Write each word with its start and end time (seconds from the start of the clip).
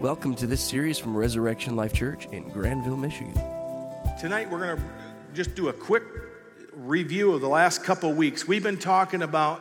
Welcome 0.00 0.36
to 0.36 0.46
this 0.46 0.62
series 0.62 0.96
from 0.96 1.16
Resurrection 1.16 1.74
Life 1.74 1.92
Church 1.92 2.26
in 2.30 2.48
Grandville, 2.50 2.96
Michigan. 2.96 3.34
Tonight, 4.20 4.48
we're 4.48 4.64
going 4.64 4.76
to 4.76 4.82
just 5.34 5.56
do 5.56 5.70
a 5.70 5.72
quick 5.72 6.04
review 6.72 7.32
of 7.32 7.40
the 7.40 7.48
last 7.48 7.82
couple 7.82 8.12
weeks. 8.12 8.46
We've 8.46 8.62
been 8.62 8.78
talking 8.78 9.22
about 9.22 9.60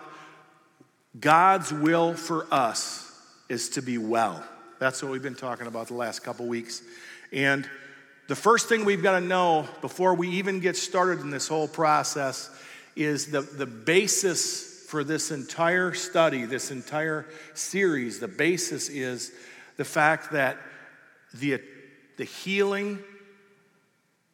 God's 1.19 1.73
will 1.73 2.13
for 2.13 2.45
us 2.51 3.19
is 3.49 3.69
to 3.69 3.81
be 3.81 3.97
well. 3.97 4.43
That's 4.77 5.01
what 5.01 5.11
we've 5.11 5.23
been 5.23 5.33
talking 5.33 5.65
about 5.65 5.87
the 5.87 5.95
last 5.95 6.19
couple 6.19 6.45
weeks. 6.45 6.83
And 7.33 7.67
the 8.27 8.35
first 8.35 8.69
thing 8.69 8.85
we've 8.85 9.01
got 9.01 9.19
to 9.19 9.25
know 9.25 9.67
before 9.81 10.13
we 10.13 10.29
even 10.29 10.59
get 10.59 10.77
started 10.77 11.21
in 11.21 11.31
this 11.31 11.47
whole 11.47 11.67
process 11.67 12.51
is 12.95 13.31
the, 13.31 13.41
the 13.41 13.65
basis 13.65 14.85
for 14.87 15.03
this 15.03 15.31
entire 15.31 15.95
study, 15.95 16.45
this 16.45 16.69
entire 16.69 17.25
series. 17.55 18.19
The 18.19 18.27
basis 18.27 18.87
is 18.87 19.31
the 19.77 19.85
fact 19.85 20.31
that 20.31 20.57
the, 21.33 21.61
the 22.17 22.23
healing 22.23 22.99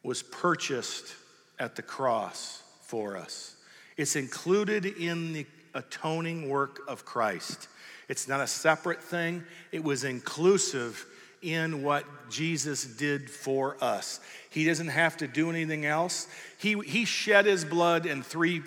was 0.02 0.22
purchased 0.22 1.14
at 1.58 1.76
the 1.76 1.82
cross 1.82 2.62
for 2.82 3.16
us. 3.16 3.56
It's 3.96 4.16
included 4.16 4.84
in 4.84 5.32
the 5.32 5.46
atoning 5.74 6.48
work 6.48 6.80
of 6.88 7.04
Christ. 7.04 7.68
It's 8.08 8.28
not 8.28 8.40
a 8.40 8.46
separate 8.46 9.02
thing, 9.02 9.44
it 9.72 9.82
was 9.82 10.04
inclusive 10.04 11.06
in 11.42 11.82
what 11.82 12.04
Jesus 12.30 12.84
did 12.84 13.30
for 13.30 13.76
us. 13.82 14.20
He 14.48 14.64
doesn't 14.64 14.88
have 14.88 15.18
to 15.18 15.26
do 15.28 15.50
anything 15.50 15.84
else. 15.84 16.26
He, 16.58 16.78
he 16.80 17.04
shed 17.04 17.44
his 17.44 17.64
blood 17.66 18.06
in 18.06 18.22
three, 18.22 18.62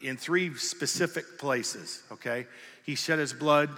in 0.00 0.16
three 0.16 0.54
specific 0.54 1.38
places, 1.38 2.02
okay? 2.12 2.46
He 2.84 2.94
shed 2.94 3.18
his 3.18 3.32
blood 3.32 3.70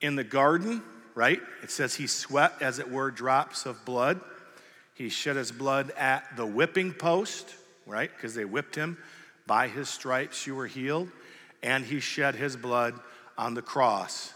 in 0.00 0.14
the 0.14 0.24
garden, 0.24 0.82
right? 1.14 1.40
It 1.62 1.70
says 1.70 1.94
he 1.94 2.06
sweat, 2.06 2.52
as 2.60 2.78
it 2.78 2.90
were, 2.90 3.10
drops 3.10 3.66
of 3.66 3.84
blood. 3.84 4.20
He 4.94 5.08
shed 5.08 5.36
his 5.36 5.52
blood 5.52 5.92
at 5.96 6.36
the 6.36 6.46
whipping 6.46 6.92
post, 6.92 7.54
right? 7.86 8.10
Because 8.14 8.34
they 8.34 8.44
whipped 8.44 8.74
him. 8.74 8.98
By 9.46 9.68
his 9.68 9.88
stripes 9.88 10.46
you 10.46 10.54
were 10.54 10.66
healed. 10.66 11.08
And 11.62 11.84
he 11.84 12.00
shed 12.00 12.34
his 12.34 12.56
blood 12.56 12.94
on 13.36 13.54
the 13.54 13.62
cross. 13.62 14.32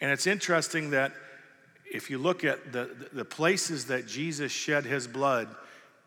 And 0.00 0.10
it's 0.10 0.26
interesting 0.26 0.90
that 0.90 1.12
if 1.90 2.08
you 2.08 2.18
look 2.18 2.44
at 2.44 2.72
the, 2.72 2.90
the 3.12 3.24
places 3.24 3.86
that 3.86 4.06
Jesus 4.06 4.52
shed 4.52 4.84
his 4.84 5.06
blood 5.06 5.48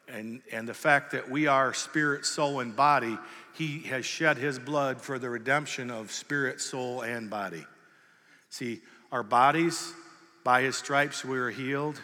and, 0.08 0.42
and 0.52 0.68
the 0.68 0.74
fact 0.74 1.12
that 1.12 1.30
we 1.30 1.48
are 1.48 1.74
spirit, 1.74 2.26
soul, 2.26 2.62
and 2.62 2.76
body, 2.76 3.18
he 3.54 3.80
has 3.82 4.06
shed 4.06 4.38
his 4.38 4.58
blood 4.58 5.02
for 5.02 5.20
the 5.20 5.30
redemption 5.30 5.92
of 5.92 6.12
spirit, 6.12 6.62
soul, 6.62 7.02
and 7.02 7.30
body. 7.30 7.66
See, 8.50 8.82
our 9.14 9.22
bodies, 9.22 9.94
by 10.44 10.64
his 10.64 10.76
stripes, 10.76 11.24
we 11.24 11.38
are 11.38 11.52
healed. 11.52 12.02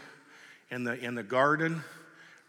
In 0.69 0.83
the, 0.83 0.93
in 0.93 1.15
the 1.15 1.23
garden, 1.23 1.81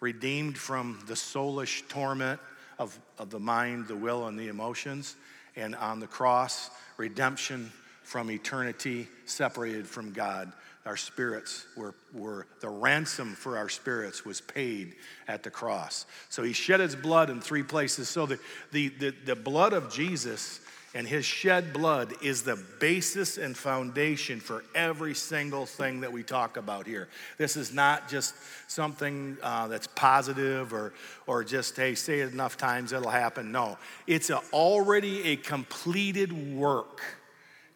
redeemed 0.00 0.58
from 0.58 1.02
the 1.06 1.14
soulish 1.14 1.88
torment 1.88 2.38
of, 2.78 2.96
of 3.18 3.30
the 3.30 3.40
mind, 3.40 3.88
the 3.88 3.96
will, 3.96 4.26
and 4.26 4.38
the 4.38 4.48
emotions. 4.48 5.16
And 5.56 5.74
on 5.74 5.98
the 5.98 6.06
cross, 6.06 6.68
redemption 6.98 7.72
from 8.02 8.30
eternity, 8.30 9.08
separated 9.24 9.86
from 9.86 10.12
God. 10.12 10.52
Our 10.84 10.98
spirits 10.98 11.64
were, 11.74 11.94
were 12.12 12.46
the 12.60 12.68
ransom 12.68 13.32
for 13.32 13.56
our 13.56 13.70
spirits 13.70 14.26
was 14.26 14.42
paid 14.42 14.96
at 15.26 15.42
the 15.42 15.50
cross. 15.50 16.04
So 16.28 16.42
he 16.42 16.52
shed 16.52 16.80
his 16.80 16.94
blood 16.94 17.30
in 17.30 17.40
three 17.40 17.62
places. 17.62 18.10
So 18.10 18.26
the, 18.26 18.38
the, 18.72 18.88
the, 18.88 19.14
the 19.24 19.36
blood 19.36 19.72
of 19.72 19.90
Jesus 19.90 20.60
and 20.92 21.06
his 21.06 21.24
shed 21.24 21.72
blood 21.72 22.12
is 22.20 22.42
the 22.42 22.56
basis 22.80 23.38
and 23.38 23.56
foundation 23.56 24.40
for 24.40 24.64
every 24.74 25.14
single 25.14 25.64
thing 25.64 26.00
that 26.00 26.12
we 26.12 26.24
talk 26.24 26.56
about 26.56 26.86
here. 26.86 27.08
This 27.38 27.56
is 27.56 27.72
not 27.72 28.08
just 28.08 28.34
something 28.66 29.36
uh, 29.40 29.68
that's 29.68 29.86
positive 29.86 30.72
or, 30.72 30.92
or 31.28 31.44
just, 31.44 31.76
hey, 31.76 31.94
say 31.94 32.20
it 32.20 32.32
enough 32.32 32.56
times, 32.56 32.92
it'll 32.92 33.08
happen. 33.08 33.52
No, 33.52 33.78
it's 34.08 34.30
a, 34.30 34.38
already 34.52 35.22
a 35.28 35.36
completed 35.36 36.56
work. 36.56 37.00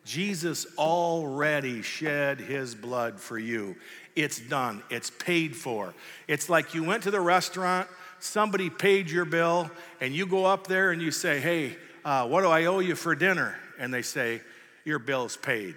Jesus 0.05 0.67
already 0.77 1.83
shed 1.83 2.41
his 2.41 2.75
blood 2.75 3.21
for 3.21 3.39
you. 3.39 3.77
It's 4.17 4.41
done, 4.41 4.83
it's 4.91 5.11
paid 5.11 5.55
for. 5.55 5.95
It's 6.27 6.49
like 6.49 6.75
you 6.75 6.83
went 6.83 7.05
to 7.05 7.11
the 7.13 7.21
restaurant, 7.21 7.89
somebody 8.19 8.71
paid 8.71 9.09
your 9.09 9.25
bill, 9.25 9.71
and 10.01 10.13
you 10.13 10.27
go 10.27 10.45
up 10.45 10.67
there 10.67 10.91
and 10.91 11.01
you 11.01 11.11
say, 11.13 11.39
hey, 11.39 11.77
uh, 12.05 12.27
What 12.27 12.43
do 12.43 12.49
I 12.49 12.67
owe 12.67 12.81
you 12.81 12.95
for 12.95 13.15
dinner? 13.15 13.57
And 13.79 13.93
they 13.93 14.03
say, 14.03 14.41
Your 14.85 14.99
bill's 14.99 15.37
paid. 15.37 15.75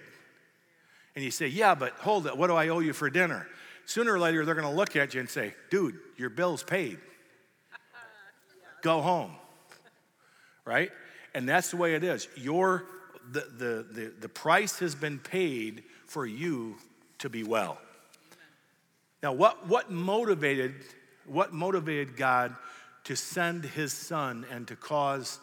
And 1.15 1.23
you 1.23 1.31
say, 1.31 1.47
Yeah, 1.47 1.75
but 1.75 1.93
hold 1.93 2.27
it. 2.27 2.37
What 2.37 2.47
do 2.47 2.55
I 2.55 2.69
owe 2.69 2.79
you 2.79 2.93
for 2.93 3.09
dinner? 3.09 3.47
Sooner 3.85 4.13
or 4.13 4.19
later, 4.19 4.45
they're 4.45 4.55
going 4.55 4.67
to 4.67 4.75
look 4.75 4.95
at 4.95 5.13
you 5.13 5.19
and 5.19 5.29
say, 5.29 5.53
Dude, 5.69 5.95
your 6.17 6.29
bill's 6.29 6.63
paid. 6.63 6.99
Go 8.81 9.01
home. 9.01 9.31
Right? 10.65 10.91
And 11.33 11.47
that's 11.47 11.71
the 11.71 11.77
way 11.77 11.95
it 11.95 12.03
is. 12.03 12.27
Your, 12.35 12.85
the, 13.31 13.41
the, 13.57 13.85
the, 13.91 14.13
the 14.19 14.29
price 14.29 14.79
has 14.79 14.95
been 14.95 15.19
paid 15.19 15.83
for 16.05 16.25
you 16.25 16.75
to 17.19 17.29
be 17.29 17.43
well. 17.43 17.79
Now, 19.23 19.33
what, 19.33 19.67
what 19.67 19.89
motivated 19.89 20.75
what 21.27 21.53
motivated 21.53 22.15
God 22.15 22.55
to 23.03 23.15
send 23.15 23.63
his 23.63 23.93
son 23.93 24.45
and 24.51 24.67
to 24.67 24.75
cause 24.75 25.39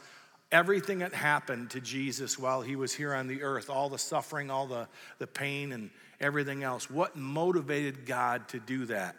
everything 0.54 1.00
that 1.00 1.12
happened 1.12 1.68
to 1.68 1.80
Jesus 1.80 2.38
while 2.38 2.62
he 2.62 2.76
was 2.76 2.94
here 2.94 3.12
on 3.12 3.26
the 3.26 3.42
earth, 3.42 3.68
all 3.68 3.88
the 3.88 3.98
suffering, 3.98 4.52
all 4.52 4.68
the, 4.68 4.86
the 5.18 5.26
pain, 5.26 5.72
and 5.72 5.90
everything 6.20 6.62
else, 6.62 6.88
what 6.88 7.16
motivated 7.16 8.06
God 8.06 8.46
to 8.48 8.60
do 8.60 8.86
that? 8.86 9.16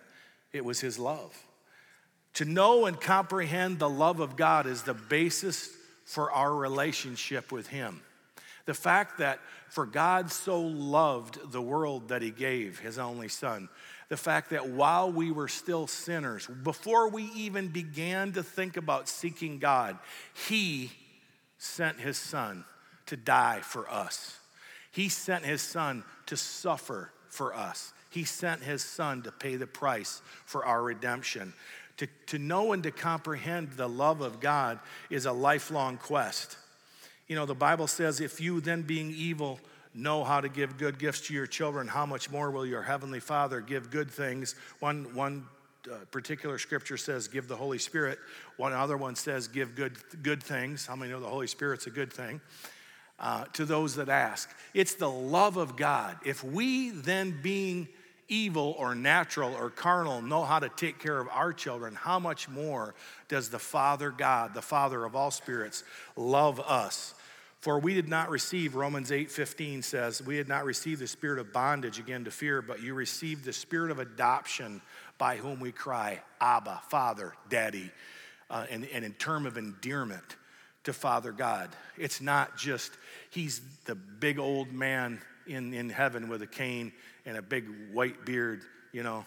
It 0.53 0.63
was 0.63 0.79
his 0.79 0.97
love. 0.97 1.37
To 2.35 2.45
know 2.45 2.85
and 2.85 2.99
comprehend 2.99 3.79
the 3.79 3.89
love 3.89 4.21
of 4.21 4.37
God 4.37 4.65
is 4.65 4.83
the 4.83 4.93
basis 4.93 5.69
for 6.05 6.31
our 6.31 6.55
relationship 6.55 7.51
with 7.51 7.67
him. 7.67 8.01
The 8.65 8.73
fact 8.73 9.17
that 9.17 9.39
for 9.69 9.85
God 9.85 10.31
so 10.31 10.61
loved 10.61 11.51
the 11.51 11.61
world 11.61 12.07
that 12.07 12.21
he 12.21 12.31
gave 12.31 12.79
his 12.79 12.97
only 12.97 13.27
son. 13.27 13.67
The 14.07 14.15
fact 14.15 14.51
that 14.51 14.69
while 14.69 15.11
we 15.11 15.31
were 15.31 15.49
still 15.49 15.87
sinners, 15.87 16.47
before 16.63 17.09
we 17.09 17.23
even 17.35 17.67
began 17.67 18.31
to 18.33 18.43
think 18.43 18.77
about 18.77 19.09
seeking 19.09 19.59
God, 19.59 19.97
he 20.47 20.91
sent 21.65 21.99
his 21.99 22.17
son 22.17 22.63
to 23.07 23.17
die 23.17 23.59
for 23.61 23.89
us. 23.89 24.39
He 24.91 25.09
sent 25.09 25.43
his 25.43 25.61
son 25.61 26.03
to 26.27 26.37
suffer 26.37 27.11
for 27.29 27.53
us. 27.53 27.91
He 28.11 28.23
sent 28.23 28.63
his 28.63 28.83
son 28.83 29.23
to 29.23 29.31
pay 29.31 29.57
the 29.57 29.67
price 29.67 30.21
for 30.45 30.65
our 30.65 30.81
redemption. 30.81 31.53
To, 31.97 32.07
to 32.27 32.39
know 32.39 32.71
and 32.71 32.83
to 32.83 32.91
comprehend 32.91 33.71
the 33.71 33.89
love 33.89 34.21
of 34.21 34.39
God 34.39 34.79
is 35.09 35.25
a 35.25 35.31
lifelong 35.31 35.97
quest. 35.97 36.57
You 37.27 37.35
know, 37.35 37.45
the 37.45 37.55
Bible 37.55 37.87
says, 37.87 38.21
if 38.21 38.39
you 38.39 38.61
then 38.61 38.83
being 38.83 39.11
evil 39.11 39.59
know 39.93 40.23
how 40.23 40.41
to 40.41 40.49
give 40.49 40.77
good 40.77 40.99
gifts 40.99 41.27
to 41.27 41.33
your 41.33 41.47
children, 41.47 41.87
how 41.87 42.05
much 42.05 42.29
more 42.29 42.51
will 42.51 42.65
your 42.65 42.83
heavenly 42.83 43.19
Father 43.19 43.61
give 43.61 43.89
good 43.89 44.11
things? 44.11 44.55
One, 44.79 45.15
one 45.15 45.45
uh, 45.91 46.05
particular 46.11 46.57
scripture 46.57 46.97
says 46.97 47.27
give 47.27 47.47
the 47.47 47.55
Holy 47.55 47.77
Spirit. 47.77 48.19
One 48.57 48.73
other 48.73 48.97
one 48.97 49.15
says 49.15 49.47
give 49.47 49.75
good, 49.75 49.97
good 50.23 50.41
things. 50.41 50.85
How 50.85 50.95
many 50.95 51.11
know 51.11 51.19
the 51.19 51.27
Holy 51.27 51.47
Spirit's 51.47 51.87
a 51.87 51.91
good 51.91 52.11
thing? 52.11 52.41
Uh, 53.17 53.45
to 53.53 53.63
those 53.63 53.95
that 53.95 54.09
ask. 54.09 54.49
It's 54.73 54.95
the 54.95 55.09
love 55.09 55.55
of 55.55 55.77
God. 55.77 56.17
If 56.25 56.43
we 56.43 56.89
then, 56.89 57.39
being 57.41 57.87
evil 58.27 58.75
or 58.77 58.95
natural 58.95 59.53
or 59.53 59.69
carnal, 59.69 60.21
know 60.21 60.43
how 60.43 60.59
to 60.59 60.69
take 60.69 60.99
care 60.99 61.19
of 61.19 61.27
our 61.29 61.53
children, 61.53 61.95
how 61.95 62.19
much 62.19 62.49
more 62.49 62.93
does 63.27 63.49
the 63.49 63.59
Father 63.59 64.09
God, 64.09 64.53
the 64.53 64.61
Father 64.61 65.05
of 65.05 65.15
all 65.15 65.31
spirits, 65.31 65.83
love 66.15 66.59
us? 66.59 67.13
For 67.65 67.79
we 67.79 67.95
did 67.95 68.07
not 68.07 68.29
receive, 68.29 68.75
Romans 68.75 69.11
8 69.11 69.31
15 69.31 69.81
says, 69.81 70.21
we 70.21 70.35
did 70.35 70.47
not 70.47 70.65
receive 70.65 70.99
the 70.99 71.07
spirit 71.07 71.39
of 71.39 71.51
bondage 71.51 71.97
again 71.97 72.23
to 72.25 72.29
fear, 72.29 72.61
but 72.61 72.79
you 72.79 72.93
received 72.93 73.43
the 73.43 73.53
spirit 73.53 73.89
of 73.89 73.97
adoption 73.97 74.83
by 75.17 75.37
whom 75.37 75.59
we 75.59 75.71
cry, 75.71 76.21
Abba, 76.39 76.83
Father, 76.89 77.33
Daddy, 77.49 77.89
uh, 78.51 78.67
and, 78.69 78.87
and 78.93 79.03
in 79.03 79.13
term 79.13 79.47
of 79.47 79.57
endearment 79.57 80.35
to 80.83 80.93
Father 80.93 81.31
God. 81.31 81.71
It's 81.97 82.21
not 82.21 82.55
just 82.55 82.91
he's 83.31 83.61
the 83.85 83.95
big 83.95 84.37
old 84.37 84.71
man 84.71 85.19
in, 85.47 85.73
in 85.73 85.89
heaven 85.89 86.29
with 86.29 86.43
a 86.43 86.47
cane 86.47 86.93
and 87.25 87.35
a 87.35 87.41
big 87.41 87.65
white 87.91 88.27
beard, 88.27 88.61
you 88.91 89.01
know, 89.01 89.25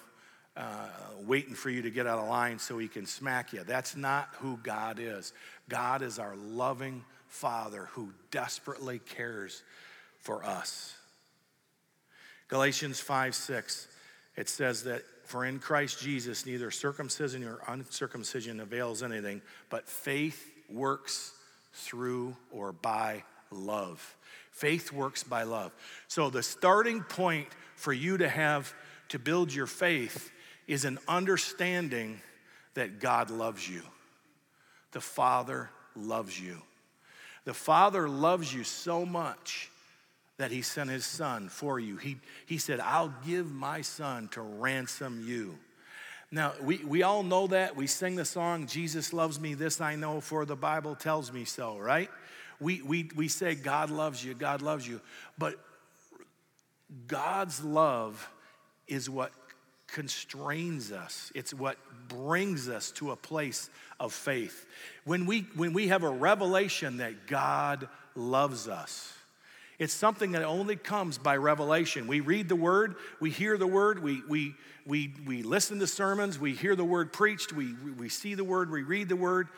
uh, 0.56 0.86
waiting 1.26 1.54
for 1.56 1.70
you 1.70 1.82
to 1.82 1.90
get 1.90 2.06
out 2.06 2.20
of 2.20 2.28
line 2.28 2.60
so 2.60 2.78
he 2.78 2.86
can 2.86 3.04
smack 3.04 3.52
you. 3.52 3.64
That's 3.64 3.96
not 3.96 4.28
who 4.38 4.58
God 4.62 5.00
is. 5.00 5.32
God 5.68 6.02
is 6.02 6.20
our 6.20 6.36
loving 6.36 7.04
Father 7.28 7.88
who 7.92 8.12
desperately 8.30 8.98
cares 8.98 9.62
for 10.20 10.44
us. 10.44 10.94
Galatians 12.48 12.98
5 12.98 13.34
6, 13.34 13.88
it 14.36 14.48
says 14.48 14.84
that 14.84 15.02
for 15.24 15.44
in 15.44 15.58
Christ 15.58 16.00
Jesus, 16.00 16.46
neither 16.46 16.70
circumcision 16.70 17.42
nor 17.42 17.60
uncircumcision 17.68 18.60
avails 18.60 19.02
anything, 19.02 19.42
but 19.68 19.86
faith 19.86 20.50
works 20.70 21.32
through 21.74 22.34
or 22.50 22.72
by 22.72 23.24
love. 23.50 24.16
Faith 24.50 24.90
works 24.90 25.22
by 25.22 25.42
love. 25.42 25.72
So 26.08 26.30
the 26.30 26.42
starting 26.42 27.02
point 27.02 27.48
for 27.76 27.92
you 27.92 28.16
to 28.16 28.28
have 28.28 28.74
to 29.10 29.18
build 29.18 29.52
your 29.52 29.66
faith 29.66 30.30
is 30.66 30.84
an 30.84 30.98
understanding 31.06 32.20
that 32.74 32.98
God 33.00 33.30
loves 33.30 33.68
you. 33.68 33.82
The 34.92 35.00
Father 35.00 35.70
loves 35.94 36.40
you. 36.40 36.62
The 37.48 37.54
Father 37.54 38.10
loves 38.10 38.52
you 38.52 38.62
so 38.62 39.06
much 39.06 39.70
that 40.36 40.50
He 40.50 40.60
sent 40.60 40.90
His 40.90 41.06
Son 41.06 41.48
for 41.48 41.80
you. 41.80 41.96
He, 41.96 42.18
he 42.44 42.58
said, 42.58 42.78
I'll 42.78 43.14
give 43.26 43.50
my 43.50 43.80
Son 43.80 44.28
to 44.32 44.42
ransom 44.42 45.24
you. 45.26 45.58
Now, 46.30 46.52
we, 46.60 46.84
we 46.84 47.02
all 47.04 47.22
know 47.22 47.46
that. 47.46 47.74
We 47.74 47.86
sing 47.86 48.16
the 48.16 48.26
song, 48.26 48.66
Jesus 48.66 49.14
loves 49.14 49.40
me, 49.40 49.54
this 49.54 49.80
I 49.80 49.96
know, 49.96 50.20
for 50.20 50.44
the 50.44 50.56
Bible 50.56 50.94
tells 50.94 51.32
me 51.32 51.46
so, 51.46 51.78
right? 51.78 52.10
We, 52.60 52.82
we, 52.82 53.10
we 53.16 53.28
say, 53.28 53.54
God 53.54 53.88
loves 53.88 54.22
you, 54.22 54.34
God 54.34 54.60
loves 54.60 54.86
you. 54.86 55.00
But 55.38 55.58
God's 57.06 57.64
love 57.64 58.28
is 58.86 59.08
what 59.08 59.32
constrains 59.88 60.92
us, 60.92 61.32
it's 61.34 61.52
what 61.52 61.76
brings 62.08 62.68
us 62.68 62.90
to 62.92 63.10
a 63.10 63.16
place 63.16 63.70
of 63.98 64.12
faith. 64.12 64.66
When 65.04 65.26
we, 65.26 65.46
when 65.56 65.72
we 65.72 65.88
have 65.88 66.02
a 66.02 66.10
revelation 66.10 66.98
that 66.98 67.26
God 67.26 67.88
loves 68.14 68.68
us, 68.68 69.12
it's 69.78 69.92
something 69.92 70.32
that 70.32 70.42
only 70.42 70.76
comes 70.76 71.18
by 71.18 71.36
revelation. 71.36 72.06
We 72.06 72.20
read 72.20 72.48
the 72.48 72.56
word, 72.56 72.96
we 73.20 73.30
hear 73.30 73.56
the 73.56 73.66
word, 73.66 74.02
we, 74.02 74.22
we, 74.28 74.54
we, 74.86 75.14
we 75.26 75.42
listen 75.42 75.78
to 75.78 75.86
sermons, 75.86 76.38
we 76.38 76.52
hear 76.52 76.74
the 76.74 76.84
word 76.84 77.12
preached, 77.12 77.52
we, 77.52 77.74
we 77.98 78.08
see 78.08 78.34
the 78.34 78.44
word, 78.44 78.70
we 78.70 78.82
read 78.82 79.08
the 79.08 79.16
word. 79.16 79.48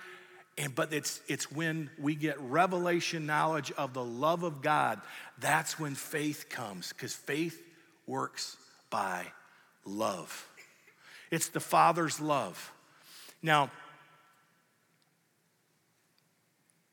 And, 0.59 0.75
but 0.75 0.93
it's, 0.93 1.21
it's 1.27 1.51
when 1.51 1.91
we 1.99 2.15
get 2.15 2.39
revelation 2.41 3.25
knowledge 3.25 3.73
of 3.73 3.95
the 3.95 4.05
love 4.05 4.43
of 4.43 4.61
God, 4.61 5.01
that's 5.39 5.79
when 5.79 5.95
faith 5.95 6.47
comes, 6.51 6.93
because 6.93 7.15
faith 7.15 7.63
works 8.07 8.57
by 8.91 9.25
love. 9.85 10.49
It's 11.31 11.49
the 11.49 11.61
Father's 11.61 12.21
love. 12.21 12.73
Now, 13.43 13.71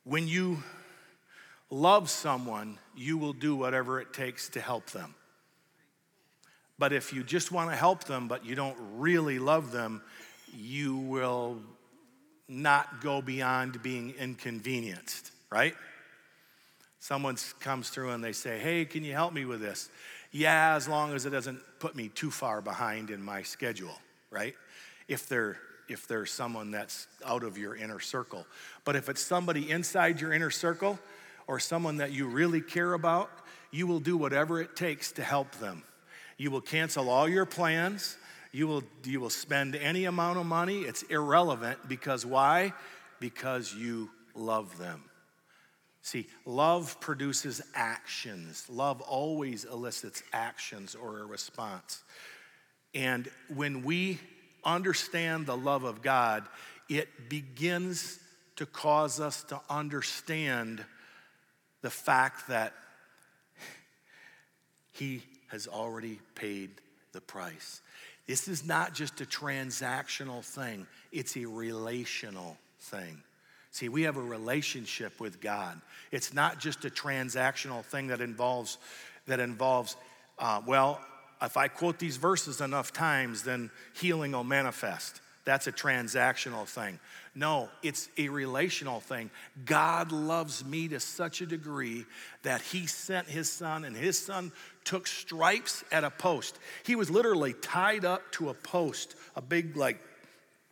when 0.04 0.28
you 0.28 0.64
love 1.70 2.10
someone, 2.10 2.78
you 2.96 3.18
will 3.18 3.34
do 3.34 3.56
whatever 3.56 4.00
it 4.00 4.14
takes 4.14 4.50
to 4.50 4.62
help 4.62 4.92
them. 4.92 5.16
But 6.80 6.94
if 6.94 7.12
you 7.12 7.24
just 7.24 7.52
want 7.52 7.72
to 7.72 7.76
help 7.76 8.04
them, 8.04 8.28
but 8.28 8.46
you 8.46 8.56
don't 8.56 8.78
really 8.96 9.40
love 9.40 9.72
them, 9.72 10.02
you 10.56 10.96
will 10.96 11.58
not 12.48 13.02
go 13.02 13.22
beyond 13.22 13.82
being 13.82 14.14
inconvenienced, 14.18 15.32
right? 15.50 15.76
Someone 17.00 17.38
comes 17.60 17.90
through 17.90 18.12
and 18.12 18.24
they 18.24 18.32
say, 18.32 18.60
Hey, 18.60 18.86
can 18.86 19.04
you 19.04 19.14
help 19.14 19.34
me 19.34 19.46
with 19.46 19.60
this? 19.60 19.90
Yeah, 20.32 20.76
as 20.76 20.88
long 20.88 21.14
as 21.14 21.26
it 21.26 21.32
doesn't 21.32 21.60
put 21.80 21.96
me 21.96 22.10
too 22.10 22.32
far 22.32 22.62
behind 22.62 23.10
in 23.10 23.22
my 23.22 23.44
schedule, 23.44 24.00
right? 24.32 24.56
If 25.08 25.28
they're 25.28 25.58
if 25.90 26.08
there's 26.08 26.32
someone 26.32 26.72
that's 26.72 27.08
out 27.26 27.44
of 27.44 27.58
your 27.58 27.76
inner 27.76 28.00
circle. 28.00 28.46
But 28.84 28.96
if 28.96 29.10
it's 29.10 29.22
somebody 29.22 29.72
inside 29.72 30.20
your 30.20 30.34
inner 30.34 30.50
circle 30.50 31.00
or 31.48 31.60
someone 31.60 31.98
that 31.98 32.12
you 32.12 32.28
really 32.28 32.62
care 32.62 32.94
about, 32.94 33.30
you 33.72 33.88
will 33.88 34.00
do 34.00 34.18
whatever 34.18 34.62
it 34.62 34.76
takes 34.76 35.12
to 35.14 35.24
help 35.24 35.52
them. 35.56 35.84
You 36.38 36.52
will 36.52 36.62
cancel 36.62 37.10
all 37.10 37.28
your 37.28 37.46
plans. 37.46 38.18
You 38.52 38.68
will, 38.68 38.84
you 39.04 39.20
will 39.20 39.30
spend 39.30 39.76
any 39.76 40.06
amount 40.06 40.40
of 40.40 40.46
money. 40.46 40.82
It's 40.82 41.04
irrelevant 41.04 41.88
because 41.88 42.26
why? 42.26 42.74
Because 43.20 43.74
you 43.74 44.10
love 44.36 44.78
them. 44.78 45.04
See, 46.08 46.26
love 46.46 47.02
produces 47.02 47.62
actions. 47.76 48.66
Love 48.70 49.02
always 49.02 49.66
elicits 49.66 50.24
actions 50.32 50.96
or 50.96 51.20
a 51.20 51.26
response. 51.26 52.02
And 52.96 53.30
when 53.54 53.84
we 53.84 54.22
understand 54.64 55.48
the 55.48 55.58
love 55.58 55.84
of 55.84 56.02
God, 56.02 56.46
it 56.88 57.28
begins 57.28 58.20
to 58.56 58.66
cause 58.66 59.20
us 59.20 59.44
to 59.50 59.60
understand 59.70 60.82
the 61.82 61.90
fact 61.90 62.48
that 62.48 62.72
He 64.94 65.24
has 65.50 65.68
already 65.68 66.22
paid 66.36 66.70
the 67.12 67.20
price. 67.20 67.82
This 68.28 68.48
is 68.48 68.66
not 68.66 68.94
just 68.94 69.20
a 69.20 69.26
transactional 69.26 70.42
thing, 70.42 70.88
it's 71.12 71.36
a 71.36 71.44
relational 71.44 72.58
thing. 72.80 73.24
See, 73.78 73.90
we 73.90 74.02
have 74.04 74.18
a 74.18 74.22
relationship 74.22 75.20
with 75.20 75.40
God. 75.40 75.80
It's 76.12 76.34
not 76.34 76.60
just 76.60 76.84
a 76.86 76.90
transactional 76.90 77.86
thing 77.86 78.08
that 78.08 78.22
involves, 78.22 78.80
that 79.28 79.40
involves, 79.40 79.96
uh, 80.40 80.64
well, 80.66 81.00
if 81.44 81.58
I 81.58 81.68
quote 81.68 82.00
these 82.00 82.18
verses 82.18 82.60
enough 82.60 82.92
times, 82.92 83.44
then 83.44 83.70
healing 83.94 84.32
will 84.32 84.44
manifest. 84.44 85.22
That's 85.46 85.68
a 85.68 85.72
transactional 85.72 86.66
thing. 86.66 87.00
No, 87.36 87.70
it's 87.84 88.10
a 88.18 88.30
relational 88.30 89.00
thing. 89.00 89.30
God 89.64 90.12
loves 90.12 90.66
me 90.66 90.88
to 90.88 91.00
such 91.00 91.42
a 91.42 91.46
degree 91.46 92.08
that 92.42 92.62
He 92.62 92.88
sent 92.88 93.28
His 93.28 93.52
Son, 93.52 93.86
and 93.86 93.96
His 93.96 94.18
Son 94.18 94.52
took 94.86 95.06
stripes 95.06 95.84
at 95.92 96.04
a 96.04 96.10
post. 96.10 96.58
He 96.84 96.96
was 96.96 97.12
literally 97.12 97.54
tied 97.54 98.06
up 98.06 98.24
to 98.32 98.50
a 98.50 98.56
post, 98.56 99.16
a 99.36 99.42
big, 99.42 99.78
like, 99.78 100.00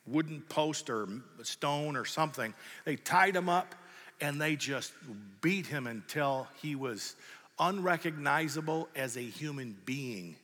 wooden 0.07 0.41
post 0.41 0.89
or 0.89 1.07
stone 1.43 1.95
or 1.95 2.05
something. 2.05 2.53
They 2.85 2.95
tied 2.95 3.35
him 3.35 3.49
up 3.49 3.75
and 4.21 4.39
they 4.39 4.55
just 4.55 4.93
beat 5.41 5.65
him 5.65 5.87
until 5.87 6.47
he 6.61 6.75
was 6.75 7.15
unrecognizable 7.59 8.87
as 8.95 9.17
a 9.17 9.21
human 9.21 9.77
being. 9.85 10.35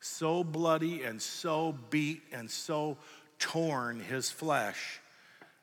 So 0.00 0.44
bloody 0.44 1.02
and 1.02 1.20
so 1.20 1.76
beat 1.90 2.22
and 2.32 2.50
so 2.50 2.96
torn 3.38 4.00
his 4.00 4.30
flesh 4.30 5.00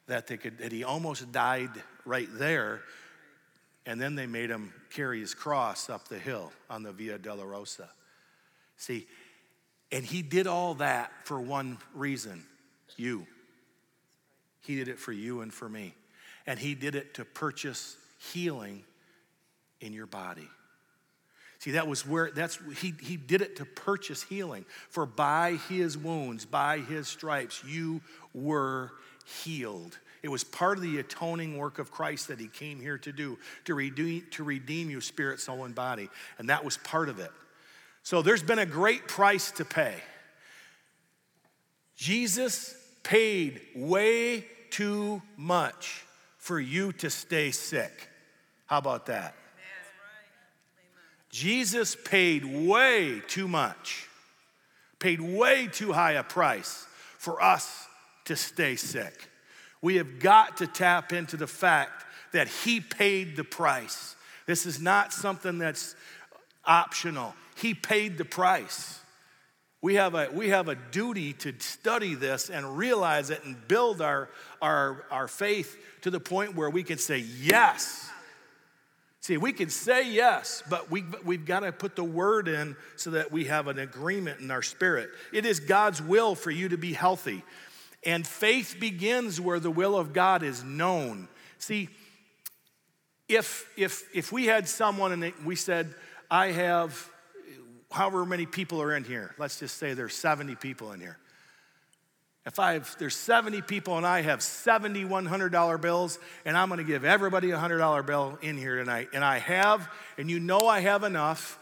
that 0.08 0.28
they 0.28 0.38
could 0.38 0.60
that 0.60 0.72
he 0.72 0.84
almost 0.84 1.32
died 1.32 1.72
right 2.06 2.30
there. 2.34 2.82
And 3.88 4.02
then 4.02 4.16
they 4.16 4.26
made 4.26 4.50
him 4.50 4.74
carry 4.94 5.20
his 5.20 5.34
cross 5.36 5.90
up 5.90 6.08
the 6.08 6.18
hill 6.18 6.52
on 6.70 6.82
the 6.84 6.92
Via 6.92 7.20
Dolorosa. 7.20 7.88
See, 8.78 9.08
and 9.92 10.04
he 10.04 10.24
did 10.24 10.48
all 10.48 10.74
that 10.76 11.12
for 11.24 11.40
one 11.40 11.78
reason 11.94 12.44
you. 12.98 13.26
He 14.62 14.76
did 14.76 14.88
it 14.88 15.00
for 15.00 15.12
you 15.12 15.42
and 15.42 15.54
for 15.54 15.70
me. 15.70 15.96
And 16.48 16.60
He 16.60 16.76
did 16.76 16.96
it 16.96 17.16
to 17.16 17.26
purchase 17.26 17.98
healing 18.34 18.84
in 19.82 19.94
your 19.94 20.08
body. 20.08 20.50
See, 21.60 21.72
that 21.72 21.88
was 21.88 22.06
where 22.06 22.30
that's 22.32 22.60
he, 22.80 22.94
he 23.02 23.18
did 23.18 23.42
it 23.42 23.56
to 23.56 23.66
purchase 23.66 24.22
healing. 24.22 24.66
For 24.90 25.06
by 25.06 25.54
his 25.68 25.98
wounds, 25.98 26.46
by 26.46 26.80
his 26.80 27.08
stripes, 27.08 27.64
you 27.64 28.02
were 28.34 28.92
healed. 29.26 29.98
It 30.22 30.30
was 30.30 30.44
part 30.44 30.78
of 30.78 30.84
the 30.84 31.00
atoning 31.00 31.58
work 31.58 31.80
of 31.80 31.92
Christ 31.92 32.28
that 32.28 32.40
he 32.40 32.48
came 32.48 32.80
here 32.80 32.98
to 33.00 33.12
do, 33.12 33.40
to 33.66 33.74
redeem, 33.74 34.26
to 34.32 34.44
redeem 34.44 34.90
you, 34.90 35.02
spirit, 35.02 35.40
soul, 35.40 35.66
and 35.66 35.74
body. 35.74 36.10
And 36.38 36.50
that 36.50 36.64
was 36.64 36.78
part 36.78 37.10
of 37.10 37.20
it. 37.20 37.32
So 38.04 38.22
there's 38.22 38.44
been 38.44 38.60
a 38.60 38.66
great 38.66 39.08
price 39.08 39.50
to 39.54 39.66
pay. 39.66 39.96
Jesus 41.96 42.76
paid 43.04 43.62
way 43.76 44.46
too 44.70 45.22
much 45.38 46.04
for 46.38 46.60
you 46.60 46.92
to 46.94 47.10
stay 47.10 47.52
sick. 47.52 48.10
How 48.66 48.80
about 48.80 49.06
that? 49.06 49.36
Jesus 51.30 51.96
paid 52.06 52.46
way 52.46 53.22
too 53.28 53.48
much, 53.48 54.08
paid 55.00 55.20
way 55.20 55.68
too 55.68 55.92
high 55.92 56.14
a 56.14 56.24
price 56.24 56.86
for 57.18 57.42
us 57.42 57.88
to 58.26 58.36
stay 58.36 58.76
sick. 58.76 59.30
We 59.82 59.96
have 59.96 60.20
got 60.20 60.58
to 60.58 60.68
tap 60.68 61.14
into 61.14 61.38
the 61.38 61.48
fact 61.48 62.06
that 62.32 62.48
He 62.48 62.80
paid 62.80 63.36
the 63.36 63.44
price. 63.44 64.16
This 64.46 64.66
is 64.66 64.80
not 64.80 65.12
something 65.12 65.58
that's 65.58 65.96
optional. 66.64 67.34
He 67.56 67.74
paid 67.74 68.18
the 68.18 68.26
price. 68.26 69.00
We 69.86 69.94
have 69.94 70.16
a, 70.16 70.30
we 70.34 70.50
have 70.50 70.68
a 70.68 70.74
duty 70.74 71.34
to 71.34 71.54
study 71.60 72.16
this 72.16 72.50
and 72.50 72.76
realize 72.76 73.30
it 73.30 73.46
and 73.46 73.56
build 73.68 74.02
our, 74.02 74.30
our, 74.60 75.06
our 75.12 75.28
faith 75.28 75.78
to 76.02 76.10
the 76.10 76.20
point 76.20 76.56
where 76.56 76.72
we 76.72 76.82
can 76.82 76.98
say 76.98 77.20
yes. 77.20 78.10
See, 79.22 79.38
we 79.38 79.54
can 79.54 79.70
say 79.70 80.12
yes, 80.12 80.64
but 80.72 80.90
we, 80.90 81.04
we've 81.24 81.46
got 81.46 81.60
to 81.60 81.72
put 81.72 81.96
the 81.96 82.04
word 82.04 82.48
in 82.48 82.76
so 82.96 83.12
that 83.12 83.32
we 83.32 83.46
have 83.46 83.68
an 83.68 83.78
agreement 83.78 84.40
in 84.40 84.50
our 84.50 84.64
spirit. 84.64 85.12
It 85.32 85.46
is 85.46 85.60
God's 85.60 86.02
will 86.02 86.34
for 86.34 86.50
you 86.50 86.70
to 86.70 86.78
be 86.80 86.94
healthy. 86.94 87.44
And 88.04 88.26
faith 88.26 88.78
begins 88.80 89.40
where 89.40 89.60
the 89.60 89.70
will 89.70 89.96
of 89.96 90.14
God 90.14 90.42
is 90.42 90.64
known. 90.64 91.28
See, 91.60 91.90
if, 93.30 93.70
if, 93.78 94.10
if 94.16 94.32
we 94.32 94.48
had 94.48 94.68
someone 94.68 95.12
and 95.12 95.32
we 95.46 95.56
said, 95.56 95.94
I 96.32 96.48
have 96.48 97.08
however 97.96 98.26
many 98.26 98.46
people 98.46 98.82
are 98.82 98.96
in 98.96 99.04
here, 99.04 99.34
let's 99.38 99.60
just 99.60 99.78
say 99.78 99.94
there's 99.94 100.14
70 100.14 100.56
people 100.56 100.92
in 100.92 101.00
here. 101.00 101.18
If 102.46 102.60
I 102.60 102.74
have, 102.74 102.96
there's 103.00 103.16
70 103.16 103.62
people 103.64 103.98
and 103.98 104.06
I 104.06 104.22
have 104.22 104.44
70 104.44 105.06
$100 105.06 105.82
bills, 105.82 106.20
and 106.46 106.56
I'm 106.56 106.70
gonna 106.70 106.84
give 106.84 107.04
everybody 107.04 107.52
a 107.52 107.58
$100 107.58 108.06
bill 108.06 108.38
in 108.42 108.58
here 108.58 108.78
tonight, 108.78 109.10
and 109.14 109.24
I 109.24 109.40
have, 109.40 109.90
and 110.18 110.30
you 110.30 110.40
know 110.40 110.68
I 110.68 110.82
have 110.82 111.04
enough, 111.04 111.58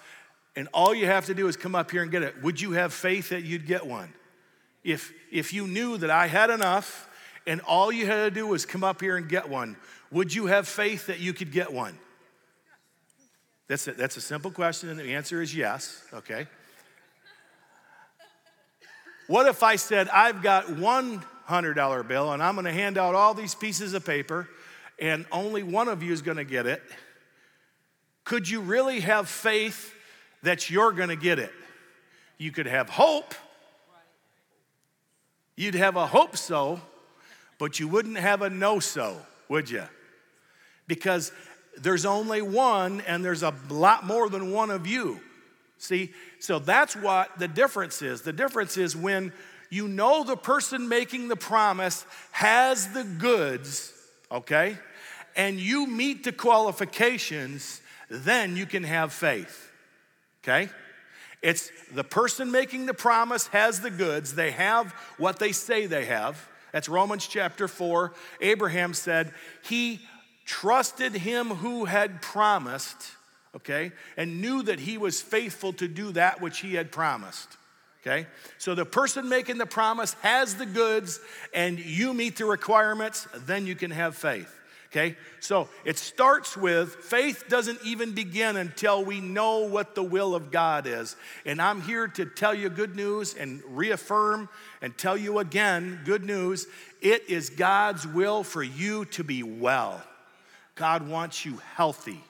and 0.55 0.67
all 0.73 0.93
you 0.93 1.05
have 1.05 1.27
to 1.27 1.33
do 1.33 1.47
is 1.47 1.55
come 1.55 1.75
up 1.75 1.91
here 1.91 2.01
and 2.01 2.11
get 2.11 2.23
it, 2.23 2.41
would 2.43 2.59
you 2.59 2.71
have 2.71 2.93
faith 2.93 3.29
that 3.29 3.43
you'd 3.43 3.65
get 3.65 3.85
one? 3.85 4.11
If, 4.83 5.13
if 5.31 5.53
you 5.53 5.67
knew 5.67 5.97
that 5.97 6.09
I 6.09 6.27
had 6.27 6.49
enough 6.49 7.09
and 7.47 7.61
all 7.61 7.91
you 7.91 8.05
had 8.05 8.25
to 8.25 8.31
do 8.31 8.47
was 8.47 8.65
come 8.65 8.83
up 8.83 8.99
here 8.99 9.15
and 9.17 9.29
get 9.29 9.49
one, 9.49 9.77
would 10.11 10.33
you 10.33 10.47
have 10.47 10.67
faith 10.67 11.07
that 11.07 11.19
you 11.19 11.33
could 11.33 11.51
get 11.51 11.71
one? 11.71 11.97
That's 13.67 13.87
a, 13.87 13.93
that's 13.93 14.17
a 14.17 14.21
simple 14.21 14.51
question, 14.51 14.89
and 14.89 14.99
the 14.99 15.13
answer 15.13 15.41
is 15.41 15.55
yes, 15.55 16.03
okay? 16.13 16.47
What 19.27 19.47
if 19.47 19.63
I 19.63 19.77
said, 19.77 20.09
I've 20.09 20.41
got 20.41 20.77
one 20.77 21.23
$100 21.47 22.07
bill 22.07 22.31
and 22.31 22.41
I'm 22.41 22.55
gonna 22.55 22.71
hand 22.71 22.97
out 22.97 23.15
all 23.15 23.33
these 23.33 23.55
pieces 23.55 23.93
of 23.93 24.05
paper 24.05 24.49
and 24.99 25.25
only 25.31 25.63
one 25.63 25.87
of 25.87 26.01
you 26.03 26.13
is 26.13 26.21
gonna 26.21 26.43
get 26.43 26.65
it? 26.65 26.81
Could 28.23 28.49
you 28.49 28.61
really 28.61 29.01
have 29.01 29.27
faith 29.27 29.93
that 30.43 30.69
you're 30.69 30.91
gonna 30.91 31.15
get 31.15 31.39
it? 31.39 31.51
You 32.37 32.51
could 32.51 32.65
have 32.65 32.89
hope. 32.89 33.33
You'd 35.55 35.75
have 35.75 35.95
a 35.95 36.07
hope 36.07 36.37
so, 36.37 36.81
but 37.59 37.79
you 37.79 37.87
wouldn't 37.87 38.17
have 38.17 38.41
a 38.41 38.49
no 38.49 38.79
so, 38.79 39.17
would 39.49 39.69
you? 39.69 39.83
Because 40.87 41.31
there's 41.79 42.05
only 42.05 42.41
one 42.41 43.01
and 43.01 43.23
there's 43.23 43.43
a 43.43 43.53
lot 43.69 44.05
more 44.05 44.29
than 44.29 44.51
one 44.51 44.69
of 44.69 44.87
you. 44.87 45.19
See, 45.77 46.13
so 46.39 46.59
that's 46.59 46.95
what 46.95 47.37
the 47.39 47.47
difference 47.47 48.01
is. 48.01 48.21
The 48.21 48.33
difference 48.33 48.77
is 48.77 48.95
when 48.95 49.33
you 49.69 49.87
know 49.87 50.23
the 50.23 50.37
person 50.37 50.87
making 50.87 51.27
the 51.27 51.35
promise 51.35 52.05
has 52.31 52.93
the 52.93 53.03
goods, 53.03 53.91
okay, 54.31 54.77
and 55.35 55.59
you 55.59 55.87
meet 55.87 56.23
the 56.23 56.31
qualifications, 56.31 57.81
then 58.09 58.55
you 58.55 58.65
can 58.65 58.83
have 58.83 59.11
faith, 59.11 59.71
okay? 60.43 60.69
It's 61.41 61.71
the 61.91 62.03
person 62.03 62.51
making 62.51 62.85
the 62.85 62.93
promise 62.93 63.47
has 63.47 63.81
the 63.81 63.91
goods, 63.91 64.35
they 64.35 64.51
have 64.51 64.93
what 65.17 65.39
they 65.39 65.51
say 65.51 65.87
they 65.87 66.05
have. 66.05 66.47
That's 66.71 66.87
Romans 66.87 67.27
chapter 67.27 67.67
4. 67.67 68.13
Abraham 68.41 68.93
said, 68.93 69.33
He 69.63 70.01
trusted 70.45 71.13
him 71.13 71.49
who 71.49 71.85
had 71.85 72.21
promised, 72.21 73.11
okay, 73.55 73.91
and 74.17 74.41
knew 74.41 74.63
that 74.63 74.79
he 74.79 74.97
was 74.97 75.21
faithful 75.21 75.73
to 75.73 75.87
do 75.87 76.11
that 76.13 76.41
which 76.41 76.59
he 76.59 76.75
had 76.75 76.91
promised. 76.91 77.57
Okay? 78.05 78.27
So 78.57 78.75
the 78.75 78.85
person 78.85 79.29
making 79.29 79.57
the 79.57 79.65
promise 79.65 80.13
has 80.21 80.55
the 80.55 80.65
goods 80.65 81.21
and 81.53 81.79
you 81.79 82.13
meet 82.13 82.37
the 82.37 82.45
requirements, 82.45 83.27
then 83.45 83.65
you 83.65 83.75
can 83.75 83.91
have 83.91 84.15
faith. 84.15 84.53
Okay? 84.91 85.15
So 85.39 85.69
it 85.85 85.97
starts 85.97 86.57
with 86.57 86.93
faith 86.95 87.45
doesn't 87.47 87.79
even 87.83 88.11
begin 88.11 88.57
until 88.57 89.03
we 89.03 89.21
know 89.21 89.59
what 89.59 89.95
the 89.95 90.03
will 90.03 90.35
of 90.35 90.51
God 90.51 90.85
is. 90.85 91.15
And 91.45 91.61
I'm 91.61 91.81
here 91.81 92.07
to 92.09 92.25
tell 92.25 92.53
you 92.53 92.69
good 92.69 92.95
news 92.95 93.33
and 93.33 93.63
reaffirm 93.69 94.49
and 94.81 94.95
tell 94.97 95.17
you 95.17 95.39
again 95.39 96.01
good 96.03 96.25
news. 96.25 96.67
It 97.01 97.29
is 97.29 97.49
God's 97.49 98.05
will 98.05 98.43
for 98.43 98.61
you 98.61 99.05
to 99.05 99.23
be 99.23 99.43
well. 99.43 100.03
God 100.75 101.07
wants 101.07 101.45
you 101.45 101.59
healthy. 101.75 102.21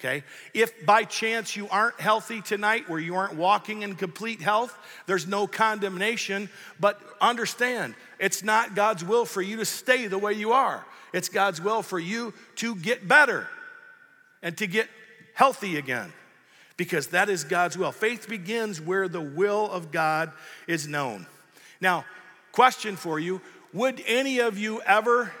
Okay? 0.00 0.22
If 0.54 0.86
by 0.86 1.04
chance 1.04 1.56
you 1.56 1.68
aren't 1.70 2.00
healthy 2.00 2.40
tonight, 2.40 2.88
where 2.88 3.00
you 3.00 3.16
aren't 3.16 3.34
walking 3.34 3.82
in 3.82 3.96
complete 3.96 4.40
health, 4.40 4.76
there's 5.06 5.26
no 5.26 5.46
condemnation, 5.46 6.48
but 6.78 7.00
understand 7.20 7.94
it's 8.20 8.44
not 8.44 8.76
God's 8.76 9.04
will 9.04 9.24
for 9.24 9.42
you 9.42 9.56
to 9.56 9.64
stay 9.64 10.06
the 10.06 10.18
way 10.18 10.34
you 10.34 10.52
are. 10.52 10.86
It's 11.12 11.28
God's 11.28 11.60
will 11.60 11.82
for 11.82 11.98
you 11.98 12.32
to 12.56 12.76
get 12.76 13.08
better 13.08 13.48
and 14.42 14.56
to 14.58 14.66
get 14.66 14.88
healthy 15.34 15.78
again 15.78 16.12
because 16.76 17.08
that 17.08 17.28
is 17.28 17.44
God's 17.44 17.76
will. 17.76 17.92
Faith 17.92 18.28
begins 18.28 18.80
where 18.80 19.08
the 19.08 19.20
will 19.20 19.70
of 19.70 19.90
God 19.90 20.30
is 20.66 20.86
known. 20.86 21.26
Now, 21.80 22.04
question 22.52 22.96
for 22.96 23.18
you 23.18 23.40
Would 23.72 24.02
any 24.06 24.38
of 24.38 24.58
you 24.58 24.80
ever 24.82 25.32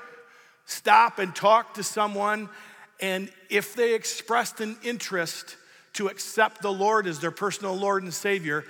stop 0.68 1.18
and 1.18 1.34
talk 1.34 1.74
to 1.74 1.82
someone, 1.82 2.48
and 3.00 3.30
if 3.48 3.74
they 3.74 3.94
expressed 3.94 4.60
an 4.60 4.76
interest 4.84 5.56
to 5.94 6.08
accept 6.08 6.62
the 6.62 6.72
Lord 6.72 7.06
as 7.06 7.18
their 7.18 7.30
personal 7.30 7.74
Lord 7.74 8.02
and 8.02 8.12
Savior, 8.12 8.64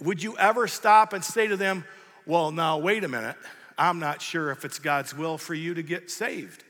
would 0.00 0.22
you 0.22 0.38
ever 0.38 0.68
stop 0.68 1.12
and 1.12 1.22
say 1.22 1.48
to 1.48 1.56
them, 1.56 1.84
Well, 2.26 2.52
now, 2.52 2.78
wait 2.78 3.04
a 3.04 3.08
minute, 3.08 3.36
I'm 3.76 3.98
not 3.98 4.22
sure 4.22 4.50
if 4.50 4.64
it's 4.64 4.78
God's 4.78 5.14
will 5.14 5.36
for 5.36 5.54
you 5.54 5.74
to 5.74 5.82
get 5.82 6.10
saved? 6.10 6.62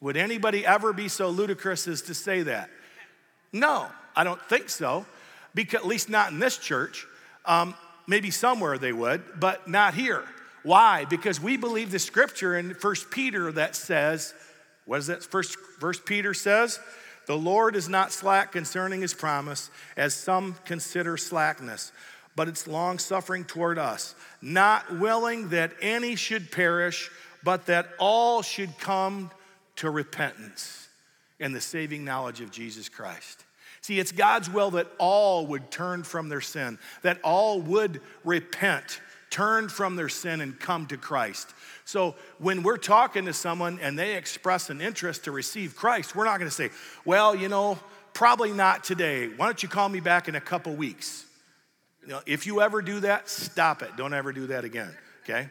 Would 0.00 0.16
anybody 0.16 0.64
ever 0.64 0.92
be 0.92 1.08
so 1.08 1.28
ludicrous 1.30 1.88
as 1.88 2.02
to 2.02 2.14
say 2.14 2.42
that? 2.42 2.70
No, 3.52 3.86
I 4.14 4.22
don't 4.22 4.40
think 4.48 4.70
so, 4.70 5.04
because, 5.54 5.80
at 5.80 5.86
least 5.86 6.08
not 6.08 6.30
in 6.30 6.38
this 6.38 6.58
church. 6.58 7.06
Um, 7.44 7.74
maybe 8.06 8.30
somewhere 8.30 8.78
they 8.78 8.92
would, 8.92 9.22
but 9.40 9.66
not 9.66 9.94
here. 9.94 10.24
Why? 10.64 11.04
Because 11.04 11.40
we 11.40 11.56
believe 11.56 11.92
the 11.92 11.98
scripture 11.98 12.56
in 12.56 12.74
First 12.74 13.10
Peter 13.10 13.52
that 13.52 13.76
says, 13.76 14.34
what 14.86 14.98
is 14.98 15.06
that 15.06 15.22
first 15.22 15.56
verse 15.78 16.00
Peter 16.04 16.34
says? 16.34 16.80
The 17.26 17.36
Lord 17.36 17.76
is 17.76 17.88
not 17.88 18.12
slack 18.12 18.52
concerning 18.52 19.00
his 19.00 19.14
promise, 19.14 19.70
as 19.96 20.14
some 20.14 20.56
consider 20.64 21.16
slackness, 21.16 21.92
but 22.36 22.48
it's 22.48 22.66
long 22.66 22.98
suffering 22.98 23.44
toward 23.44 23.78
us, 23.78 24.14
not 24.42 24.98
willing 24.98 25.50
that 25.50 25.72
any 25.80 26.16
should 26.16 26.50
perish, 26.50 27.10
but 27.42 27.66
that 27.66 27.88
all 27.98 28.42
should 28.42 28.78
come 28.78 29.30
to 29.76 29.90
repentance 29.90 30.88
and 31.40 31.54
the 31.54 31.60
saving 31.60 32.04
knowledge 32.04 32.40
of 32.40 32.50
Jesus 32.50 32.88
Christ. 32.88 33.44
See, 33.80 33.98
it's 33.98 34.12
God's 34.12 34.48
will 34.48 34.70
that 34.72 34.88
all 34.98 35.46
would 35.48 35.70
turn 35.70 36.04
from 36.04 36.28
their 36.28 36.40
sin, 36.40 36.78
that 37.02 37.20
all 37.22 37.60
would 37.60 38.00
repent 38.24 39.00
turn 39.34 39.68
from 39.68 39.96
their 39.96 40.08
sin 40.08 40.40
and 40.40 40.60
come 40.60 40.86
to 40.86 40.96
Christ. 40.96 41.52
So 41.84 42.14
when 42.38 42.62
we're 42.62 42.76
talking 42.76 43.24
to 43.24 43.32
someone 43.32 43.80
and 43.82 43.98
they 43.98 44.14
express 44.14 44.70
an 44.70 44.80
interest 44.80 45.24
to 45.24 45.32
receive 45.32 45.74
Christ, 45.74 46.14
we're 46.14 46.24
not 46.24 46.38
going 46.38 46.48
to 46.48 46.54
say, 46.54 46.70
well, 47.04 47.34
you 47.34 47.48
know, 47.48 47.76
probably 48.12 48.52
not 48.52 48.84
today. 48.84 49.26
Why 49.26 49.46
don't 49.46 49.60
you 49.60 49.68
call 49.68 49.88
me 49.88 49.98
back 49.98 50.28
in 50.28 50.36
a 50.36 50.40
couple 50.40 50.72
weeks? 50.76 51.26
You 52.02 52.10
know, 52.10 52.20
if 52.26 52.46
you 52.46 52.60
ever 52.60 52.80
do 52.80 53.00
that, 53.00 53.28
stop 53.28 53.82
it. 53.82 53.96
Don't 53.96 54.14
ever 54.14 54.32
do 54.32 54.46
that 54.46 54.64
again, 54.64 54.94
okay? 55.24 55.48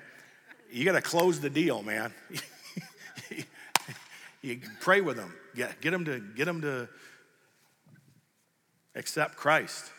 You 0.72 0.86
got 0.86 0.94
to 0.94 1.02
close 1.02 1.42
the 1.42 1.50
deal, 1.50 1.84
man. 1.84 2.14
you 4.42 4.62
pray 4.80 5.02
with 5.02 5.18
them. 5.18 5.34
Get, 5.56 5.82
get 5.82 5.92
them 5.92 6.06
to 6.06 6.22
get 6.38 6.46
them 6.46 6.62
to 6.62 6.88
accept 8.96 9.36
Christ 9.36 9.92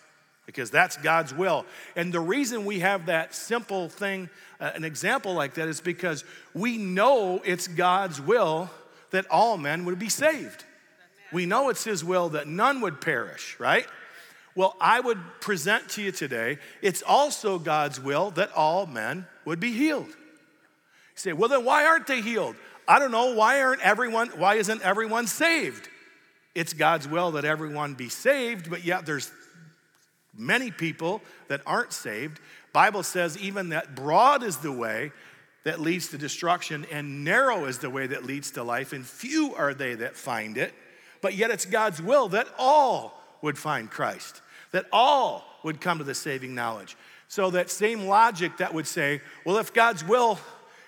because 0.47 0.71
that's 0.71 0.97
God's 0.97 1.33
will. 1.33 1.65
And 1.97 2.13
the 2.13 2.21
reason 2.21 2.65
we 2.65 2.81
have 2.81 3.07
that 3.07 3.35
simple 3.35 3.89
thing, 3.89 4.29
uh, 4.61 4.73
an 4.75 4.85
example 4.85 5.35
like 5.35 5.55
that, 5.55 5.69
is 5.69 5.81
because 5.81 6.25
we 6.55 6.77
know 6.77 7.41
it's 7.45 7.67
God's 7.67 8.21
will 8.21 8.71
that 9.11 9.27
all 9.31 9.57
men 9.57 9.85
would 9.85 9.99
be 9.99 10.09
saved. 10.09 10.65
We 11.33 11.47
know 11.47 11.69
it's 11.69 11.85
His 11.85 12.05
will 12.05 12.31
that 12.31 12.47
none 12.47 12.81
would 12.81 13.01
perish, 13.01 13.57
right? 13.59 13.87
Well, 14.55 14.77
I 14.81 15.01
would 15.01 15.19
present 15.41 15.89
to 15.91 16.03
you 16.03 16.13
today, 16.13 16.59
it's 16.81 17.03
also 17.03 17.59
God's 17.59 17.99
will 17.99 18.31
that 18.33 18.53
all 18.53 18.87
men 18.87 19.27
would 19.45 19.59
be 19.59 19.73
healed. 19.73 20.07
You 20.07 21.17
say, 21.17 21.33
well, 21.33 21.49
then 21.49 21.65
why 21.65 21.87
aren't 21.87 22.07
they 22.07 22.21
healed? 22.21 22.57
I 22.87 22.99
don't 22.99 23.11
know. 23.11 23.35
Why 23.35 23.63
aren't 23.63 23.81
everyone, 23.81 24.29
why 24.37 24.57
isn't 24.57 24.83
everyone 24.83 25.27
saved? 25.27 25.89
It's 26.55 26.73
God's 26.73 27.09
will 27.09 27.33
that 27.33 27.45
everyone 27.45 27.95
be 27.95 28.09
saved, 28.09 28.71
but 28.71 28.85
yet 28.85 29.07
there's 29.07 29.31
many 30.37 30.71
people 30.71 31.23
that 31.49 31.61
aren't 31.67 31.93
saved. 31.93 32.41
Bible 32.73 33.03
says 33.03 33.39
even 33.39 33.71
that 33.71 33.95
broad 33.95 34.43
is 34.43 34.59
the 34.59 34.73
way 34.73 35.13
that 35.65 35.81
leads 35.81 36.09
to 36.09 36.19
destruction 36.19 36.87
and 36.93 37.25
narrow 37.25 37.65
is 37.65 37.79
the 37.79 37.91
way 37.91 38.07
that 38.07 38.25
leads 38.25 38.51
to 38.53 38.63
life 38.63 38.93
and 38.93 39.07
few 39.07 39.55
are 39.55 39.75
they 39.75 39.95
that 39.95 40.17
find 40.17 40.59
it. 40.59 40.75
But 41.23 41.35
yet 41.35 41.51
it's 41.51 41.65
God's 41.65 42.03
will 42.03 42.29
that 42.29 42.49
all 42.59 43.23
would 43.41 43.57
find 43.57 43.91
Christ, 43.91 44.43
that 44.73 44.87
all 44.93 45.45
would 45.63 45.81
come 45.81 45.99
to 45.99 46.05
the 46.05 46.15
saving 46.15 46.55
knowledge. 46.55 46.97
So 47.29 47.51
that 47.51 47.71
same 47.71 48.07
logic 48.07 48.59
that 48.59 48.75
would 48.75 48.87
say, 48.87 49.21
well 49.45 49.57
if 49.59 49.73
God's 49.73 50.05
will 50.05 50.39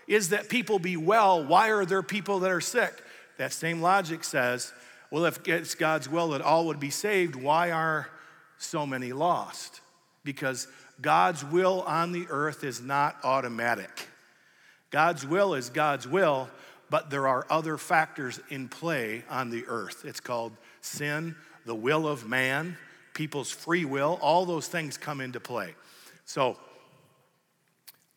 is 0.06 0.28
that 0.28 0.48
people 0.48 0.78
be 0.78 0.96
well, 0.96 1.44
why 1.44 1.70
are 1.70 1.84
there 1.84 2.02
people 2.02 2.40
that 2.40 2.50
are 2.50 2.60
sick? 2.60 3.02
That 3.38 3.52
same 3.52 3.80
logic 3.80 4.24
says, 4.24 4.72
well, 5.10 5.24
if 5.24 5.46
it's 5.46 5.74
God's 5.74 6.08
will 6.08 6.28
that 6.28 6.42
all 6.42 6.66
would 6.66 6.80
be 6.80 6.90
saved, 6.90 7.36
why 7.36 7.70
are 7.70 8.08
so 8.58 8.86
many 8.86 9.12
lost 9.12 9.80
because 10.24 10.68
God's 11.00 11.44
will 11.44 11.82
on 11.82 12.12
the 12.12 12.26
earth 12.30 12.64
is 12.64 12.80
not 12.80 13.16
automatic. 13.22 14.08
God's 14.90 15.26
will 15.26 15.54
is 15.54 15.70
God's 15.70 16.06
will, 16.06 16.48
but 16.90 17.10
there 17.10 17.26
are 17.26 17.46
other 17.50 17.76
factors 17.76 18.40
in 18.48 18.68
play 18.68 19.24
on 19.28 19.50
the 19.50 19.64
earth. 19.66 20.04
It's 20.04 20.20
called 20.20 20.52
sin, 20.80 21.34
the 21.64 21.74
will 21.74 22.06
of 22.06 22.28
man, 22.28 22.76
people's 23.14 23.50
free 23.50 23.84
will, 23.84 24.18
all 24.22 24.46
those 24.46 24.68
things 24.68 24.96
come 24.96 25.20
into 25.20 25.40
play. 25.40 25.74
So 26.24 26.56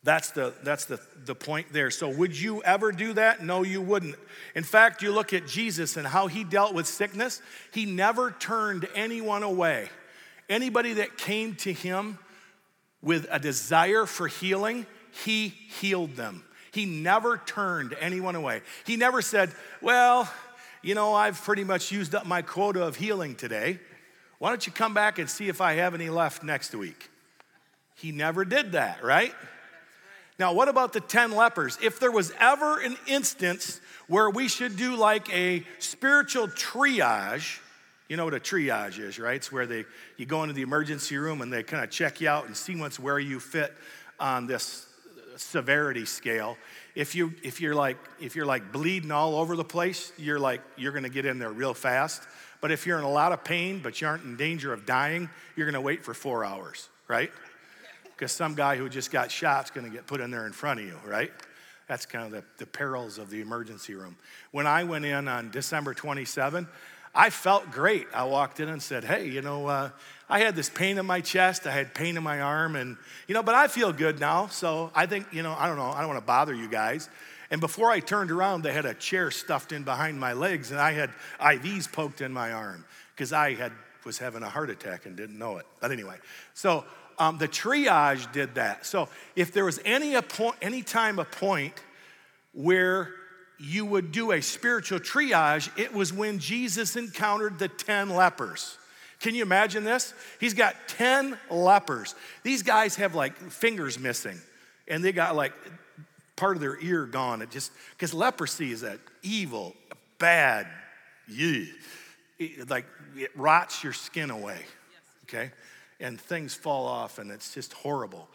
that's 0.02 0.30
the 0.30 0.54
that's 0.62 0.86
the, 0.86 0.98
the 1.26 1.34
point 1.34 1.72
there. 1.72 1.90
So 1.90 2.08
would 2.08 2.38
you 2.38 2.62
ever 2.62 2.90
do 2.90 3.12
that? 3.14 3.44
No, 3.44 3.62
you 3.62 3.82
wouldn't. 3.82 4.14
In 4.54 4.64
fact, 4.64 5.02
you 5.02 5.12
look 5.12 5.34
at 5.34 5.46
Jesus 5.46 5.96
and 5.96 6.06
how 6.06 6.26
he 6.26 6.42
dealt 6.44 6.72
with 6.72 6.86
sickness, 6.86 7.42
he 7.72 7.84
never 7.84 8.30
turned 8.30 8.88
anyone 8.94 9.42
away. 9.42 9.90
Anybody 10.50 10.94
that 10.94 11.16
came 11.16 11.54
to 11.56 11.72
him 11.72 12.18
with 13.00 13.26
a 13.30 13.38
desire 13.38 14.04
for 14.04 14.26
healing, 14.26 14.84
he 15.24 15.48
healed 15.48 16.16
them. 16.16 16.44
He 16.72 16.84
never 16.84 17.38
turned 17.38 17.96
anyone 18.00 18.34
away. 18.34 18.62
He 18.84 18.96
never 18.96 19.22
said, 19.22 19.52
Well, 19.80 20.30
you 20.82 20.94
know, 20.94 21.14
I've 21.14 21.40
pretty 21.40 21.64
much 21.64 21.92
used 21.92 22.14
up 22.14 22.26
my 22.26 22.42
quota 22.42 22.84
of 22.84 22.96
healing 22.96 23.36
today. 23.36 23.78
Why 24.38 24.48
don't 24.48 24.66
you 24.66 24.72
come 24.72 24.92
back 24.92 25.18
and 25.18 25.30
see 25.30 25.48
if 25.48 25.60
I 25.60 25.74
have 25.74 25.94
any 25.94 26.10
left 26.10 26.42
next 26.42 26.74
week? 26.74 27.10
He 27.94 28.10
never 28.10 28.44
did 28.44 28.72
that, 28.72 29.04
right? 29.04 29.34
Now, 30.38 30.54
what 30.54 30.68
about 30.68 30.94
the 30.94 31.00
10 31.00 31.32
lepers? 31.32 31.78
If 31.82 32.00
there 32.00 32.10
was 32.10 32.32
ever 32.40 32.80
an 32.80 32.96
instance 33.06 33.80
where 34.08 34.30
we 34.30 34.48
should 34.48 34.76
do 34.76 34.96
like 34.96 35.32
a 35.34 35.64
spiritual 35.78 36.48
triage, 36.48 37.60
you 38.10 38.16
know 38.16 38.24
what 38.24 38.34
a 38.34 38.40
triage 38.40 38.98
is, 38.98 39.20
right? 39.20 39.36
It's 39.36 39.52
where 39.52 39.66
they 39.66 39.84
you 40.16 40.26
go 40.26 40.42
into 40.42 40.52
the 40.52 40.62
emergency 40.62 41.16
room 41.16 41.42
and 41.42 41.52
they 41.52 41.62
kind 41.62 41.84
of 41.84 41.90
check 41.90 42.20
you 42.20 42.28
out 42.28 42.46
and 42.46 42.56
see 42.56 42.74
what's 42.74 42.98
where 42.98 43.20
you 43.20 43.38
fit 43.38 43.72
on 44.18 44.48
this 44.48 44.84
uh, 45.16 45.38
severity 45.38 46.04
scale. 46.04 46.58
If 46.96 47.14
you 47.14 47.32
if 47.44 47.60
you're 47.60 47.76
like 47.76 47.98
if 48.20 48.34
you're 48.34 48.46
like 48.46 48.72
bleeding 48.72 49.12
all 49.12 49.36
over 49.36 49.54
the 49.54 49.64
place, 49.64 50.12
you're 50.18 50.40
like 50.40 50.60
you're 50.76 50.90
going 50.90 51.04
to 51.04 51.08
get 51.08 51.24
in 51.24 51.38
there 51.38 51.52
real 51.52 51.72
fast. 51.72 52.24
But 52.60 52.72
if 52.72 52.84
you're 52.84 52.98
in 52.98 53.04
a 53.04 53.10
lot 53.10 53.30
of 53.30 53.44
pain 53.44 53.78
but 53.80 54.00
you 54.00 54.08
aren't 54.08 54.24
in 54.24 54.36
danger 54.36 54.72
of 54.72 54.84
dying, 54.84 55.30
you're 55.54 55.66
going 55.66 55.74
to 55.74 55.80
wait 55.80 56.04
for 56.04 56.12
4 56.12 56.44
hours, 56.44 56.88
right? 57.06 57.30
because 58.04 58.32
some 58.32 58.56
guy 58.56 58.76
who 58.76 58.88
just 58.88 59.12
got 59.12 59.30
shot 59.30 59.66
is 59.66 59.70
going 59.70 59.86
to 59.86 59.92
get 59.92 60.08
put 60.08 60.20
in 60.20 60.32
there 60.32 60.46
in 60.46 60.52
front 60.52 60.80
of 60.80 60.86
you, 60.86 60.98
right? 61.06 61.30
That's 61.86 62.06
kind 62.06 62.26
of 62.26 62.32
the, 62.32 62.44
the 62.58 62.66
perils 62.66 63.18
of 63.18 63.30
the 63.30 63.40
emergency 63.40 63.94
room. 63.94 64.16
When 64.50 64.66
I 64.66 64.82
went 64.82 65.04
in 65.04 65.28
on 65.28 65.50
December 65.52 65.94
27, 65.94 66.66
I 67.14 67.30
felt 67.30 67.70
great. 67.70 68.06
I 68.14 68.24
walked 68.24 68.60
in 68.60 68.68
and 68.68 68.82
said, 68.82 69.04
Hey, 69.04 69.28
you 69.28 69.42
know, 69.42 69.66
uh, 69.66 69.90
I 70.28 70.40
had 70.40 70.54
this 70.54 70.70
pain 70.70 70.98
in 70.98 71.06
my 71.06 71.20
chest, 71.20 71.66
I 71.66 71.72
had 71.72 71.92
pain 71.92 72.16
in 72.16 72.22
my 72.22 72.40
arm, 72.40 72.76
and, 72.76 72.96
you 73.26 73.34
know, 73.34 73.42
but 73.42 73.56
I 73.56 73.66
feel 73.66 73.92
good 73.92 74.20
now. 74.20 74.46
So 74.46 74.92
I 74.94 75.06
think, 75.06 75.26
you 75.32 75.42
know, 75.42 75.54
I 75.58 75.66
don't 75.66 75.76
know, 75.76 75.90
I 75.90 76.00
don't 76.00 76.08
want 76.08 76.20
to 76.20 76.26
bother 76.26 76.54
you 76.54 76.68
guys. 76.68 77.08
And 77.50 77.60
before 77.60 77.90
I 77.90 77.98
turned 77.98 78.30
around, 78.30 78.62
they 78.62 78.72
had 78.72 78.86
a 78.86 78.94
chair 78.94 79.32
stuffed 79.32 79.72
in 79.72 79.82
behind 79.82 80.20
my 80.20 80.34
legs, 80.34 80.70
and 80.70 80.78
I 80.78 80.92
had 80.92 81.10
IVs 81.40 81.90
poked 81.90 82.20
in 82.20 82.32
my 82.32 82.52
arm 82.52 82.84
because 83.14 83.32
I 83.32 83.54
had 83.54 83.72
was 84.04 84.18
having 84.18 84.42
a 84.42 84.48
heart 84.48 84.70
attack 84.70 85.06
and 85.06 85.16
didn't 85.16 85.38
know 85.38 85.58
it. 85.58 85.66
But 85.80 85.90
anyway, 85.90 86.16
so 86.54 86.84
um, 87.18 87.38
the 87.38 87.48
triage 87.48 88.32
did 88.32 88.54
that. 88.54 88.86
So 88.86 89.08
if 89.36 89.52
there 89.52 89.64
was 89.64 89.78
any, 89.84 90.14
a 90.14 90.22
point, 90.22 90.56
any 90.62 90.82
time 90.82 91.18
a 91.18 91.24
point 91.24 91.74
where 92.52 93.12
you 93.60 93.84
would 93.84 94.10
do 94.10 94.32
a 94.32 94.40
spiritual 94.40 94.98
triage, 94.98 95.70
it 95.78 95.92
was 95.92 96.12
when 96.12 96.38
Jesus 96.38 96.96
encountered 96.96 97.58
the 97.58 97.68
10 97.68 98.10
lepers. 98.10 98.76
Can 99.20 99.34
you 99.34 99.42
imagine 99.42 99.84
this? 99.84 100.14
He's 100.38 100.54
got 100.54 100.74
10 100.88 101.38
lepers. 101.50 102.14
These 102.42 102.62
guys 102.62 102.96
have 102.96 103.14
like 103.14 103.36
fingers 103.36 103.98
missing, 103.98 104.38
and 104.88 105.04
they 105.04 105.12
got 105.12 105.36
like 105.36 105.52
part 106.36 106.56
of 106.56 106.62
their 106.62 106.80
ear 106.80 107.04
gone. 107.04 107.42
It 107.42 107.50
just, 107.50 107.70
because 107.90 108.14
leprosy 108.14 108.72
is 108.72 108.80
that 108.80 108.98
evil, 109.22 109.74
bad, 110.18 110.66
it, 112.38 112.70
like 112.70 112.86
it 113.14 113.30
rots 113.36 113.84
your 113.84 113.92
skin 113.92 114.30
away, 114.30 114.58
okay? 115.24 115.50
and 116.00 116.20
things 116.20 116.54
fall 116.54 116.86
off, 116.86 117.18
and 117.18 117.30
it's 117.30 117.54
just 117.54 117.72
horrible. 117.74 118.28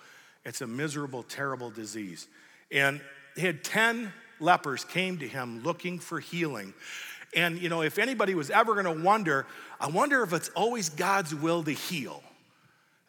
It's 0.46 0.62
a 0.62 0.68
miserable, 0.68 1.24
terrible 1.24 1.72
disease. 1.72 2.28
And 2.72 3.02
he 3.36 3.46
had 3.46 3.64
10 3.64 4.14
lepers 4.40 4.84
came 4.86 5.18
to 5.20 5.28
him 5.28 5.64
looking 5.64 6.00
for 6.00 6.20
healing. 6.20 6.74
And, 7.36 7.60
you 7.60 7.70
know, 7.70 7.82
if 7.82 8.00
anybody 8.00 8.36
was 8.36 8.50
ever 8.50 8.82
going 8.82 8.86
to 8.86 9.04
wonder, 9.04 9.46
I 9.80 9.88
wonder 9.88 10.24
if 10.24 10.34
it's 10.34 10.50
always 10.50 10.90
God's 10.90 11.36
will 11.36 11.64
to 11.64 11.72
heal. 11.72 12.24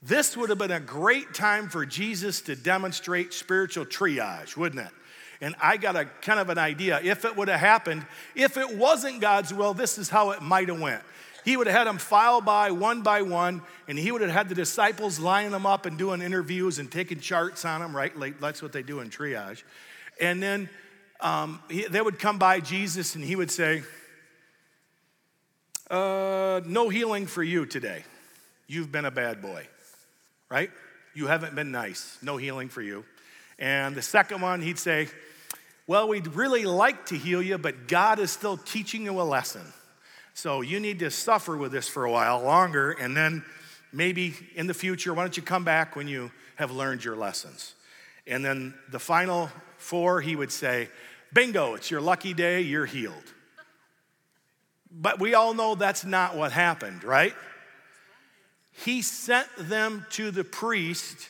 This 0.03 0.37
would 0.37 0.51
have 0.51 0.59
been 0.59 0.73
a 0.73 0.81
great 0.81 1.35
time 1.35 1.69
for 1.69 1.87
Jesus 1.87 2.41
to 2.43 2.57
demonstrate 2.57 3.33
spiritual 3.33 3.87
triage, 3.87 4.57
wouldn't 4.57 4.87
it? 4.87 4.93
And 5.41 5.55
I 5.61 5.77
got 5.77 5.97
a 5.97 6.07
kind 6.23 6.41
of 6.41 6.49
an 6.49 6.59
idea. 6.59 7.01
If 7.03 7.25
it 7.25 7.37
would 7.37 7.49
have 7.49 7.61
happened, 7.61 8.07
if 8.35 8.57
it 8.57 8.77
wasn't 8.77 9.21
God's 9.21 9.53
will, 9.53 9.75
this 9.75 9.99
is 9.99 10.09
how 10.09 10.31
it 10.31 10.43
might 10.43 10.69
have 10.69 10.81
went 10.81 11.03
he 11.47 11.57
would 11.57 11.69
have 11.69 11.77
had 11.77 11.87
them 11.87 11.99
file 11.99 12.41
by 12.41 12.73
one 12.73 13.03
by 13.03 13.23
one, 13.23 13.63
and 13.87 13.97
he 13.97 14.11
would 14.11 14.21
have 14.21 14.33
had 14.33 14.49
the 14.49 14.55
disciples 14.57 15.21
lining 15.21 15.53
them 15.53 15.65
up 15.65 15.87
and 15.87 15.97
doing 15.97 16.21
interviews 16.21 16.81
and 16.81 16.91
taking 16.91 17.21
charts 17.21 17.65
on 17.65 17.81
them, 17.81 17.95
right? 17.95 18.15
Like, 18.19 18.41
that's 18.41 18.61
what 18.61 18.73
they 18.73 18.83
do 18.83 18.99
in 18.99 19.11
triage. 19.11 19.63
And 20.21 20.43
then 20.43 20.69
um, 21.21 21.61
he, 21.69 21.85
they 21.85 22.01
would 22.01 22.19
come 22.19 22.39
by 22.39 22.61
Jesus 22.61 23.15
and 23.15 23.25
he 23.25 23.37
would 23.37 23.51
say, 23.51 23.83
uh, 25.91 26.61
No 26.67 26.89
healing 26.89 27.27
for 27.27 27.43
you 27.43 27.67
today. 27.67 28.05
You've 28.67 28.91
been 28.91 29.05
a 29.05 29.11
bad 29.11 29.41
boy, 29.41 29.67
right? 30.51 30.71
You 31.15 31.27
haven't 31.27 31.55
been 31.55 31.71
nice. 31.71 32.19
No 32.23 32.37
healing 32.37 32.69
for 32.69 32.83
you. 32.83 33.05
And 33.59 33.95
the 33.95 34.03
second 34.03 34.41
one, 34.41 34.61
he'd 34.61 34.79
say, 34.79 35.09
Well, 35.87 36.09
we'd 36.09 36.29
really 36.29 36.65
like 36.65 37.07
to 37.07 37.17
heal 37.17 37.43
you, 37.43 37.59
but 37.59 37.89
God 37.89 38.19
is 38.19 38.31
still 38.31 38.57
teaching 38.57 39.05
you 39.05 39.21
a 39.21 39.23
lesson. 39.23 39.63
So 40.35 40.61
you 40.61 40.81
need 40.81 40.99
to 40.99 41.11
suffer 41.11 41.57
with 41.57 41.73
this 41.73 41.89
for 41.89 42.05
a 42.05 42.11
while 42.11 42.43
longer, 42.43 42.93
and 42.93 43.17
then 43.17 43.43
maybe 43.91 44.35
in 44.55 44.67
the 44.67 44.75
future, 44.75 45.15
why 45.15 45.23
don't 45.23 45.37
you 45.37 45.43
come 45.43 45.65
back 45.65 45.97
when 45.97 46.09
you 46.09 46.31
have 46.57 46.71
learned 46.71 47.03
your 47.03 47.17
lessons? 47.17 47.73
And 48.27 48.45
then 48.45 48.75
the 48.91 48.99
final 48.99 49.51
four, 49.87 50.21
he 50.21 50.37
would 50.37 50.53
say, 50.53 50.89
Bingo, 51.33 51.75
it's 51.75 51.91
your 51.91 52.01
lucky 52.01 52.35
day, 52.35 52.61
you're 52.61 52.87
healed. 52.87 53.15
But 54.91 55.19
we 55.21 55.35
all 55.35 55.55
know 55.55 55.75
that's 55.75 56.05
not 56.05 56.37
what 56.37 56.53
happened, 56.53 57.05
right? 57.05 57.35
He 58.85 59.03
sent 59.03 59.49
them 59.59 60.07
to 60.11 60.31
the 60.31 60.45
priest 60.45 61.29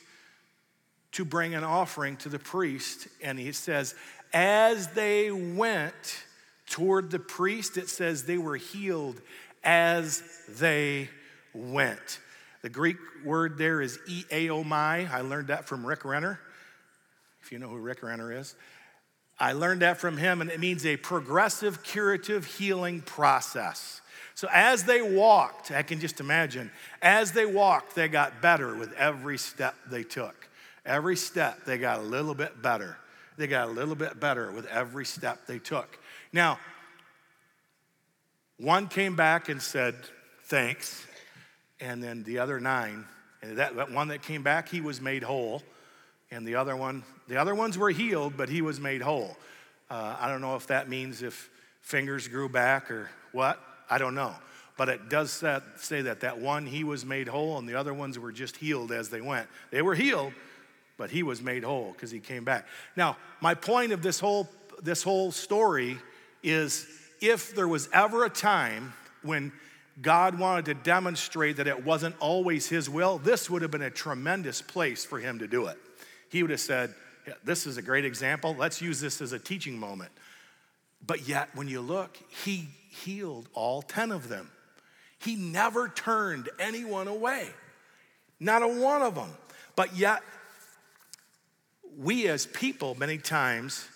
to 1.13 1.25
bring 1.25 1.55
an 1.55 1.65
offering 1.65 2.17
to 2.19 2.29
the 2.29 2.39
priest, 2.39 3.09
and 3.23 3.39
he 3.39 3.53
says, 3.53 3.95
as 4.33 4.89
they 4.89 5.31
went, 5.31 5.95
toward 6.67 7.11
the 7.11 7.19
priest, 7.19 7.77
it 7.77 7.89
says 7.89 8.25
they 8.25 8.39
were 8.39 8.57
healed 8.57 9.21
as 9.65 10.23
they 10.59 11.09
went. 11.55 12.21
The 12.63 12.69
Greek 12.69 12.97
word 13.25 13.59
there 13.59 13.81
is 13.81 13.99
iaomai. 14.09 15.11
I 15.11 15.21
learned 15.21 15.49
that 15.49 15.67
from 15.67 15.87
Rick 15.87 16.05
Renner, 16.05 16.41
if 17.47 17.53
you 17.53 17.61
know 17.61 17.69
who 17.69 17.77
Rick 17.77 18.03
Renner 18.03 18.33
is. 18.33 18.57
I 19.39 19.53
learned 19.53 19.83
that 19.83 19.99
from 19.99 20.17
him, 20.17 20.41
and 20.41 20.51
it 20.51 20.59
means 20.59 20.85
a 20.85 20.97
progressive 20.97 21.85
curative 21.85 22.45
healing 22.45 23.03
process. 23.03 24.01
So 24.35 24.49
as 24.53 24.83
they 24.83 25.01
walked, 25.01 25.71
I 25.71 25.83
can 25.83 26.01
just 26.01 26.19
imagine, 26.19 26.73
as 27.01 27.31
they 27.31 27.47
walked, 27.47 27.95
they 27.95 28.09
got 28.09 28.43
better 28.43 28.75
with 28.75 28.93
every 28.95 29.39
step 29.39 29.77
they 29.89 30.03
took. 30.03 30.49
Every 30.85 31.15
step, 31.15 31.65
they 31.65 31.79
got 31.79 32.01
a 32.01 32.03
little 32.03 32.35
bit 32.35 32.61
better. 32.63 32.97
They 33.37 33.47
got 33.47 33.69
a 33.69 33.71
little 33.71 33.95
bit 33.95 34.19
better 34.19 34.51
with 34.51 34.67
every 34.67 35.05
step 35.05 35.47
they 35.47 35.61
took. 35.61 36.01
Now, 36.33 36.59
one 38.59 38.89
came 38.89 39.15
back 39.15 39.49
and 39.49 39.63
said, 39.63 39.95
thanks. 40.47 41.07
And 41.79 42.03
then 42.03 42.25
the 42.25 42.41
other 42.41 42.59
nine, 42.59 43.05
and 43.41 43.57
that, 43.59 43.77
that 43.77 43.93
one 43.93 44.09
that 44.09 44.23
came 44.23 44.43
back, 44.43 44.69
he 44.69 44.81
was 44.81 45.01
made 45.01 45.23
whole. 45.23 45.63
And 46.31 46.47
the 46.47 46.57
other 46.57 46.77
one, 46.77 47.05
the 47.29 47.37
other 47.37 47.55
ones 47.55 47.79
were 47.79 47.91
healed, 47.91 48.37
but 48.37 48.49
he 48.49 48.63
was 48.63 48.81
made 48.81 49.03
whole. 49.03 49.37
Uh, 49.89 50.17
I 50.19 50.29
don't 50.29 50.41
know 50.41 50.57
if 50.57 50.67
that 50.69 50.89
means 50.89 51.23
if 51.23 51.49
fingers 51.81 52.27
grew 52.27 52.49
back 52.49 52.91
or 52.91 53.11
what. 53.33 53.61
I 53.89 53.99
don't 53.99 54.15
know. 54.15 54.35
But 54.77 54.89
it 54.89 55.09
does 55.09 55.33
say 55.33 56.03
that 56.03 56.21
that 56.21 56.39
one, 56.39 56.67
he 56.67 56.85
was 56.85 57.07
made 57.07 57.29
whole, 57.29 57.59
and 57.59 57.69
the 57.69 57.77
other 57.77 57.95
ones 57.95 58.19
were 58.19 58.33
just 58.33 58.57
healed 58.57 58.93
as 58.93 59.09
they 59.09 59.21
went. 59.21 59.49
They 59.71 59.81
were 59.81 59.95
healed, 59.95 60.33
but 60.99 61.11
he 61.11 61.23
was 61.23 61.41
made 61.41 61.65
whole 61.65 61.93
because 61.93 62.11
he 62.11 62.19
came 62.19 62.45
back. 62.45 62.67
Now, 62.97 63.17
my 63.41 63.55
point 63.55 63.93
of 63.93 64.03
this 64.03 64.21
whole, 64.21 64.49
this 64.83 65.03
whole 65.03 65.33
story 65.33 65.97
is 66.43 66.87
if 67.21 67.55
there 67.55 67.69
was 67.69 67.89
ever 67.93 68.25
a 68.25 68.31
time 68.31 68.93
when 69.23 69.53
God 70.03 70.39
wanted 70.39 70.67
to 70.67 70.75
demonstrate 70.75 71.57
that 71.57 71.67
it 71.67 71.85
wasn't 71.85 72.15
always 72.21 72.69
His 72.69 72.91
will, 72.91 73.17
this 73.17 73.49
would 73.49 73.63
have 73.63 73.71
been 73.71 73.83
a 73.83 73.91
tremendous 73.91 74.61
place 74.61 75.07
for 75.07 75.19
Him 75.19 75.39
to 75.39 75.47
do 75.47 75.67
it. 75.67 75.79
He 76.37 76.43
would 76.43 76.51
have 76.51 76.61
said, 76.61 76.95
yeah, 77.27 77.33
This 77.45 77.67
is 77.67 77.79
a 77.79 77.83
great 77.83 78.05
example. 78.05 78.55
Let's 78.59 78.83
use 78.83 79.01
this 79.01 79.23
as 79.23 79.33
a 79.33 79.39
teaching 79.39 79.79
moment. 79.79 80.11
But 81.07 81.27
yet, 81.27 81.49
when 81.55 81.67
you 81.67 81.81
look, 81.81 82.15
He 82.45 82.69
healed 82.91 83.49
all 83.55 83.81
10 83.81 84.13
of 84.13 84.29
them. 84.29 84.51
He 85.19 85.35
never 85.35 85.89
turned 85.89 86.51
anyone 86.59 87.09
away, 87.09 87.49
not 88.39 88.63
a 88.63 88.69
one 88.69 89.01
of 89.01 89.15
them. 89.15 89.31
But 89.77 89.97
yet, 89.97 90.21
we 91.97 92.29
as 92.29 92.45
people, 92.45 92.95
many 92.97 93.17
times, 93.17 93.89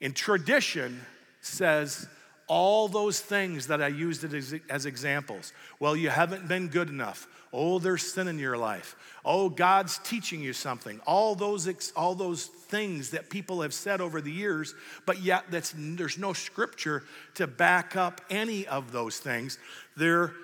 in 0.00 0.12
tradition, 0.12 1.00
says 1.40 2.08
all 2.46 2.88
those 2.88 3.20
things 3.20 3.68
that 3.68 3.82
I 3.82 3.88
used 3.88 4.24
as, 4.24 4.86
examples. 4.86 5.52
Well, 5.80 5.96
you 5.96 6.10
haven't 6.10 6.46
been 6.46 6.68
good 6.68 6.88
enough. 6.88 7.26
Oh, 7.52 7.78
there's 7.78 8.02
sin 8.02 8.28
in 8.28 8.38
your 8.38 8.56
life. 8.56 8.96
Oh, 9.24 9.48
God's 9.48 9.98
teaching 9.98 10.42
you 10.42 10.52
something. 10.52 11.00
All 11.06 11.34
those, 11.34 11.92
all 11.96 12.14
those 12.14 12.46
things 12.46 13.10
that 13.10 13.30
people 13.30 13.62
have 13.62 13.72
said 13.72 14.00
over 14.00 14.20
the 14.20 14.32
years, 14.32 14.74
but 15.06 15.22
yet 15.22 15.44
there's 15.50 16.18
no 16.18 16.32
scripture 16.32 17.04
to 17.34 17.46
back 17.46 17.96
up 17.96 18.20
any 18.28 18.66
of 18.66 18.92
those 18.92 19.18
things. 19.18 19.58
They're, 19.96 20.34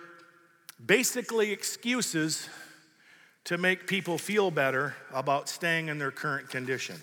basically 0.85 1.53
excuses 1.53 2.49
to 3.45 3.59
make 3.59 3.87
people 3.87 4.19
feel 4.19 4.51
better 4.51 4.95
about 5.13 5.49
staying 5.49 5.89
in 5.89 5.99
their 5.99 6.11
current 6.11 6.49
condition. 6.51 6.97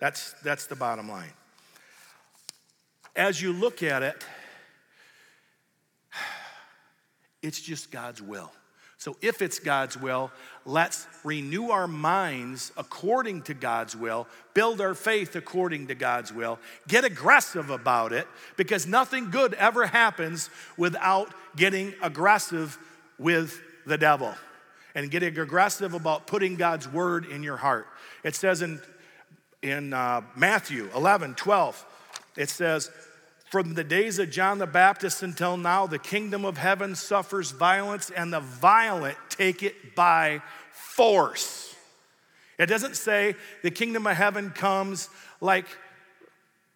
That's, 0.00 0.34
that's 0.42 0.66
the 0.66 0.76
bottom 0.76 1.08
line. 1.08 1.32
As 3.16 3.40
you 3.40 3.52
look 3.52 3.82
at 3.82 4.02
it, 4.02 4.24
it's 7.42 7.60
just 7.60 7.90
God's 7.90 8.20
will. 8.22 8.52
So, 8.98 9.16
if 9.20 9.42
it's 9.42 9.58
God's 9.58 9.96
will, 9.96 10.30
let's 10.64 11.06
renew 11.22 11.70
our 11.70 11.86
minds 11.86 12.72
according 12.78 13.42
to 13.42 13.54
God's 13.54 13.94
will, 13.94 14.26
build 14.54 14.80
our 14.80 14.94
faith 14.94 15.36
according 15.36 15.88
to 15.88 15.94
God's 15.94 16.32
will, 16.32 16.58
get 16.88 17.04
aggressive 17.04 17.68
about 17.68 18.12
it, 18.12 18.26
because 18.56 18.86
nothing 18.86 19.30
good 19.30 19.52
ever 19.54 19.86
happens 19.86 20.48
without 20.78 21.32
getting 21.56 21.92
aggressive 22.00 22.78
with 23.18 23.60
the 23.86 23.98
devil 23.98 24.34
and 24.94 25.10
getting 25.10 25.38
aggressive 25.38 25.92
about 25.92 26.26
putting 26.26 26.56
God's 26.56 26.88
word 26.88 27.26
in 27.26 27.42
your 27.42 27.58
heart. 27.58 27.86
It 28.24 28.34
says 28.34 28.62
in, 28.62 28.80
in 29.62 29.92
uh, 29.92 30.22
Matthew 30.34 30.88
11 30.94 31.34
12, 31.34 31.84
it 32.36 32.48
says, 32.48 32.90
from 33.46 33.74
the 33.74 33.84
days 33.84 34.18
of 34.18 34.30
John 34.30 34.58
the 34.58 34.66
Baptist 34.66 35.22
until 35.22 35.56
now, 35.56 35.86
the 35.86 35.98
kingdom 35.98 36.44
of 36.44 36.58
heaven 36.58 36.94
suffers 36.94 37.52
violence, 37.52 38.10
and 38.10 38.32
the 38.32 38.40
violent 38.40 39.16
take 39.28 39.62
it 39.62 39.94
by 39.94 40.42
force. 40.72 41.74
It 42.58 42.66
doesn't 42.66 42.96
say 42.96 43.36
the 43.62 43.70
kingdom 43.70 44.06
of 44.06 44.16
heaven 44.16 44.50
comes 44.50 45.08
like 45.40 45.66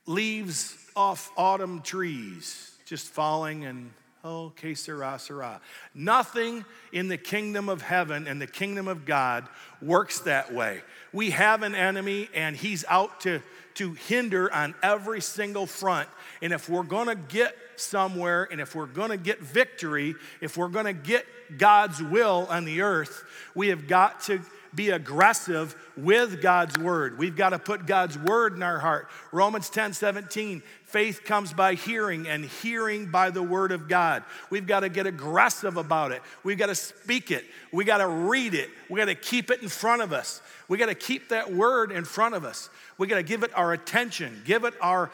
leaves 0.06 0.76
off 0.94 1.30
autumn 1.36 1.82
trees, 1.82 2.72
just 2.86 3.08
falling 3.08 3.64
and 3.64 3.90
Oh, 4.22 4.52
que 4.54 4.74
sera, 4.74 5.18
sera. 5.18 5.60
Nothing 5.94 6.64
in 6.92 7.08
the 7.08 7.16
kingdom 7.16 7.70
of 7.70 7.80
heaven 7.80 8.26
and 8.28 8.40
the 8.40 8.46
kingdom 8.46 8.86
of 8.86 9.06
God 9.06 9.48
works 9.80 10.20
that 10.20 10.52
way. 10.52 10.82
We 11.12 11.30
have 11.30 11.62
an 11.62 11.74
enemy 11.74 12.28
and 12.34 12.54
he's 12.54 12.84
out 12.88 13.20
to, 13.22 13.40
to 13.74 13.94
hinder 13.94 14.52
on 14.52 14.74
every 14.82 15.22
single 15.22 15.66
front. 15.66 16.08
And 16.42 16.52
if 16.52 16.68
we're 16.68 16.82
gonna 16.82 17.14
get 17.14 17.56
somewhere 17.76 18.46
and 18.50 18.60
if 18.60 18.74
we're 18.74 18.86
gonna 18.86 19.16
get 19.16 19.40
victory, 19.40 20.14
if 20.42 20.58
we're 20.58 20.68
gonna 20.68 20.92
get 20.92 21.24
God's 21.56 22.02
will 22.02 22.46
on 22.50 22.66
the 22.66 22.82
earth, 22.82 23.24
we 23.54 23.68
have 23.68 23.88
got 23.88 24.20
to 24.24 24.40
be 24.74 24.90
aggressive 24.90 25.74
with 25.96 26.40
God's 26.40 26.78
word. 26.78 27.18
We've 27.18 27.36
got 27.36 27.50
to 27.50 27.58
put 27.58 27.86
God's 27.86 28.16
word 28.16 28.54
in 28.54 28.62
our 28.62 28.78
heart. 28.78 29.08
Romans 29.32 29.68
10 29.70 29.92
17, 29.92 30.62
faith 30.84 31.24
comes 31.24 31.52
by 31.52 31.74
hearing, 31.74 32.28
and 32.28 32.44
hearing 32.44 33.06
by 33.10 33.30
the 33.30 33.42
word 33.42 33.72
of 33.72 33.88
God. 33.88 34.22
We've 34.48 34.66
got 34.66 34.80
to 34.80 34.88
get 34.88 35.06
aggressive 35.06 35.76
about 35.76 36.12
it. 36.12 36.22
We've 36.44 36.58
got 36.58 36.66
to 36.66 36.74
speak 36.74 37.30
it. 37.30 37.44
We 37.72 37.84
got 37.84 37.98
to 37.98 38.08
read 38.08 38.54
it. 38.54 38.70
We 38.88 38.98
got 38.98 39.06
to 39.06 39.14
keep 39.14 39.50
it 39.50 39.62
in 39.62 39.68
front 39.68 40.02
of 40.02 40.12
us. 40.12 40.40
We 40.68 40.78
got 40.78 40.86
to 40.86 40.94
keep 40.94 41.30
that 41.30 41.52
word 41.52 41.90
in 41.90 42.04
front 42.04 42.34
of 42.34 42.44
us. 42.44 42.70
We 42.96 43.06
got 43.06 43.16
to 43.16 43.22
give 43.22 43.42
it 43.42 43.50
our 43.56 43.72
attention, 43.72 44.42
give 44.44 44.64
it 44.64 44.74
our, 44.80 45.10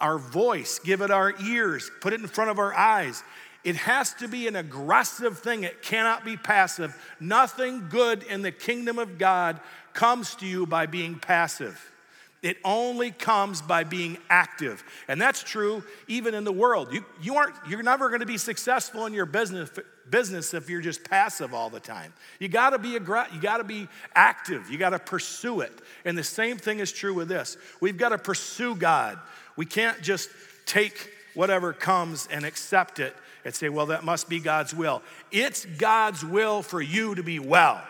our 0.00 0.18
voice, 0.18 0.78
give 0.80 1.00
it 1.00 1.10
our 1.10 1.34
ears, 1.42 1.90
put 2.00 2.12
it 2.12 2.20
in 2.20 2.26
front 2.26 2.50
of 2.50 2.58
our 2.58 2.74
eyes. 2.74 3.22
It 3.64 3.76
has 3.76 4.14
to 4.14 4.28
be 4.28 4.46
an 4.46 4.56
aggressive 4.56 5.38
thing. 5.38 5.64
It 5.64 5.82
cannot 5.82 6.24
be 6.24 6.36
passive. 6.36 6.96
Nothing 7.20 7.88
good 7.88 8.22
in 8.22 8.42
the 8.42 8.52
kingdom 8.52 8.98
of 8.98 9.18
God 9.18 9.60
comes 9.92 10.34
to 10.36 10.46
you 10.46 10.64
by 10.64 10.86
being 10.86 11.18
passive. 11.18 11.92
It 12.40 12.56
only 12.64 13.10
comes 13.10 13.60
by 13.60 13.82
being 13.82 14.16
active. 14.30 14.84
And 15.08 15.20
that's 15.20 15.42
true 15.42 15.82
even 16.06 16.34
in 16.34 16.44
the 16.44 16.52
world. 16.52 16.92
You, 16.92 17.04
you 17.20 17.34
aren't, 17.34 17.56
you're 17.68 17.82
never 17.82 18.08
going 18.08 18.20
to 18.20 18.26
be 18.26 18.38
successful 18.38 19.06
in 19.06 19.12
your 19.12 19.26
business, 19.26 19.70
business 20.08 20.54
if 20.54 20.70
you're 20.70 20.80
just 20.80 21.02
passive 21.02 21.52
all 21.52 21.68
the 21.68 21.80
time. 21.80 22.12
You 22.38 22.48
got 22.48 22.70
to 22.70 22.78
be 22.78 22.90
aggra- 22.90 23.32
you 23.34 23.40
got 23.40 23.56
to 23.56 23.64
be 23.64 23.88
active. 24.14 24.70
You 24.70 24.78
got 24.78 24.90
to 24.90 25.00
pursue 25.00 25.62
it. 25.62 25.72
And 26.04 26.16
the 26.16 26.22
same 26.22 26.58
thing 26.58 26.78
is 26.78 26.92
true 26.92 27.12
with 27.12 27.28
this. 27.28 27.56
We've 27.80 27.98
got 27.98 28.10
to 28.10 28.18
pursue 28.18 28.76
God. 28.76 29.18
We 29.56 29.66
can't 29.66 30.00
just 30.00 30.30
take 30.64 31.10
whatever 31.34 31.72
comes 31.72 32.28
and 32.30 32.44
accept 32.44 33.00
it 33.00 33.16
and 33.48 33.54
say, 33.54 33.70
well, 33.70 33.86
that 33.86 34.04
must 34.04 34.28
be 34.28 34.40
God's 34.40 34.74
will. 34.74 35.02
It's 35.32 35.64
God's 35.64 36.22
will 36.22 36.60
for 36.60 36.82
you 36.82 37.14
to 37.14 37.22
be 37.22 37.38
well. 37.38 37.82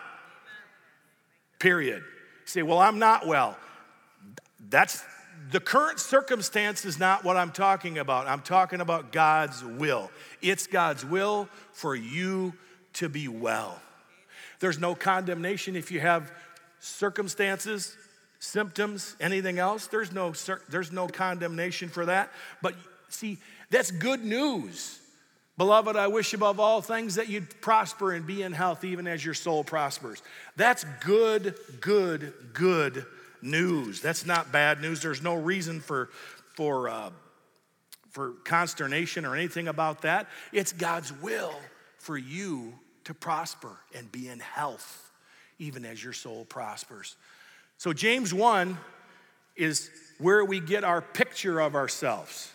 Period. 1.59 2.01
Say, 2.45 2.61
well, 2.61 2.79
I'm 2.79 2.97
not 2.97 3.27
well. 3.27 3.57
That's 4.69 5.03
the 5.51 5.59
current 5.59 5.99
circumstance 5.99 6.85
is 6.85 6.97
not 6.97 7.25
what 7.25 7.35
I'm 7.35 7.51
talking 7.51 7.97
about. 7.97 8.27
I'm 8.27 8.39
talking 8.39 8.79
about 8.79 9.11
God's 9.11 9.61
will. 9.61 10.09
It's 10.41 10.65
God's 10.65 11.03
will 11.03 11.49
for 11.73 11.93
you 11.93 12.53
to 12.93 13.09
be 13.09 13.27
well. 13.27 13.81
There's 14.61 14.79
no 14.79 14.95
condemnation 14.95 15.75
if 15.75 15.91
you 15.91 15.99
have 15.99 16.31
circumstances, 16.79 17.97
symptoms, 18.39 19.17
anything 19.19 19.59
else. 19.59 19.87
There's 19.87 20.13
no, 20.13 20.33
there's 20.69 20.93
no 20.93 21.07
condemnation 21.07 21.89
for 21.89 22.05
that. 22.05 22.31
But 22.61 22.75
see, 23.09 23.39
that's 23.69 23.91
good 23.91 24.23
news. 24.23 24.99
Beloved, 25.59 25.97
I 25.97 26.07
wish 26.07 26.33
above 26.33 26.57
all 26.57 26.81
things 26.81 27.15
that 27.15 27.27
you'd 27.27 27.59
prosper 27.59 28.13
and 28.13 28.25
be 28.25 28.43
in 28.43 28.53
health, 28.53 28.85
even 28.85 29.07
as 29.07 29.25
your 29.25 29.33
soul 29.33 29.65
prospers. 29.65 30.23
That's 30.55 30.85
good, 31.01 31.53
good, 31.81 32.33
good 32.53 33.05
news. 33.41 33.99
That's 33.99 34.25
not 34.25 34.53
bad 34.53 34.79
news. 34.79 35.01
There's 35.01 35.21
no 35.21 35.35
reason 35.35 35.81
for, 35.81 36.11
for, 36.55 36.87
uh, 36.87 37.09
for 38.11 38.35
consternation 38.45 39.25
or 39.25 39.35
anything 39.35 39.67
about 39.67 40.03
that. 40.03 40.27
It's 40.53 40.71
God's 40.71 41.11
will 41.11 41.53
for 41.97 42.17
you 42.17 42.73
to 43.03 43.13
prosper 43.13 43.75
and 43.93 44.09
be 44.13 44.29
in 44.29 44.39
health, 44.39 45.11
even 45.57 45.83
as 45.83 46.01
your 46.01 46.13
soul 46.13 46.45
prospers. 46.45 47.17
So, 47.77 47.91
James 47.91 48.33
1 48.33 48.77
is 49.57 49.91
where 50.19 50.45
we 50.45 50.61
get 50.61 50.85
our 50.85 51.01
picture 51.01 51.59
of 51.59 51.75
ourselves. 51.75 52.49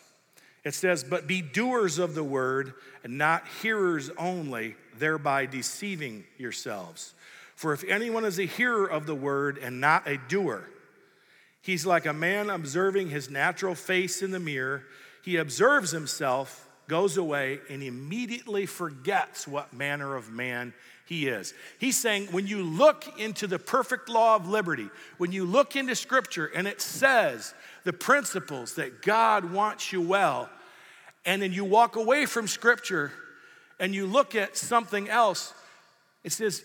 It 0.64 0.74
says, 0.74 1.05
But 1.05 1.27
be 1.27 1.42
doers 1.42 1.98
of 1.98 2.14
the 2.14 2.24
word 2.24 2.74
and 3.03 3.18
not 3.18 3.46
hearers 3.62 4.11
only, 4.16 4.77
thereby 4.98 5.46
deceiving 5.46 6.24
yourselves. 6.38 7.14
For 7.55 7.72
if 7.72 7.85
anyone 7.85 8.24
is 8.24 8.38
a 8.38 8.46
hearer 8.46 8.87
of 8.87 9.07
the 9.07 9.14
word 9.14 9.59
and 9.59 9.81
not 9.81 10.09
a 10.09 10.16
doer, 10.16 10.68
he's 11.61 11.87
like 11.87 12.07
a 12.07 12.12
man 12.12 12.50
observing 12.50 13.11
his 13.11 13.31
natural 13.31 13.74
face 13.74 14.22
in 14.22 14.31
the 14.31 14.40
mirror. 14.40 14.85
He 15.22 15.37
observes 15.37 15.90
himself, 15.90 16.68
goes 16.88 17.16
away, 17.16 17.61
and 17.68 17.83
immediately 17.83 18.66
forgets 18.66 19.46
what 19.46 19.72
manner 19.72 20.16
of 20.16 20.31
man 20.31 20.74
he 21.06 21.28
is. 21.28 21.54
He's 21.78 21.98
saying 21.98 22.28
when 22.30 22.46
you 22.46 22.62
look 22.62 23.18
into 23.18 23.46
the 23.46 23.58
perfect 23.58 24.08
law 24.08 24.36
of 24.36 24.48
liberty, 24.48 24.88
when 25.18 25.32
you 25.32 25.44
look 25.44 25.76
into 25.76 25.94
scripture 25.94 26.46
and 26.46 26.66
it 26.66 26.80
says 26.80 27.54
the 27.84 27.92
principles 27.92 28.74
that 28.74 29.02
God 29.02 29.52
wants 29.52 29.92
you 29.92 30.00
well, 30.00 30.48
and 31.24 31.40
then 31.40 31.52
you 31.52 31.64
walk 31.64 31.96
away 31.96 32.26
from 32.26 32.46
Scripture 32.46 33.12
and 33.80 33.94
you 33.94 34.06
look 34.06 34.34
at 34.34 34.56
something 34.56 35.08
else, 35.08 35.54
it 36.22 36.32
says, 36.32 36.62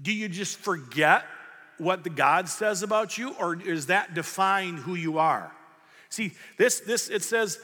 do 0.00 0.12
you 0.12 0.28
just 0.28 0.56
forget 0.56 1.24
what 1.78 2.04
the 2.04 2.10
God 2.10 2.48
says 2.48 2.82
about 2.82 3.16
you, 3.16 3.34
or 3.38 3.54
does 3.54 3.86
that 3.86 4.14
define 4.14 4.76
who 4.76 4.94
you 4.94 5.18
are? 5.18 5.50
See, 6.10 6.32
this, 6.58 6.80
this 6.80 7.08
it 7.08 7.22
says 7.22 7.58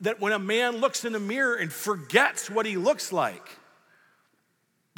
that 0.00 0.20
when 0.20 0.32
a 0.32 0.38
man 0.38 0.76
looks 0.76 1.04
in 1.04 1.12
the 1.12 1.20
mirror 1.20 1.56
and 1.56 1.72
forgets 1.72 2.48
what 2.48 2.64
he 2.64 2.76
looks 2.76 3.12
like, 3.12 3.57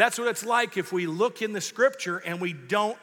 that's 0.01 0.19
what 0.19 0.29
it's 0.29 0.45
like 0.45 0.77
if 0.77 0.93
we 0.93 1.07
look 1.07 1.43
in 1.43 1.53
the 1.53 1.61
scripture 1.61 2.19
and 2.19 2.41
we 2.41 2.53
don't 2.53 2.97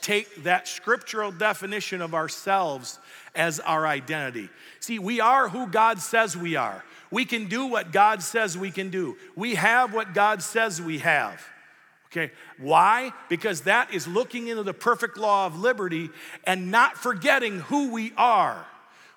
take 0.00 0.44
that 0.44 0.68
scriptural 0.68 1.32
definition 1.32 2.02
of 2.02 2.14
ourselves 2.14 2.98
as 3.34 3.58
our 3.60 3.86
identity. 3.86 4.50
See, 4.80 4.98
we 4.98 5.20
are 5.20 5.48
who 5.48 5.66
God 5.66 5.98
says 5.98 6.36
we 6.36 6.56
are. 6.56 6.84
We 7.10 7.24
can 7.24 7.46
do 7.46 7.66
what 7.66 7.92
God 7.92 8.22
says 8.22 8.58
we 8.58 8.70
can 8.70 8.90
do. 8.90 9.16
We 9.34 9.54
have 9.54 9.94
what 9.94 10.14
God 10.14 10.42
says 10.42 10.80
we 10.82 10.98
have. 10.98 11.42
Okay, 12.12 12.30
why? 12.58 13.12
Because 13.28 13.62
that 13.62 13.92
is 13.92 14.06
looking 14.06 14.46
into 14.46 14.62
the 14.62 14.74
perfect 14.74 15.16
law 15.16 15.46
of 15.46 15.58
liberty 15.58 16.10
and 16.44 16.70
not 16.70 16.96
forgetting 16.96 17.60
who 17.60 17.90
we 17.90 18.12
are, 18.16 18.64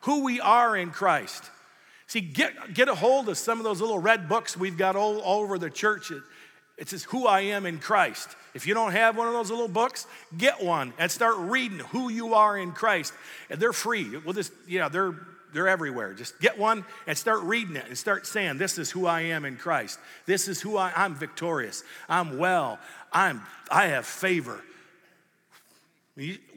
who 0.01 0.23
we 0.23 0.39
are 0.39 0.75
in 0.75 0.89
Christ. 0.89 1.43
See, 2.07 2.21
get, 2.21 2.73
get 2.73 2.87
a 2.87 2.95
hold 2.95 3.27
of 3.29 3.37
some 3.37 3.59
of 3.59 3.65
those 3.65 3.81
little 3.81 3.99
red 3.99 4.29
books 4.29 4.55
we've 4.55 4.77
got 4.77 4.95
all, 4.95 5.19
all 5.19 5.41
over 5.41 5.59
the 5.59 5.69
church. 5.69 6.11
It 6.77 6.89
says, 6.89 7.03
Who 7.05 7.27
I 7.27 7.41
am 7.41 7.65
in 7.65 7.79
Christ. 7.79 8.29
If 8.53 8.67
you 8.67 8.73
don't 8.73 8.91
have 8.91 9.17
one 9.17 9.27
of 9.27 9.33
those 9.33 9.49
little 9.49 9.67
books, 9.67 10.07
get 10.37 10.63
one 10.63 10.93
and 10.97 11.11
start 11.11 11.37
reading 11.37 11.79
who 11.79 12.09
you 12.09 12.33
are 12.33 12.57
in 12.57 12.71
Christ. 12.71 13.13
And 13.49 13.59
they're 13.59 13.73
free. 13.73 14.17
Well, 14.17 14.33
just, 14.33 14.51
yeah, 14.67 14.89
they're 14.89 15.15
they're 15.53 15.67
everywhere. 15.67 16.13
Just 16.13 16.39
get 16.39 16.57
one 16.57 16.85
and 17.07 17.17
start 17.17 17.41
reading 17.41 17.77
it 17.77 17.85
and 17.87 17.97
start 17.97 18.27
saying, 18.27 18.57
This 18.57 18.77
is 18.77 18.91
who 18.91 19.05
I 19.05 19.21
am 19.21 19.45
in 19.45 19.57
Christ. 19.57 19.99
This 20.25 20.47
is 20.47 20.61
who 20.61 20.77
I 20.77 20.91
I'm 20.95 21.15
victorious. 21.15 21.83
I'm 22.09 22.37
well. 22.37 22.79
I'm 23.11 23.41
I 23.71 23.87
have 23.87 24.05
favor. 24.05 24.61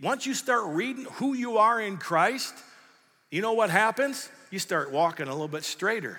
Once 0.03 0.27
you 0.27 0.35
start 0.35 0.65
reading 0.67 1.05
who 1.15 1.35
you 1.35 1.59
are 1.59 1.81
in 1.81 1.99
Christ, 1.99 2.55
you 3.31 3.43
know 3.43 3.53
what 3.53 3.71
happens? 3.71 4.29
You 4.51 4.59
start 4.59 4.91
walking 4.91 5.29
a 5.29 5.33
little 5.33 5.49
bit 5.49 5.65
straighter. 5.65 6.19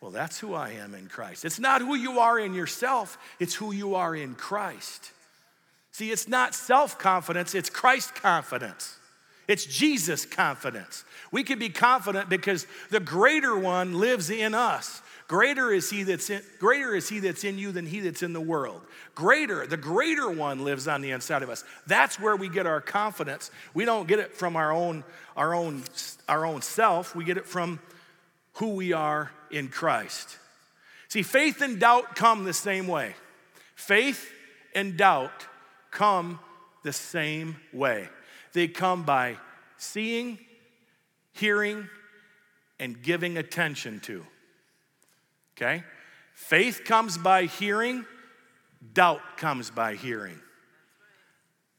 Well, 0.00 0.10
that's 0.10 0.38
who 0.38 0.54
I 0.54 0.70
am 0.70 0.94
in 0.94 1.08
Christ. 1.08 1.44
It's 1.44 1.58
not 1.58 1.80
who 1.80 1.94
you 1.94 2.18
are 2.18 2.38
in 2.38 2.54
yourself, 2.54 3.18
it's 3.40 3.54
who 3.54 3.72
you 3.72 3.94
are 3.94 4.14
in 4.14 4.34
Christ. 4.34 5.12
See, 5.92 6.10
it's 6.10 6.28
not 6.28 6.54
self 6.54 6.98
confidence, 6.98 7.54
it's 7.54 7.70
Christ 7.70 8.14
confidence. 8.14 8.96
It's 9.48 9.64
Jesus 9.64 10.26
confidence. 10.26 11.04
We 11.30 11.44
can 11.44 11.58
be 11.58 11.68
confident 11.68 12.28
because 12.28 12.66
the 12.90 12.98
greater 13.00 13.56
one 13.56 14.00
lives 14.00 14.28
in 14.28 14.54
us. 14.54 15.00
Greater 15.28 15.72
is 15.72 15.90
he 15.90 16.02
that's 16.04 16.30
in, 16.30 16.42
greater 16.58 16.94
is 16.94 17.08
he 17.08 17.18
that's 17.18 17.44
in 17.44 17.58
you 17.58 17.72
than 17.72 17.86
he 17.86 18.00
that's 18.00 18.22
in 18.22 18.32
the 18.32 18.40
world. 18.40 18.80
Greater, 19.14 19.66
the 19.66 19.76
greater 19.76 20.30
one 20.30 20.64
lives 20.64 20.86
on 20.86 21.00
the 21.00 21.10
inside 21.10 21.42
of 21.42 21.50
us. 21.50 21.64
That's 21.86 22.20
where 22.20 22.36
we 22.36 22.48
get 22.48 22.66
our 22.66 22.80
confidence. 22.80 23.50
We 23.74 23.84
don't 23.84 24.06
get 24.06 24.18
it 24.18 24.34
from 24.34 24.54
our 24.54 24.72
own, 24.72 25.02
our 25.36 25.54
own, 25.54 25.82
our 26.28 26.44
own 26.44 26.62
self. 26.62 27.16
We 27.16 27.24
get 27.24 27.38
it 27.38 27.46
from 27.46 27.80
who 28.56 28.68
we 28.74 28.92
are 28.92 29.30
in 29.50 29.68
Christ. 29.68 30.38
See, 31.08 31.22
faith 31.22 31.60
and 31.60 31.78
doubt 31.78 32.16
come 32.16 32.44
the 32.44 32.52
same 32.52 32.88
way. 32.88 33.14
Faith 33.74 34.30
and 34.74 34.96
doubt 34.96 35.46
come 35.90 36.38
the 36.82 36.92
same 36.92 37.56
way. 37.72 38.08
They 38.52 38.68
come 38.68 39.02
by 39.02 39.36
seeing, 39.76 40.38
hearing, 41.32 41.88
and 42.80 43.02
giving 43.02 43.36
attention 43.36 44.00
to. 44.00 44.24
Okay? 45.56 45.84
Faith 46.34 46.82
comes 46.84 47.18
by 47.18 47.44
hearing, 47.44 48.04
doubt 48.94 49.20
comes 49.36 49.70
by 49.70 49.94
hearing. 49.94 50.40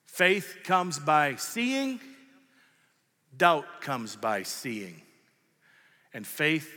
Faith 0.06 0.58
comes 0.64 1.00
by 1.00 1.36
seeing, 1.36 2.00
doubt 3.36 3.82
comes 3.82 4.16
by 4.16 4.44
seeing. 4.44 5.02
And 6.18 6.26
faith 6.26 6.74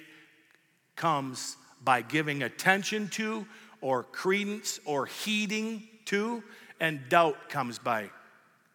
comes 0.96 1.57
by 1.83 2.03
giving 2.03 2.42
attention 2.42 3.09
to, 3.09 3.46
or 3.81 4.03
credence, 4.03 4.79
or 4.85 5.07
heeding 5.07 5.88
to, 6.05 6.42
and 6.79 7.00
doubt 7.09 7.48
comes 7.48 7.79
by 7.79 8.11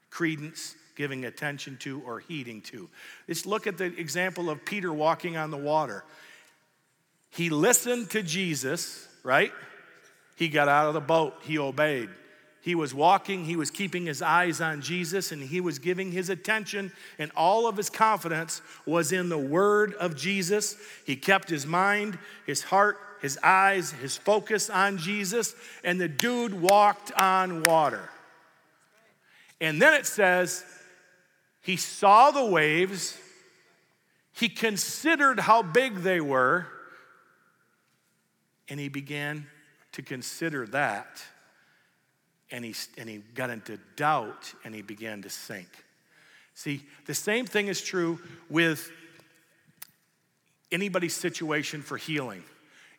credence, 0.10 0.76
giving 0.96 1.24
attention 1.26 1.78
to, 1.82 2.02
or 2.04 2.20
heeding 2.20 2.62
to. 2.62 2.90
Let's 3.28 3.46
look 3.46 3.68
at 3.68 3.78
the 3.78 3.86
example 3.86 4.50
of 4.50 4.66
Peter 4.66 4.92
walking 4.92 5.38
on 5.38 5.52
the 5.52 5.58
water. 5.58 6.04
He 7.30 7.52
listened 7.52 8.10
to 8.10 8.24
Jesus, 8.24 9.08
right? 9.22 9.52
He 10.36 10.50
got 10.50 10.68
out 10.68 10.88
of 10.88 10.96
the 10.96 11.00
boat, 11.00 11.36
he 11.44 11.60
obeyed. 11.60 12.10
He 12.66 12.74
was 12.74 12.96
walking, 12.96 13.46
he 13.46 13.56
was 13.56 13.70
keeping 13.70 14.08
his 14.08 14.24
eyes 14.24 14.60
on 14.60 14.82
Jesus, 14.82 15.32
and 15.32 15.40
he 15.40 15.62
was 15.62 15.78
giving 15.78 16.12
his 16.12 16.32
attention, 16.32 16.92
and 17.20 17.32
all 17.36 17.68
of 17.68 17.78
his 17.78 17.92
confidence 17.92 18.60
was 18.88 19.12
in 19.12 19.30
the 19.30 19.38
word 19.38 19.94
of 19.94 20.18
Jesus. 20.18 20.76
He 21.06 21.16
kept 21.16 21.48
his 21.48 21.68
mind, 21.68 22.18
his 22.48 22.64
heart, 22.64 22.98
his 23.22 23.38
eyes, 23.44 23.92
his 23.92 24.18
focus 24.18 24.72
on 24.72 24.98
Jesus, 24.98 25.54
and 25.84 26.02
the 26.02 26.08
dude 26.08 26.60
walked 26.60 27.12
on 27.12 27.62
water. 27.62 28.10
And 29.62 29.80
then 29.80 29.94
it 29.94 30.08
says, 30.08 30.66
he 31.62 31.78
saw 31.78 32.32
the 32.32 32.46
waves, 32.46 33.16
he 34.34 34.50
considered 34.50 35.40
how 35.40 35.62
big 35.62 35.98
they 35.98 36.20
were, 36.20 36.66
and 38.68 38.80
he 38.80 38.90
began 38.90 39.46
to 39.92 40.02
consider 40.02 40.66
that 40.66 41.24
and 42.52 42.64
he, 42.64 42.76
and 42.98 43.10
he 43.10 43.18
got 43.34 43.50
into 43.50 43.80
doubt 43.96 44.54
and 44.64 44.74
he 44.74 44.82
began 44.82 45.22
to 45.24 45.30
sink. 45.30 45.68
See, 46.54 46.84
the 47.06 47.14
same 47.14 47.46
thing 47.46 47.68
is 47.68 47.82
true 47.82 48.20
with 48.50 48.92
anybody's 50.72 51.16
situation 51.16 51.82
for 51.82 51.98
healing. 51.98 52.44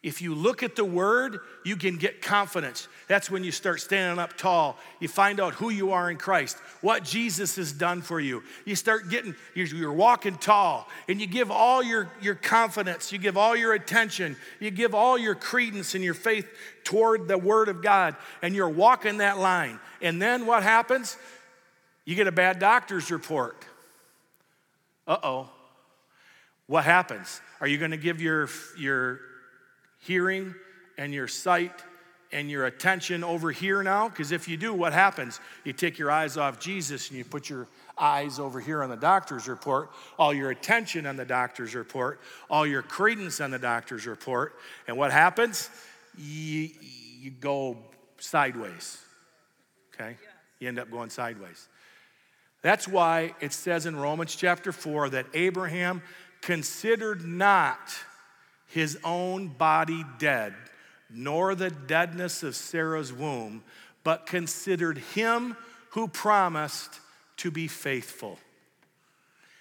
If 0.07 0.23
you 0.23 0.37
look 0.37 0.63
at 0.63 0.77
the 0.77 0.85
word, 0.85 1.41
you 1.65 1.75
can 1.75 1.97
get 1.97 2.23
confidence. 2.23 2.87
That's 3.09 3.29
when 3.29 3.43
you 3.43 3.51
start 3.51 3.81
standing 3.81 4.21
up 4.21 4.37
tall. 4.37 4.79
You 5.01 5.09
find 5.09 5.41
out 5.41 5.55
who 5.55 5.69
you 5.69 5.91
are 5.91 6.09
in 6.09 6.17
Christ, 6.17 6.59
what 6.81 7.03
Jesus 7.03 7.57
has 7.57 7.73
done 7.73 8.03
for 8.03 8.21
you. 8.21 8.45
You 8.65 8.77
start 8.77 9.11
getting, 9.11 9.35
you're 9.57 9.93
walking 9.93 10.37
tall, 10.37 10.87
and 11.09 11.21
you 11.21 11.27
give 11.27 11.51
all 11.51 11.83
your, 11.83 12.09
your 12.23 12.37
confidence, 12.37 13.11
you 13.11 13.19
give 13.19 13.37
all 13.37 13.57
your 13.57 13.75
attention, 13.75 14.37
you 14.61 14.71
give 14.71 14.95
all 14.95 15.19
your 15.19 15.35
credence 15.35 15.97
and 15.97 16.05
your 16.05 16.15
faith 16.15 16.47
toward 16.85 17.27
the 17.27 17.37
word 17.37 17.69
of 17.69 17.83
God, 17.83 18.15
and 18.43 18.55
you're 18.55 18.69
walking 18.69 19.19
that 19.19 19.39
line. 19.39 19.81
And 20.01 20.23
then 20.23 20.47
what 20.47 20.63
happens? 20.63 21.17
You 22.05 22.15
get 22.15 22.29
a 22.29 22.33
bad 22.33 22.61
doctor's 22.61 23.11
report. 23.11 23.61
Uh 25.05 25.19
oh. 25.21 25.51
What 26.69 26.85
happens? 26.85 27.41
Are 27.61 27.67
you 27.67 27.79
going 27.79 27.91
to 27.91 27.97
give 27.97 28.21
your, 28.21 28.49
your 28.79 29.19
hearing 30.07 30.55
and 30.99 31.13
your 31.13 31.29
sight 31.29 31.83
and 32.33 32.51
your 32.51 32.67
attention 32.67 33.25
over 33.25 33.51
here 33.51 33.83
now? 33.83 34.09
Because 34.09 34.33
if 34.33 34.49
you 34.49 34.57
do, 34.57 34.73
what 34.73 34.93
happens? 34.93 35.41
You 35.65 35.73
take 35.73 35.99
your 35.99 36.11
eyes 36.11 36.37
off 36.37 36.59
Jesus 36.59 37.09
and 37.09 37.19
you 37.19 37.25
put 37.25 37.49
your 37.49 37.67
eyes 37.99 38.39
over 38.39 38.61
here 38.61 38.83
on 38.83 38.91
the 38.91 38.97
doctor's 38.97 39.49
report, 39.49 39.91
all 40.19 40.35
your 40.35 40.51
attention 40.51 41.07
on 41.07 41.17
the 41.17 41.25
doctor's 41.25 41.75
report, 41.75 42.21
all 42.51 42.67
your 42.67 42.83
credence 42.83 43.41
on 43.41 43.51
the 43.51 43.59
doctor's 43.59 44.07
report. 44.07 44.55
And 44.87 44.97
what 44.97 45.13
happens? 45.13 45.71
You, 46.19 46.69
you 47.21 47.31
go 47.31 47.79
sideways. 48.19 48.99
Okay? 49.95 50.17
You 50.59 50.69
end 50.69 50.79
up 50.79 50.91
going 50.91 51.11
sideways. 51.11 51.69
That's 52.63 52.89
why 52.89 53.35
it 53.41 53.53
says 53.53 53.87
in 53.87 53.97
Romans 53.97 54.35
chapter 54.35 54.73
4 54.73 55.11
that 55.11 55.27
Abraham 55.35 56.03
considered 56.43 57.25
not 57.25 57.79
his 58.67 58.99
own 59.05 59.49
body 59.49 60.05
dead, 60.19 60.55
nor 61.11 61.55
the 61.55 61.71
deadness 61.71 62.43
of 62.43 62.57
Sarah's 62.57 63.13
womb, 63.13 63.63
but 64.05 64.27
considered 64.27 64.99
him 64.99 65.57
who 65.91 66.09
promised 66.09 67.01
to 67.39 67.51
be 67.51 67.69
faithful. 67.69 68.39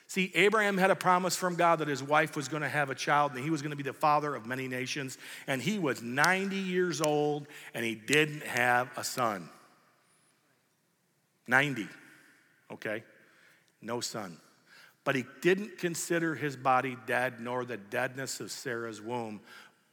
See, 0.08 0.32
Abraham 0.36 0.78
had 0.78 0.92
a 0.92 0.96
promise 0.96 1.36
from 1.36 1.56
God 1.56 1.80
that 1.80 1.88
his 1.88 2.04
wife 2.04 2.36
was 2.36 2.48
going 2.48 2.62
to 2.62 2.70
have 2.70 2.90
a 2.90 2.96
child 2.96 3.34
and 3.34 3.44
he 3.44 3.50
was 3.50 3.62
going 3.62 3.72
to 3.72 3.76
be 3.76 3.84
the 3.84 3.92
father 3.92 4.36
of 4.36 4.46
many 4.46 4.68
nations. 4.68 5.18
And 5.48 5.62
he 5.62 5.80
was 5.80 6.02
90 6.02 6.56
years 6.56 7.02
old 7.02 7.48
and 7.74 7.84
he 7.84 7.96
didn't 7.96 8.44
have 8.44 8.90
a 8.98 9.04
son. 9.04 9.50
90, 11.48 11.88
okay? 12.72 13.04
No 13.82 14.00
son. 14.00 14.38
But 15.06 15.16
he 15.16 15.26
didn't 15.42 15.78
consider 15.78 16.36
his 16.36 16.58
body 16.58 16.98
dead, 17.08 17.40
nor 17.40 17.64
the 17.64 17.78
deadness 17.78 18.42
of 18.42 18.52
Sarah's 18.52 19.02
womb, 19.02 19.40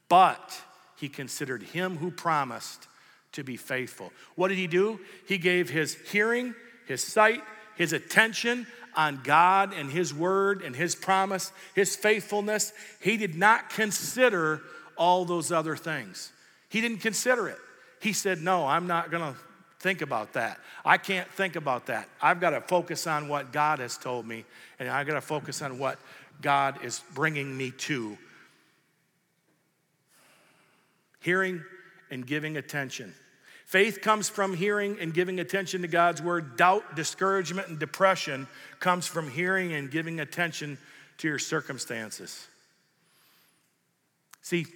but 0.09 0.61
he 0.96 1.09
considered 1.09 1.62
him 1.62 1.98
who 1.98 2.11
promised 2.11 2.88
to 3.33 3.44
be 3.44 3.57
faithful. 3.57 4.12
What 4.35 4.48
did 4.48 4.59
he 4.59 4.66
do? 4.66 4.98
He 5.29 5.38
gave 5.38 5.70
his 5.70 5.94
hearing, 6.11 6.55
his 6.87 7.03
sight, 7.03 7.42
his 7.77 7.92
attention 7.92 8.66
on 8.94 9.20
God 9.22 9.72
and 9.75 9.90
his 9.90 10.12
word 10.12 10.62
and 10.62 10.77
his 10.77 10.94
promise, 10.94 11.53
his 11.75 11.96
faithfulness. 11.96 12.72
He 13.01 13.16
did 13.16 13.35
not 13.35 13.70
consider 13.70 14.61
all 14.96 15.25
those 15.25 15.51
other 15.51 15.77
things. 15.77 16.33
He 16.68 16.81
didn't 16.81 16.98
consider 16.98 17.48
it. 17.48 17.59
He 18.01 18.12
said, 18.12 18.40
No, 18.40 18.66
I'm 18.66 18.87
not 18.87 19.11
going 19.11 19.35
to 19.35 19.38
think 19.83 20.01
about 20.01 20.35
that. 20.35 20.59
I 20.85 20.97
can't 20.97 21.29
think 21.29 21.57
about 21.57 21.87
that. 21.87 22.09
I've 22.21 22.40
got 22.40 22.51
to 22.51 22.61
focus 22.61 23.07
on 23.09 23.29
what 23.29 23.53
God 23.53 23.81
has 23.81 23.99
told 23.99 24.27
me, 24.27 24.45
and 24.79 24.88
I've 24.88 25.07
got 25.07 25.14
to 25.14 25.21
focus 25.21 25.61
on 25.61 25.79
what 25.79 25.99
God 26.40 26.85
is 26.85 27.03
bringing 27.14 27.57
me 27.57 27.73
to. 27.73 28.16
Hearing 31.21 31.62
and 32.11 32.25
giving 32.25 32.57
attention. 32.57 33.12
Faith 33.66 34.01
comes 34.03 34.29
from 34.29 34.55
hearing 34.55 34.99
and 35.01 35.12
giving 35.12 35.40
attention 35.40 35.83
to 35.83 35.88
God's 35.88 36.23
word. 36.23 36.57
Doubt, 36.57 36.95
discouragement, 36.95 37.68
and 37.68 37.79
depression 37.79 38.47
comes 38.79 39.07
from 39.07 39.29
hearing 39.31 39.73
and 39.73 39.90
giving 39.90 40.21
attention 40.21 40.79
to 41.18 41.29
your 41.29 41.38
circumstances. 41.38 42.47
See, 44.42 44.66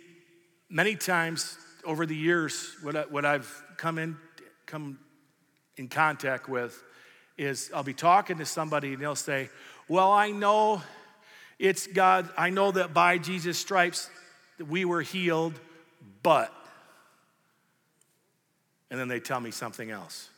many 0.68 0.96
times 0.96 1.58
over 1.84 2.06
the 2.06 2.16
years, 2.16 2.74
what, 2.82 2.96
I, 2.96 3.02
what 3.02 3.24
I've 3.24 3.62
come 3.76 3.98
in 3.98 4.16
come 4.66 4.98
in 5.76 5.88
contact 5.88 6.48
with 6.48 6.82
is 7.38 7.70
I'll 7.74 7.82
be 7.82 7.94
talking 7.94 8.38
to 8.38 8.46
somebody 8.46 8.94
and 8.94 9.02
they'll 9.02 9.14
say, 9.14 9.50
Well, 9.88 10.10
I 10.10 10.30
know 10.30 10.82
it's 11.58 11.86
God, 11.86 12.28
I 12.36 12.50
know 12.50 12.72
that 12.72 12.92
by 12.92 13.18
Jesus' 13.18 13.58
stripes 13.58 14.10
we 14.68 14.84
were 14.84 15.02
healed, 15.02 15.54
but. 16.22 16.52
And 18.90 19.00
then 19.00 19.08
they 19.08 19.20
tell 19.20 19.40
me 19.40 19.50
something 19.50 19.90
else. 19.90 20.28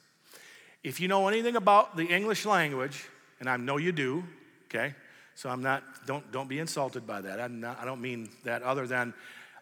If 0.82 1.00
you 1.00 1.08
know 1.08 1.28
anything 1.28 1.56
about 1.56 1.96
the 1.96 2.04
English 2.04 2.46
language, 2.46 3.04
and 3.40 3.48
I 3.48 3.56
know 3.56 3.76
you 3.76 3.92
do, 3.92 4.24
okay? 4.66 4.94
So 5.34 5.50
I'm 5.50 5.62
not, 5.62 5.82
don't, 6.06 6.30
don't 6.32 6.48
be 6.48 6.58
insulted 6.58 7.06
by 7.06 7.20
that. 7.20 7.40
I'm 7.40 7.60
not, 7.60 7.78
I 7.80 7.84
don't 7.84 8.00
mean 8.00 8.28
that 8.44 8.62
other 8.62 8.86
than 8.86 9.12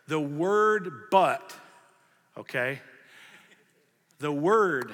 the 0.09 0.21
word 0.21 0.91
but, 1.11 1.55
okay? 2.37 2.81
The 4.19 4.33
word, 4.33 4.91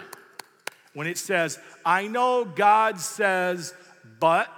when 0.94 1.06
it 1.06 1.18
says, 1.18 1.58
I 1.84 2.06
know 2.06 2.44
God 2.44 3.00
says, 3.00 3.74
but, 4.20 4.48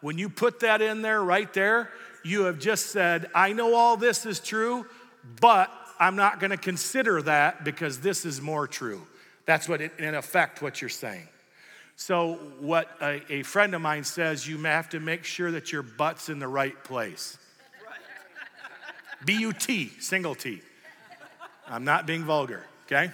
when 0.00 0.16
you 0.18 0.28
put 0.28 0.60
that 0.60 0.80
in 0.80 1.02
there 1.02 1.22
right 1.22 1.52
there, 1.52 1.90
you 2.24 2.44
have 2.44 2.58
just 2.58 2.86
said, 2.86 3.28
I 3.34 3.52
know 3.52 3.74
all 3.74 3.96
this 3.96 4.24
is 4.24 4.40
true, 4.40 4.86
but 5.40 5.70
I'm 5.98 6.16
not 6.16 6.40
going 6.40 6.50
to 6.50 6.56
consider 6.56 7.20
that 7.22 7.64
because 7.64 8.00
this 8.00 8.24
is 8.24 8.40
more 8.40 8.66
true. 8.66 9.06
That's 9.44 9.68
what, 9.68 9.80
it, 9.80 9.92
in 9.98 10.14
effect, 10.14 10.62
what 10.62 10.80
you're 10.80 10.88
saying. 10.88 11.28
So, 11.96 12.34
what 12.60 12.88
a, 13.02 13.20
a 13.30 13.42
friend 13.42 13.74
of 13.74 13.82
mine 13.82 14.04
says, 14.04 14.48
you 14.48 14.56
have 14.62 14.88
to 14.90 15.00
make 15.00 15.24
sure 15.24 15.50
that 15.50 15.70
your 15.70 15.82
butt's 15.82 16.30
in 16.30 16.38
the 16.38 16.48
right 16.48 16.82
place. 16.84 17.36
B 19.24 19.34
U 19.40 19.52
T, 19.52 19.92
single 19.98 20.34
T. 20.34 20.62
I'm 21.68 21.84
not 21.84 22.06
being 22.06 22.24
vulgar, 22.24 22.64
okay? 22.86 23.12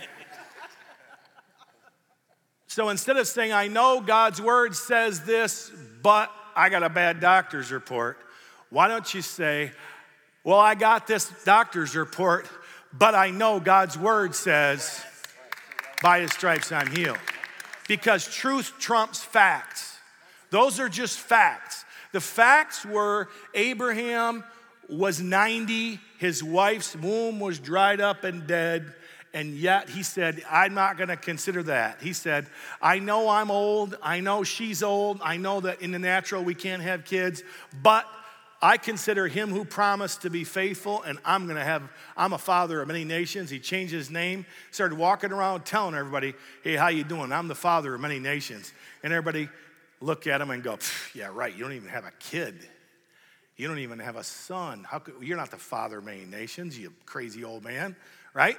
So 2.76 2.90
instead 2.90 3.16
of 3.16 3.26
saying, 3.26 3.54
I 3.54 3.68
know 3.68 4.02
God's 4.02 4.38
word 4.38 4.76
says 4.76 5.22
this, 5.22 5.72
but 6.02 6.30
I 6.54 6.68
got 6.68 6.82
a 6.82 6.90
bad 6.90 7.20
doctor's 7.20 7.72
report, 7.72 8.18
why 8.68 8.86
don't 8.86 9.14
you 9.14 9.22
say, 9.22 9.72
Well, 10.44 10.58
I 10.58 10.74
got 10.74 11.06
this 11.06 11.32
doctor's 11.46 11.96
report, 11.96 12.46
but 12.92 13.14
I 13.14 13.30
know 13.30 13.60
God's 13.60 13.96
word 13.96 14.34
says, 14.34 15.02
by 16.02 16.20
his 16.20 16.32
stripes 16.32 16.70
I'm 16.70 16.94
healed 16.94 17.16
because 17.88 18.28
truth 18.28 18.74
trumps 18.78 19.24
facts. 19.24 19.96
Those 20.50 20.78
are 20.78 20.90
just 20.90 21.18
facts. 21.18 21.86
The 22.12 22.20
facts 22.20 22.84
were 22.84 23.30
Abraham 23.54 24.44
was 24.86 25.18
90, 25.18 25.98
his 26.18 26.44
wife's 26.44 26.94
womb 26.94 27.40
was 27.40 27.58
dried 27.58 28.02
up 28.02 28.22
and 28.22 28.46
dead, 28.46 28.92
and 29.36 29.54
yet 29.54 29.90
he 29.90 30.02
said, 30.02 30.42
I'm 30.50 30.72
not 30.72 30.96
gonna 30.96 31.18
consider 31.18 31.62
that. 31.64 32.00
He 32.00 32.14
said, 32.14 32.46
I 32.80 33.00
know 33.00 33.28
I'm 33.28 33.50
old, 33.50 33.94
I 34.02 34.20
know 34.20 34.44
she's 34.44 34.82
old, 34.82 35.20
I 35.22 35.36
know 35.36 35.60
that 35.60 35.82
in 35.82 35.90
the 35.90 35.98
natural 35.98 36.42
we 36.42 36.54
can't 36.54 36.80
have 36.80 37.04
kids, 37.04 37.42
but 37.82 38.06
I 38.62 38.78
consider 38.78 39.28
him 39.28 39.50
who 39.50 39.66
promised 39.66 40.22
to 40.22 40.30
be 40.30 40.42
faithful, 40.44 41.02
and 41.02 41.18
I'm 41.22 41.46
gonna 41.46 41.62
have, 41.62 41.82
I'm 42.16 42.32
a 42.32 42.38
father 42.38 42.80
of 42.80 42.88
many 42.88 43.04
nations. 43.04 43.50
He 43.50 43.58
changed 43.58 43.92
his 43.92 44.10
name, 44.10 44.46
started 44.70 44.96
walking 44.96 45.32
around 45.32 45.66
telling 45.66 45.94
everybody, 45.94 46.32
hey, 46.64 46.74
how 46.74 46.88
you 46.88 47.04
doing? 47.04 47.30
I'm 47.30 47.46
the 47.46 47.54
father 47.54 47.94
of 47.94 48.00
many 48.00 48.18
nations. 48.18 48.72
And 49.02 49.12
everybody 49.12 49.50
look 50.00 50.26
at 50.26 50.40
him 50.40 50.50
and 50.50 50.62
go, 50.62 50.78
yeah, 51.14 51.28
right, 51.30 51.54
you 51.54 51.62
don't 51.62 51.74
even 51.74 51.90
have 51.90 52.06
a 52.06 52.12
kid. 52.20 52.54
You 53.58 53.68
don't 53.68 53.80
even 53.80 53.98
have 53.98 54.16
a 54.16 54.24
son. 54.24 54.86
How 54.88 54.98
could, 54.98 55.16
you're 55.20 55.36
not 55.36 55.50
the 55.50 55.58
father 55.58 55.98
of 55.98 56.04
many 56.04 56.24
nations, 56.24 56.78
you 56.78 56.94
crazy 57.04 57.44
old 57.44 57.64
man, 57.64 57.96
right? 58.32 58.56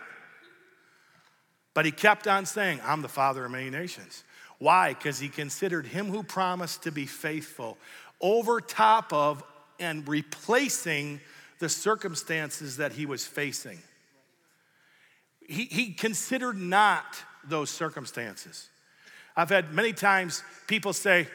But 1.78 1.86
he 1.86 1.92
kept 1.92 2.28
on 2.28 2.48
saying, 2.48 2.82
I'm 2.84 3.04
the 3.04 3.08
father 3.08 3.46
of 3.46 3.52
many 3.52 3.70
nations. 3.70 4.24
Why? 4.58 4.96
Because 4.96 5.20
he 5.20 5.30
considered 5.30 5.86
him 5.86 6.08
who 6.08 6.24
promised 6.24 6.82
to 6.86 6.92
be 6.92 7.06
faithful 7.06 7.78
over 8.20 8.60
top 8.60 9.14
of 9.14 9.44
and 9.80 10.08
replacing 10.08 11.22
the 11.60 11.70
circumstances 11.70 12.78
that 12.78 12.94
he 12.94 13.06
was 13.06 13.28
facing. 13.28 13.78
He, 15.48 15.66
he 15.66 15.94
considered 15.94 16.58
not 16.58 17.06
those 17.48 17.70
circumstances. 17.70 18.70
I've 19.36 19.50
had 19.50 19.72
many 19.72 19.94
times 19.94 20.42
people 20.66 20.94
say, 20.94 21.28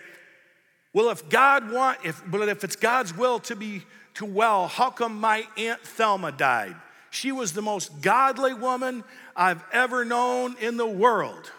well, 0.93 1.11
if 1.11 1.29
God 1.29 1.71
want, 1.71 2.01
if, 2.05 2.21
but 2.27 2.49
if 2.49 2.65
it's 2.65 2.75
God's 2.75 3.17
will 3.17 3.39
to 3.39 3.55
be 3.55 3.83
to 4.15 4.25
well, 4.25 4.67
how 4.67 4.91
come 4.91 5.21
my 5.21 5.47
Aunt 5.57 5.83
Thelma 5.83 6.33
died? 6.33 6.75
She 7.13 7.31
was 7.31 7.53
the 7.53 7.61
most 7.61 8.01
godly 8.01 8.55
woman 8.55 9.05
I've 9.37 9.63
ever 9.71 10.03
known 10.03 10.57
in 10.59 10.79
the 10.79 10.87
world. 10.87 11.53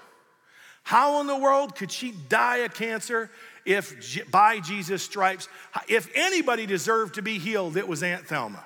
How 0.81 1.21
in 1.21 1.27
the 1.27 1.37
world 1.37 1.75
could 1.75 1.91
she 1.91 2.11
die 2.27 2.57
of 2.57 2.73
cancer 2.73 3.29
if 3.63 4.29
by 4.31 4.59
Jesus' 4.59 5.03
stripes, 5.03 5.47
if 5.87 6.09
anybody 6.15 6.65
deserved 6.65 7.15
to 7.15 7.21
be 7.21 7.37
healed, 7.37 7.77
it 7.77 7.87
was 7.87 8.01
Aunt 8.01 8.25
Thelma. 8.25 8.65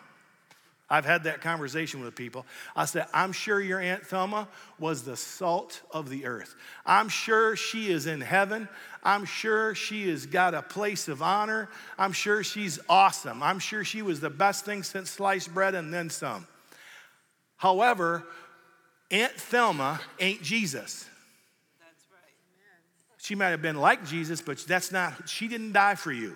I've 0.90 1.04
had 1.04 1.26
that 1.26 1.42
conversation 1.42 2.00
with 2.00 2.16
people. 2.16 2.46
I 2.74 2.86
said, 2.86 3.08
I'm 3.14 3.34
sure 3.34 3.60
your 3.60 3.82
Aunt 3.82 4.08
Thelma 4.08 4.48
was 4.80 5.04
the 5.04 5.18
salt 5.18 5.82
of 5.92 6.10
the 6.10 6.26
earth. 6.26 6.56
I'm 6.86 7.10
sure 7.10 7.58
she 7.58 7.92
is 7.92 8.08
in 8.08 8.22
heaven. 8.22 8.70
I'm 9.04 9.26
sure 9.26 9.76
she 9.76 10.10
has 10.10 10.26
got 10.26 10.54
a 10.54 10.62
place 10.62 11.10
of 11.10 11.22
honor. 11.22 11.68
I'm 11.98 12.14
sure 12.14 12.46
she's 12.46 12.80
awesome. 12.88 13.44
I'm 13.44 13.60
sure 13.60 13.84
she 13.84 14.02
was 14.02 14.22
the 14.22 14.30
best 14.30 14.64
thing 14.64 14.84
since 14.84 15.10
sliced 15.10 15.54
bread 15.54 15.76
and 15.76 15.94
then 15.94 16.10
some. 16.10 16.48
However, 17.58 18.24
Aunt 19.12 19.34
Thelma 19.34 20.00
ain't 20.20 20.42
Jesus. 20.42 21.06
That's 21.80 22.06
right. 22.12 22.34
She 23.18 23.36
might 23.36 23.50
have 23.50 23.62
been 23.62 23.78
like 23.78 24.06
Jesus, 24.06 24.42
but 24.42 24.58
that's 24.60 24.92
not, 24.92 25.28
she 25.28 25.48
didn't 25.48 25.74
die 25.74 25.96
for 25.96 26.12
you. 26.12 26.36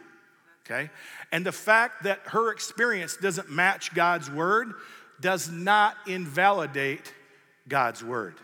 Okay? 0.65 0.89
And 1.31 1.45
the 1.45 1.51
fact 1.51 2.03
that 2.03 2.19
her 2.25 2.51
experience 2.51 3.17
doesn't 3.17 3.49
match 3.49 3.93
God's 3.93 4.29
word 4.29 4.73
does 5.19 5.49
not 5.49 5.95
invalidate 6.07 7.13
God's 7.67 8.03
word. 8.03 8.35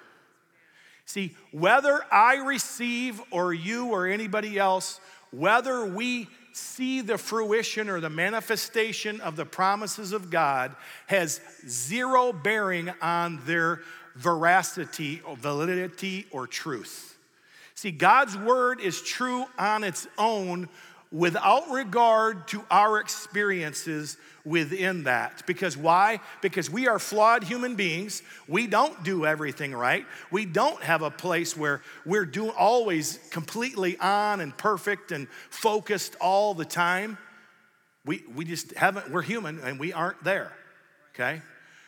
See, 1.06 1.36
whether 1.52 2.02
I 2.12 2.36
receive 2.36 3.22
or 3.32 3.54
you 3.54 3.88
or 3.88 4.08
anybody 4.08 4.60
else, 4.60 5.00
whether 5.32 5.86
we 5.86 6.28
see 6.58 7.02
the 7.02 7.17
fruition 7.17 7.89
or 7.89 8.00
the 8.00 8.10
manifestation 8.10 9.22
of 9.22 9.36
the 9.36 9.46
promises 9.46 10.12
of 10.12 10.30
God 10.30 10.76
has 11.08 11.39
zero 11.67 12.34
bearing 12.34 12.89
on 13.02 13.39
their 13.46 13.82
veracity 14.15 15.22
or 15.26 15.38
validity 15.38 16.26
or 16.32 16.48
truth. 16.48 17.17
See, 17.76 17.91
God's 17.91 18.36
word 18.36 18.82
is 18.82 19.02
true 19.02 19.46
on 19.60 19.84
its 19.84 20.08
own 20.17 20.67
without 21.12 21.70
regard 21.70 22.48
to 22.50 22.63
our 22.70 23.00
experiences 23.00 24.17
within 24.43 25.04
that. 25.04 25.46
Because 25.46 25.78
why? 25.78 26.20
Because 26.41 26.70
we 26.70 26.88
are 26.88 27.00
flawed 27.00 27.43
human 27.43 27.76
beings. 27.76 28.22
We 28.48 28.67
don't 28.67 29.04
do 29.04 29.26
everything 29.26 29.74
right. 29.74 30.06
We 30.32 30.46
don't 30.46 30.82
have 30.84 31.02
a 31.02 31.12
place 31.12 31.56
where 31.56 31.82
we're 32.06 32.26
doing 32.26 32.52
always 32.58 33.20
completely 33.32 33.98
on 34.00 34.41
and 34.41 34.58
perfect 34.58 35.12
and 35.12 35.28
focused 35.50 36.15
all 36.20 36.54
the 36.54 36.65
time. 36.65 37.17
We, 38.06 38.24
we 38.36 38.46
just 38.46 38.74
haven't, 38.74 39.12
we're 39.12 39.22
human 39.22 39.60
and 39.60 39.80
we 39.80 39.93
aren't 39.93 40.24
there. 40.24 40.52
Okay? 41.13 41.41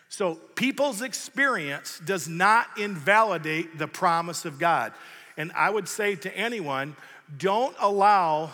So 0.09 0.35
people's 0.55 1.01
experience 1.01 2.01
does 2.03 2.27
not 2.27 2.67
invalidate 2.77 3.77
the 3.77 3.87
promise 3.87 4.43
of 4.43 4.59
God. 4.59 4.91
And 5.37 5.51
I 5.55 5.69
would 5.69 5.87
say 5.87 6.15
to 6.15 6.35
anyone, 6.35 6.95
don't 7.37 7.75
allow 7.79 8.51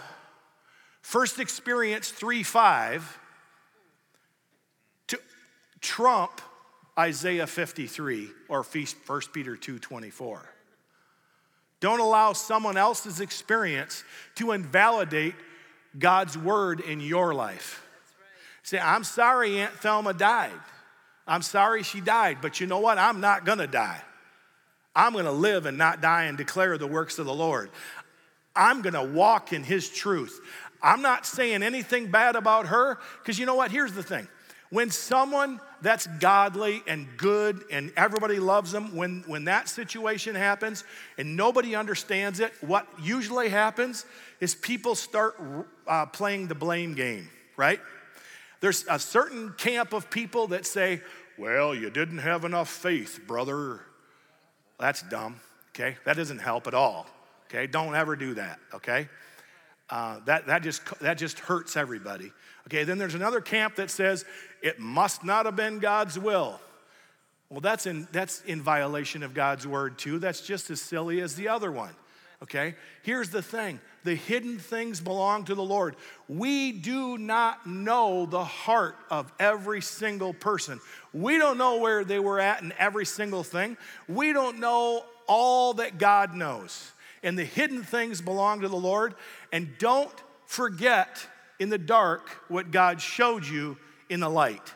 first 1.05 1.39
experience 1.39 2.09
3 2.09 2.41
5 2.41 3.19
to 5.05 5.19
trump 5.79 6.41
Isaiah 6.97 7.45
53 7.45 8.29
or 8.49 8.63
1 8.63 9.21
Peter 9.31 9.55
2 9.55 9.77
24. 9.77 10.49
Don't 11.79 11.99
allow 11.99 12.33
someone 12.33 12.75
else's 12.75 13.19
experience 13.19 14.03
to 14.33 14.51
invalidate 14.51 15.35
God's 15.99 16.35
word 16.35 16.79
in 16.79 16.99
your 16.99 17.35
life. 17.35 17.85
Say, 18.63 18.79
I'm 18.79 19.03
sorry 19.03 19.59
Aunt 19.59 19.73
Thelma 19.73 20.11
died. 20.15 20.59
I'm 21.27 21.43
sorry 21.43 21.83
she 21.83 22.01
died, 22.01 22.39
but 22.41 22.59
you 22.59 22.65
know 22.65 22.79
what? 22.79 22.97
I'm 22.97 23.21
not 23.21 23.45
gonna 23.45 23.67
die. 23.67 24.01
I'm 24.95 25.13
to 25.25 25.31
live 25.31 25.67
and 25.67 25.77
not 25.77 26.01
die 26.01 26.23
and 26.23 26.35
declare 26.35 26.79
the 26.79 26.87
works 26.87 27.19
of 27.19 27.27
the 27.27 27.33
Lord. 27.33 27.69
I'm 28.55 28.81
to 28.93 29.03
walk 29.03 29.51
in 29.51 29.63
His 29.63 29.89
truth. 29.89 30.39
I'm 30.85 31.01
not 31.01 31.25
saying 31.25 31.63
anything 31.63 32.11
bad 32.11 32.35
about 32.35 32.67
her 32.67 32.99
because 33.19 33.39
you 33.39 33.45
know 33.45 33.55
what? 33.55 33.71
Here's 33.71 33.93
the 33.93 34.03
thing. 34.03 34.27
When 34.69 34.89
someone 34.89 35.59
that's 35.81 36.07
godly 36.19 36.83
and 36.87 37.07
good 37.17 37.63
and 37.71 37.91
everybody 37.97 38.39
loves 38.39 38.71
them, 38.71 38.95
when, 38.95 39.23
when 39.27 39.45
that 39.45 39.69
situation 39.69 40.35
happens 40.35 40.83
and 41.17 41.35
nobody 41.35 41.75
understands 41.75 42.39
it, 42.39 42.53
what 42.61 42.87
usually 43.01 43.49
happens 43.49 44.05
is 44.39 44.55
people 44.55 44.95
start 44.95 45.39
uh, 45.87 46.05
playing 46.07 46.47
the 46.47 46.55
blame 46.55 46.93
game, 46.93 47.29
right? 47.57 47.79
There's 48.61 48.85
a 48.89 48.99
certain 48.99 49.53
camp 49.57 49.93
of 49.93 50.09
people 50.09 50.47
that 50.47 50.65
say, 50.65 51.01
Well, 51.37 51.75
you 51.75 51.89
didn't 51.89 52.19
have 52.19 52.45
enough 52.45 52.69
faith, 52.69 53.19
brother 53.27 53.81
that's 54.79 55.01
dumb, 55.03 55.39
okay? 55.69 55.97
That 56.05 56.17
doesn't 56.17 56.39
help 56.39 56.67
at 56.67 56.73
all, 56.73 57.07
okay? 57.45 57.67
Don't 57.67 57.95
ever 57.95 58.15
do 58.15 58.33
that, 58.35 58.59
okay? 58.73 59.07
Uh, 59.89 60.19
that, 60.25 60.47
that, 60.47 60.63
just, 60.63 60.81
that 60.99 61.17
just 61.17 61.39
hurts 61.39 61.77
everybody. 61.77 62.31
Okay, 62.67 62.83
then 62.83 62.97
there's 62.97 63.13
another 63.13 63.41
camp 63.41 63.75
that 63.75 63.91
says 63.91 64.25
it 64.61 64.79
must 64.79 65.23
not 65.23 65.45
have 65.45 65.55
been 65.55 65.79
God's 65.79 66.17
will. 66.17 66.59
Well, 67.49 67.61
that's 67.61 67.85
in, 67.85 68.07
that's 68.11 68.41
in 68.41 68.61
violation 68.61 69.21
of 69.21 69.33
God's 69.33 69.67
word 69.67 69.99
too. 69.99 70.17
That's 70.17 70.41
just 70.41 70.71
as 70.71 70.81
silly 70.81 71.21
as 71.21 71.35
the 71.35 71.49
other 71.49 71.71
one. 71.71 71.93
Okay, 72.43 72.75
here's 73.03 73.29
the 73.29 73.41
thing 73.41 73.79
the 74.03 74.15
hidden 74.15 74.59
things 74.59 74.99
belong 75.01 75.45
to 75.45 75.55
the 75.55 75.63
Lord. 75.63 75.95
We 76.27 76.71
do 76.71 77.17
not 77.17 77.65
know 77.65 78.25
the 78.25 78.43
heart 78.43 78.97
of 79.09 79.31
every 79.39 79.81
single 79.81 80.33
person. 80.33 80.79
We 81.13 81.37
don't 81.37 81.57
know 81.57 81.77
where 81.77 82.03
they 82.03 82.19
were 82.19 82.39
at 82.39 82.61
in 82.61 82.73
every 82.77 83.05
single 83.05 83.43
thing. 83.43 83.77
We 84.07 84.33
don't 84.33 84.59
know 84.59 85.05
all 85.27 85.75
that 85.75 85.97
God 85.97 86.35
knows. 86.35 86.91
And 87.25 87.37
the 87.37 87.43
hidden 87.43 87.83
things 87.83 88.21
belong 88.21 88.61
to 88.61 88.69
the 88.69 88.77
Lord. 88.77 89.15
And 89.51 89.77
don't 89.79 90.13
forget 90.45 91.27
in 91.59 91.69
the 91.69 91.77
dark 91.77 92.29
what 92.47 92.71
God 92.71 93.01
showed 93.01 93.45
you 93.45 93.77
in 94.09 94.19
the 94.19 94.29
light. 94.29 94.73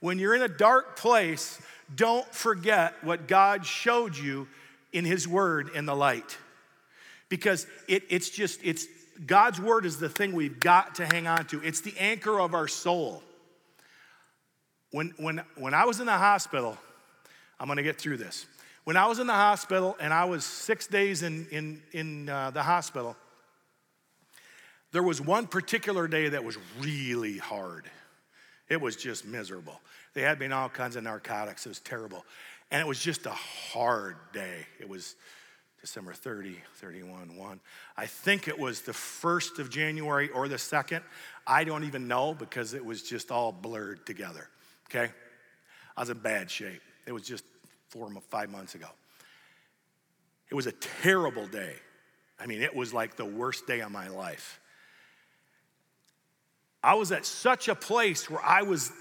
When 0.00 0.18
you're 0.18 0.34
in 0.34 0.42
a 0.42 0.48
dark 0.48 0.96
place, 0.96 1.60
don't 1.94 2.26
forget 2.32 2.94
what 3.02 3.26
God 3.26 3.66
showed 3.66 4.16
you 4.16 4.46
in 4.92 5.04
His 5.04 5.26
Word 5.26 5.70
in 5.74 5.86
the 5.86 5.96
light. 5.96 6.38
Because 7.28 7.66
it, 7.88 8.04
it's 8.08 8.30
just, 8.30 8.60
it's 8.62 8.86
God's 9.26 9.60
Word 9.60 9.86
is 9.86 9.98
the 9.98 10.08
thing 10.08 10.34
we've 10.34 10.60
got 10.60 10.94
to 10.96 11.06
hang 11.06 11.26
on 11.26 11.46
to. 11.46 11.60
It's 11.64 11.80
the 11.80 11.94
anchor 11.98 12.38
of 12.38 12.54
our 12.54 12.68
soul. 12.68 13.24
When, 14.92 15.12
when, 15.16 15.42
when 15.56 15.74
I 15.74 15.84
was 15.84 15.98
in 15.98 16.06
the 16.06 16.12
hospital, 16.12 16.78
I'm 17.58 17.66
gonna 17.66 17.82
get 17.82 17.98
through 18.00 18.18
this. 18.18 18.46
When 18.86 18.96
I 18.96 19.06
was 19.06 19.18
in 19.18 19.26
the 19.26 19.32
hospital 19.32 19.96
and 19.98 20.14
I 20.14 20.26
was 20.26 20.44
six 20.44 20.86
days 20.86 21.24
in, 21.24 21.48
in, 21.50 21.82
in 21.90 22.28
uh, 22.28 22.52
the 22.52 22.62
hospital, 22.62 23.16
there 24.92 25.02
was 25.02 25.20
one 25.20 25.48
particular 25.48 26.06
day 26.06 26.28
that 26.28 26.44
was 26.44 26.56
really 26.78 27.36
hard. 27.36 27.90
It 28.68 28.80
was 28.80 28.94
just 28.94 29.26
miserable. 29.26 29.80
They 30.14 30.22
had 30.22 30.38
me 30.38 30.46
on 30.46 30.52
all 30.52 30.68
kinds 30.68 30.94
of 30.94 31.02
narcotics. 31.02 31.66
It 31.66 31.70
was 31.70 31.80
terrible. 31.80 32.24
And 32.70 32.80
it 32.80 32.86
was 32.86 33.00
just 33.00 33.26
a 33.26 33.30
hard 33.30 34.14
day. 34.32 34.64
It 34.78 34.88
was 34.88 35.16
December 35.80 36.12
30, 36.12 36.56
31, 36.76 37.36
1. 37.36 37.60
I 37.96 38.06
think 38.06 38.46
it 38.46 38.56
was 38.56 38.82
the 38.82 38.92
1st 38.92 39.58
of 39.58 39.68
January 39.68 40.28
or 40.28 40.46
the 40.46 40.58
2nd. 40.58 41.02
I 41.44 41.64
don't 41.64 41.82
even 41.82 42.06
know 42.06 42.34
because 42.34 42.72
it 42.72 42.84
was 42.84 43.02
just 43.02 43.32
all 43.32 43.50
blurred 43.50 44.06
together. 44.06 44.48
Okay? 44.88 45.12
I 45.96 46.00
was 46.02 46.08
in 46.08 46.18
bad 46.18 46.48
shape. 46.48 46.82
It 47.04 47.10
was 47.10 47.22
just 47.22 47.44
four, 47.88 48.10
five 48.30 48.50
months 48.50 48.74
ago. 48.74 48.88
It 50.50 50.54
was 50.54 50.66
a 50.66 50.72
terrible 50.72 51.46
day. 51.46 51.74
I 52.38 52.46
mean, 52.46 52.62
it 52.62 52.74
was 52.74 52.92
like 52.92 53.16
the 53.16 53.24
worst 53.24 53.66
day 53.66 53.80
of 53.80 53.90
my 53.90 54.08
life. 54.08 54.60
I 56.82 56.94
was 56.94 57.10
at 57.10 57.26
such 57.26 57.68
a 57.68 57.74
place 57.74 58.30
where 58.30 58.44
I 58.44 58.62
was 58.62 58.92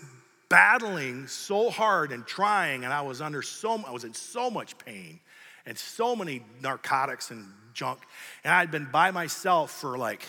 battling 0.49 1.27
so 1.27 1.69
hard 1.69 2.11
and 2.11 2.25
trying, 2.25 2.83
and 2.83 2.93
I 2.93 3.01
was 3.01 3.21
under 3.21 3.41
so 3.41 3.83
I 3.86 3.91
was 3.91 4.03
in 4.03 4.13
so 4.13 4.49
much 4.49 4.77
pain 4.77 5.19
and 5.65 5.77
so 5.77 6.15
many 6.15 6.43
narcotics 6.61 7.31
and 7.31 7.45
junk. 7.73 7.99
And 8.43 8.53
I'd 8.53 8.71
been 8.71 8.88
by 8.91 9.11
myself 9.11 9.71
for 9.71 9.97
like 9.97 10.23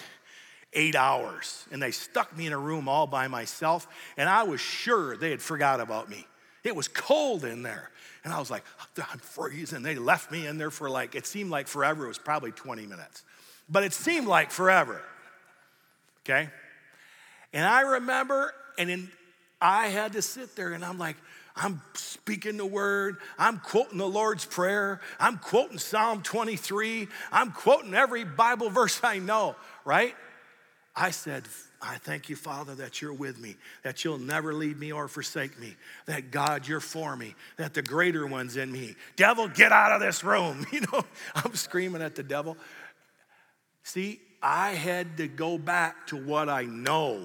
eight 0.73 0.95
hours, 0.95 1.67
and 1.71 1.81
they 1.81 1.93
stuck 1.93 2.37
me 2.37 2.47
in 2.47 2.53
a 2.53 2.59
room 2.59 2.89
all 2.89 3.07
by 3.07 3.29
myself, 3.29 3.87
and 4.17 4.29
I 4.29 4.43
was 4.43 4.61
sure 4.61 5.17
they 5.17 5.31
had 5.31 5.41
forgot 5.41 5.81
about 5.81 6.11
me. 6.11 6.27
It 6.67 6.75
was 6.75 6.89
cold 6.89 7.45
in 7.45 7.63
there. 7.63 7.91
And 8.25 8.33
I 8.33 8.41
was 8.41 8.51
like, 8.51 8.65
I'm 8.99 9.19
freezing. 9.19 9.83
They 9.83 9.95
left 9.95 10.33
me 10.33 10.49
in 10.49 10.59
there 10.59 10.73
for 10.73 10.91
like, 10.91 11.15
it 11.15 11.25
seemed 11.25 11.49
like 11.49 11.69
forever. 11.69 12.07
It 12.07 12.09
was 12.09 12.19
probably 12.19 12.51
20 12.51 12.87
minutes. 12.87 13.23
But 13.69 13.85
it 13.85 13.93
seemed 13.93 14.27
like 14.27 14.51
forever. 14.51 15.01
Okay? 16.25 16.51
And 17.53 17.65
I 17.65 17.83
remember, 17.83 18.53
and 18.79 18.91
then 18.91 19.11
I 19.61 19.87
had 19.87 20.15
to 20.15 20.23
sit 20.23 20.57
there 20.57 20.73
and 20.73 20.85
I'm 20.85 20.99
like, 20.99 21.17
I'm 21.55 21.81
speaking 21.95 22.57
the 22.57 22.67
word. 22.67 23.19
I'm 23.39 23.59
quoting 23.59 23.99
the 23.99 24.09
Lord's 24.09 24.45
Prayer. 24.45 25.01
I'm 25.21 25.39
quoting 25.39 25.79
Psalm 25.79 26.21
23. 26.23 27.07
I'm 27.31 27.53
quoting 27.53 27.95
every 27.95 28.25
Bible 28.25 28.71
verse 28.71 29.01
I 29.05 29.21
know, 29.21 29.55
right? 29.85 30.17
I 30.97 31.13
said, 31.13 31.45
I 31.89 31.99
thank 31.99 32.29
you, 32.29 32.35
Father, 32.35 32.75
that 32.77 33.01
you're 33.01 33.13
with 33.13 33.39
me, 33.39 33.55
that 33.85 34.05
you'll 34.05 34.19
never 34.19 34.53
leave 34.53 34.77
me 34.77 34.93
or 34.93 35.07
forsake 35.07 35.59
me, 35.61 35.77
that 36.07 36.33
God, 36.33 36.67
you're 36.67 36.81
for 36.81 37.15
me, 37.15 37.35
that 37.59 37.75
the 37.75 37.83
greater 37.83 38.27
one's 38.27 38.57
in 38.57 38.73
me. 38.73 38.97
Devil, 39.15 39.47
get 39.47 39.71
out 39.71 39.93
of 39.93 40.01
this 40.01 40.25
room. 40.25 40.67
You 40.73 40.81
know, 40.93 41.05
I'm 41.35 41.55
screaming 41.55 42.03
at 42.03 42.17
the 42.17 42.23
devil. 42.23 42.57
See, 43.85 44.21
I 44.43 44.71
had 44.71 45.17
to 45.19 45.29
go 45.29 45.59
back 45.59 46.09
to 46.09 46.17
what 46.17 46.49
I 46.49 46.65
know 46.65 47.21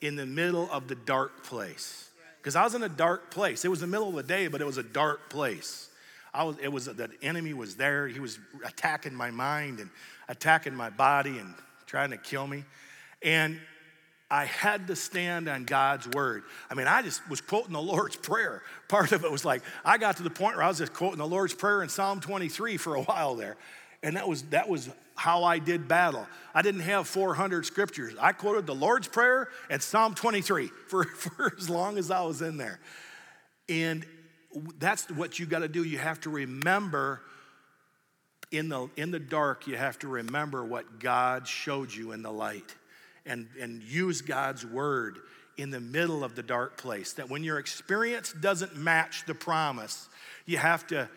in 0.00 0.16
the 0.16 0.24
middle 0.24 0.70
of 0.70 0.88
the 0.88 0.94
dark 0.94 1.44
place. 1.44 2.08
Because 2.38 2.56
I 2.56 2.62
was 2.64 2.74
in 2.74 2.82
a 2.82 2.88
dark 2.88 3.30
place. 3.30 3.64
It 3.64 3.68
was 3.68 3.80
the 3.80 3.86
middle 3.86 4.08
of 4.08 4.14
the 4.14 4.22
day, 4.22 4.46
but 4.46 4.60
it 4.60 4.66
was 4.66 4.78
a 4.78 4.82
dark 4.82 5.28
place. 5.28 5.90
I 6.32 6.44
was, 6.44 6.56
it 6.62 6.72
was 6.72 6.86
the 6.86 7.10
enemy 7.22 7.52
was 7.52 7.74
there. 7.74 8.06
He 8.06 8.20
was 8.20 8.38
attacking 8.64 9.14
my 9.14 9.30
mind 9.30 9.80
and 9.80 9.90
attacking 10.28 10.74
my 10.74 10.90
body 10.90 11.38
and 11.38 11.54
trying 11.86 12.10
to 12.10 12.16
kill 12.16 12.46
me. 12.46 12.64
And 13.20 13.60
I 14.30 14.44
had 14.44 14.86
to 14.86 14.96
stand 14.96 15.48
on 15.48 15.64
God's 15.64 16.06
word. 16.08 16.44
I 16.70 16.74
mean, 16.74 16.86
I 16.86 17.02
just 17.02 17.28
was 17.28 17.40
quoting 17.40 17.72
the 17.72 17.82
Lord's 17.82 18.14
Prayer. 18.14 18.62
Part 18.86 19.10
of 19.10 19.24
it 19.24 19.30
was 19.30 19.44
like, 19.44 19.62
I 19.84 19.98
got 19.98 20.18
to 20.18 20.22
the 20.22 20.30
point 20.30 20.54
where 20.56 20.64
I 20.64 20.68
was 20.68 20.78
just 20.78 20.92
quoting 20.92 21.18
the 21.18 21.26
Lord's 21.26 21.54
Prayer 21.54 21.82
in 21.82 21.88
Psalm 21.88 22.20
23 22.20 22.76
for 22.76 22.94
a 22.94 23.02
while 23.02 23.34
there. 23.34 23.56
And 24.04 24.16
that 24.16 24.28
was, 24.28 24.42
that 24.44 24.68
was 24.68 24.88
how 25.16 25.42
I 25.42 25.58
did 25.58 25.88
battle. 25.88 26.26
I 26.54 26.62
didn't 26.62 26.82
have 26.82 27.08
400 27.08 27.66
scriptures. 27.66 28.14
I 28.20 28.32
quoted 28.32 28.66
the 28.66 28.74
Lord's 28.74 29.08
Prayer 29.08 29.48
and 29.68 29.82
Psalm 29.82 30.14
23 30.14 30.66
for, 30.86 31.04
for 31.04 31.52
as 31.58 31.68
long 31.68 31.98
as 31.98 32.12
I 32.12 32.22
was 32.22 32.40
in 32.40 32.56
there. 32.56 32.78
And 33.68 34.06
that's 34.78 35.10
what 35.10 35.40
you 35.40 35.46
got 35.46 35.60
to 35.60 35.68
do. 35.68 35.82
You 35.82 35.98
have 35.98 36.20
to 36.20 36.30
remember 36.30 37.20
in 38.52 38.68
the, 38.68 38.88
in 38.96 39.10
the 39.10 39.18
dark, 39.18 39.66
you 39.66 39.76
have 39.76 39.98
to 40.00 40.08
remember 40.08 40.64
what 40.64 41.00
God 41.00 41.46
showed 41.46 41.92
you 41.92 42.12
in 42.12 42.22
the 42.22 42.32
light 42.32 42.76
and, 43.26 43.48
and 43.60 43.82
use 43.82 44.22
God's 44.22 44.64
word 44.64 45.18
in 45.56 45.70
the 45.70 45.80
middle 45.80 46.24
of 46.24 46.34
the 46.34 46.42
dark 46.42 46.76
place. 46.76 47.12
That 47.14 47.28
when 47.28 47.44
your 47.44 47.58
experience 47.58 48.32
doesn't 48.32 48.76
match 48.76 49.26
the 49.26 49.34
promise, 49.34 50.08
you 50.46 50.56
have 50.56 50.86
to 50.88 51.08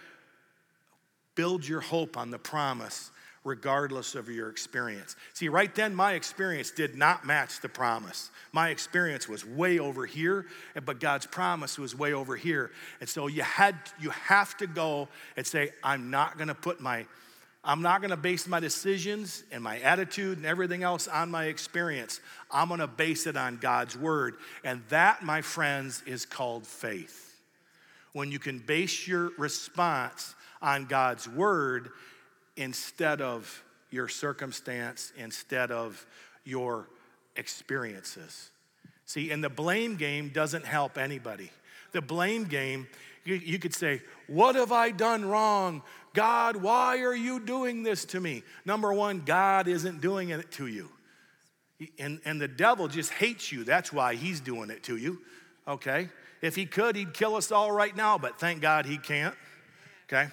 build 1.36 1.68
your 1.68 1.82
hope 1.82 2.18
on 2.18 2.30
the 2.30 2.40
promise 2.40 3.12
regardless 3.44 4.16
of 4.16 4.30
your 4.30 4.50
experience. 4.50 5.16
See, 5.34 5.50
right 5.50 5.74
then, 5.76 5.94
my 5.94 6.14
experience 6.14 6.72
did 6.72 6.96
not 6.96 7.26
match 7.26 7.60
the 7.60 7.68
promise. 7.68 8.32
My 8.54 8.70
experience 8.70 9.28
was 9.28 9.46
way 9.46 9.80
over 9.80 10.06
here, 10.06 10.46
but 10.86 11.00
God's 11.00 11.26
promise 11.26 11.78
was 11.78 11.94
way 11.98 12.14
over 12.14 12.38
here. 12.38 12.72
And 13.02 13.10
so 13.10 13.28
you 13.28 13.42
had 13.42 13.76
you 14.00 14.12
have 14.12 14.56
to 14.58 14.68
go 14.68 15.10
and 15.36 15.46
say, 15.46 15.72
I'm 15.84 16.10
not 16.10 16.38
gonna 16.38 16.56
put 16.56 16.80
my 16.80 17.06
I'm 17.64 17.82
not 17.82 18.02
gonna 18.02 18.18
base 18.18 18.48
my 18.48 18.60
decisions 18.60 19.44
and 19.52 19.64
my 19.64 19.80
attitude 19.80 20.38
and 20.38 20.46
everything 20.46 20.84
else 20.84 21.08
on 21.08 21.32
my 21.32 21.46
experience. 21.46 22.20
I'm 22.52 22.70
gonna 22.70 22.88
base 22.88 23.26
it 23.26 23.38
on 23.38 23.58
God's 23.58 23.98
word. 23.98 24.36
And 24.64 24.82
that, 24.90 25.24
my 25.24 25.42
friends, 25.42 26.04
is 26.06 26.26
called 26.26 26.68
faith. 26.68 27.42
When 28.12 28.32
you 28.32 28.40
can 28.40 28.60
base 28.60 29.08
your 29.08 29.32
response 29.38 30.36
on 30.62 30.86
God's 30.86 31.28
word 31.28 31.90
instead 32.58 33.22
of 33.22 33.64
your 33.90 34.08
circumstance, 34.08 35.14
instead 35.18 35.72
of 35.72 36.06
your 36.44 36.90
experiences. 37.36 38.50
See, 39.06 39.32
and 39.32 39.44
the 39.44 39.50
blame 39.50 39.96
game 39.96 40.30
doesn't 40.30 40.66
help 40.66 40.98
anybody. 40.98 41.52
The 41.92 42.02
blame 42.02 42.46
game, 42.46 42.88
you, 43.24 43.36
you, 43.36 43.60
could 43.60 43.74
say, 43.74 44.02
What 44.28 44.56
have 44.56 44.72
I 44.72 44.90
done 44.90 45.26
wrong? 45.26 45.84
God, 46.14 46.58
why 46.58 47.02
are 47.02 47.16
you 47.16 47.40
doing 47.40 47.84
this 47.84 48.06
to 48.06 48.20
me? 48.20 48.44
Number 48.66 48.94
one, 48.94 49.22
God 49.22 49.68
isn't 49.68 50.00
doing 50.02 50.30
it 50.30 50.52
to 50.54 50.68
you. 50.68 50.90
And, 51.98 52.22
and 52.24 52.40
the 52.40 52.48
devil 52.48 52.88
just 52.88 53.12
hates 53.12 53.52
you. 53.52 53.64
That's 53.64 53.92
why 53.92 54.16
he's 54.16 54.40
doing 54.40 54.70
it 54.70 54.84
to 54.84 54.96
you. 54.96 55.20
Okay? 55.68 56.10
If 56.42 56.56
he 56.56 56.66
could, 56.66 56.96
he'd 56.96 57.14
kill 57.14 57.36
us 57.36 57.52
all 57.52 57.72
right 57.72 57.96
now, 57.96 58.18
but 58.18 58.40
thank 58.40 58.62
God 58.62 58.86
he 58.86 58.98
can't. 58.98 59.36
Okay? 60.08 60.30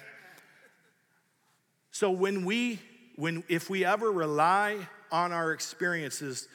So 1.91 2.11
when 2.11 2.45
we, 2.45 2.79
when, 3.15 3.43
if 3.47 3.69
we 3.69 3.83
ever 3.83 4.11
rely 4.11 4.77
on 5.11 5.31
our 5.31 5.51
experiences 5.51 6.47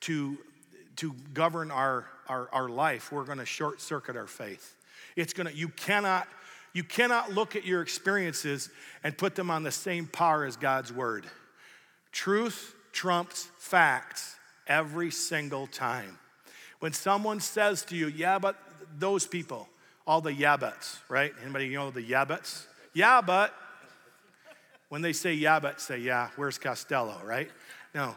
to, 0.00 0.38
to 0.96 1.14
govern 1.32 1.70
our, 1.70 2.06
our, 2.28 2.48
our 2.52 2.68
life, 2.68 3.10
we're 3.10 3.24
gonna 3.24 3.44
short 3.44 3.80
circuit 3.80 4.16
our 4.16 4.26
faith. 4.26 4.76
It's 5.16 5.32
gonna, 5.32 5.50
you 5.50 5.68
cannot, 5.68 6.28
you 6.74 6.84
cannot 6.84 7.32
look 7.32 7.56
at 7.56 7.64
your 7.64 7.80
experiences 7.80 8.68
and 9.02 9.16
put 9.16 9.36
them 9.36 9.50
on 9.50 9.62
the 9.62 9.70
same 9.70 10.06
par 10.06 10.44
as 10.44 10.56
God's 10.56 10.92
word. 10.92 11.24
Truth 12.12 12.74
trumps 12.92 13.48
facts 13.58 14.36
every 14.66 15.10
single 15.10 15.66
time. 15.68 16.18
When 16.80 16.92
someone 16.92 17.40
says 17.40 17.82
to 17.86 17.96
you, 17.96 18.08
yeah, 18.08 18.38
but 18.38 18.56
those 18.98 19.26
people, 19.26 19.68
all 20.06 20.20
the 20.20 20.32
yeah 20.32 20.56
buts, 20.56 20.98
right? 21.08 21.32
Anybody 21.42 21.68
know 21.70 21.90
the 21.90 22.02
yeah 22.02 22.24
buts? 22.24 22.66
Yeah, 22.92 23.20
but 23.20 23.54
when 24.88 25.00
they 25.00 25.12
say 25.12 25.34
yeah, 25.34 25.60
but 25.60 25.80
say 25.80 25.98
yeah, 25.98 26.28
where's 26.36 26.58
Costello, 26.58 27.20
right? 27.24 27.50
No. 27.94 28.16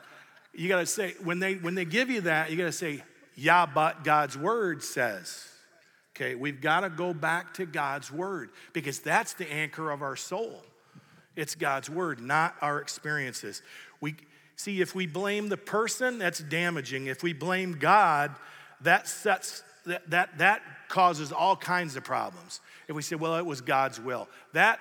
You 0.53 0.67
gotta 0.67 0.87
say, 0.87 1.13
when 1.23 1.39
they 1.39 1.55
when 1.55 1.75
they 1.75 1.85
give 1.85 2.09
you 2.09 2.21
that, 2.21 2.49
you 2.49 2.57
gotta 2.57 2.71
say, 2.71 3.03
yeah, 3.35 3.67
but 3.67 4.03
God's 4.03 4.35
word 4.35 4.83
says. 4.83 5.47
Okay, 6.19 6.33
we've 6.33 6.61
got 6.61 6.79
to 6.79 6.89
go 6.89 7.13
back 7.13 7.53
to 7.55 7.65
God's 7.67 8.11
word 8.11 8.49
because 8.73 8.99
that's 8.99 9.33
the 9.33 9.47
anchor 9.53 9.91
of 9.91 10.01
our 10.01 10.15
soul. 10.15 10.63
It's 11.35 11.53
God's 11.53 11.91
word, 11.91 12.19
not 12.19 12.55
our 12.59 12.81
experiences. 12.81 13.61
We 14.01 14.15
see 14.55 14.81
if 14.81 14.95
we 14.95 15.05
blame 15.05 15.47
the 15.47 15.57
person, 15.57 16.17
that's 16.17 16.39
damaging. 16.39 17.05
If 17.05 17.21
we 17.21 17.33
blame 17.33 17.73
God, 17.73 18.35
that 18.81 19.07
sets 19.07 19.61
that 19.85 20.09
that, 20.09 20.39
that 20.39 20.63
causes 20.89 21.31
all 21.31 21.55
kinds 21.55 21.95
of 21.95 22.03
problems. 22.03 22.61
If 22.87 22.95
we 22.95 23.03
say, 23.03 23.15
well, 23.15 23.35
it 23.35 23.45
was 23.45 23.61
God's 23.61 24.01
will, 24.01 24.27
that 24.53 24.79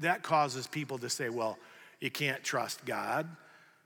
that 0.00 0.24
causes 0.24 0.66
people 0.66 0.98
to 0.98 1.08
say, 1.08 1.28
well, 1.28 1.56
you 2.00 2.10
can't 2.10 2.42
trust 2.42 2.84
God. 2.84 3.28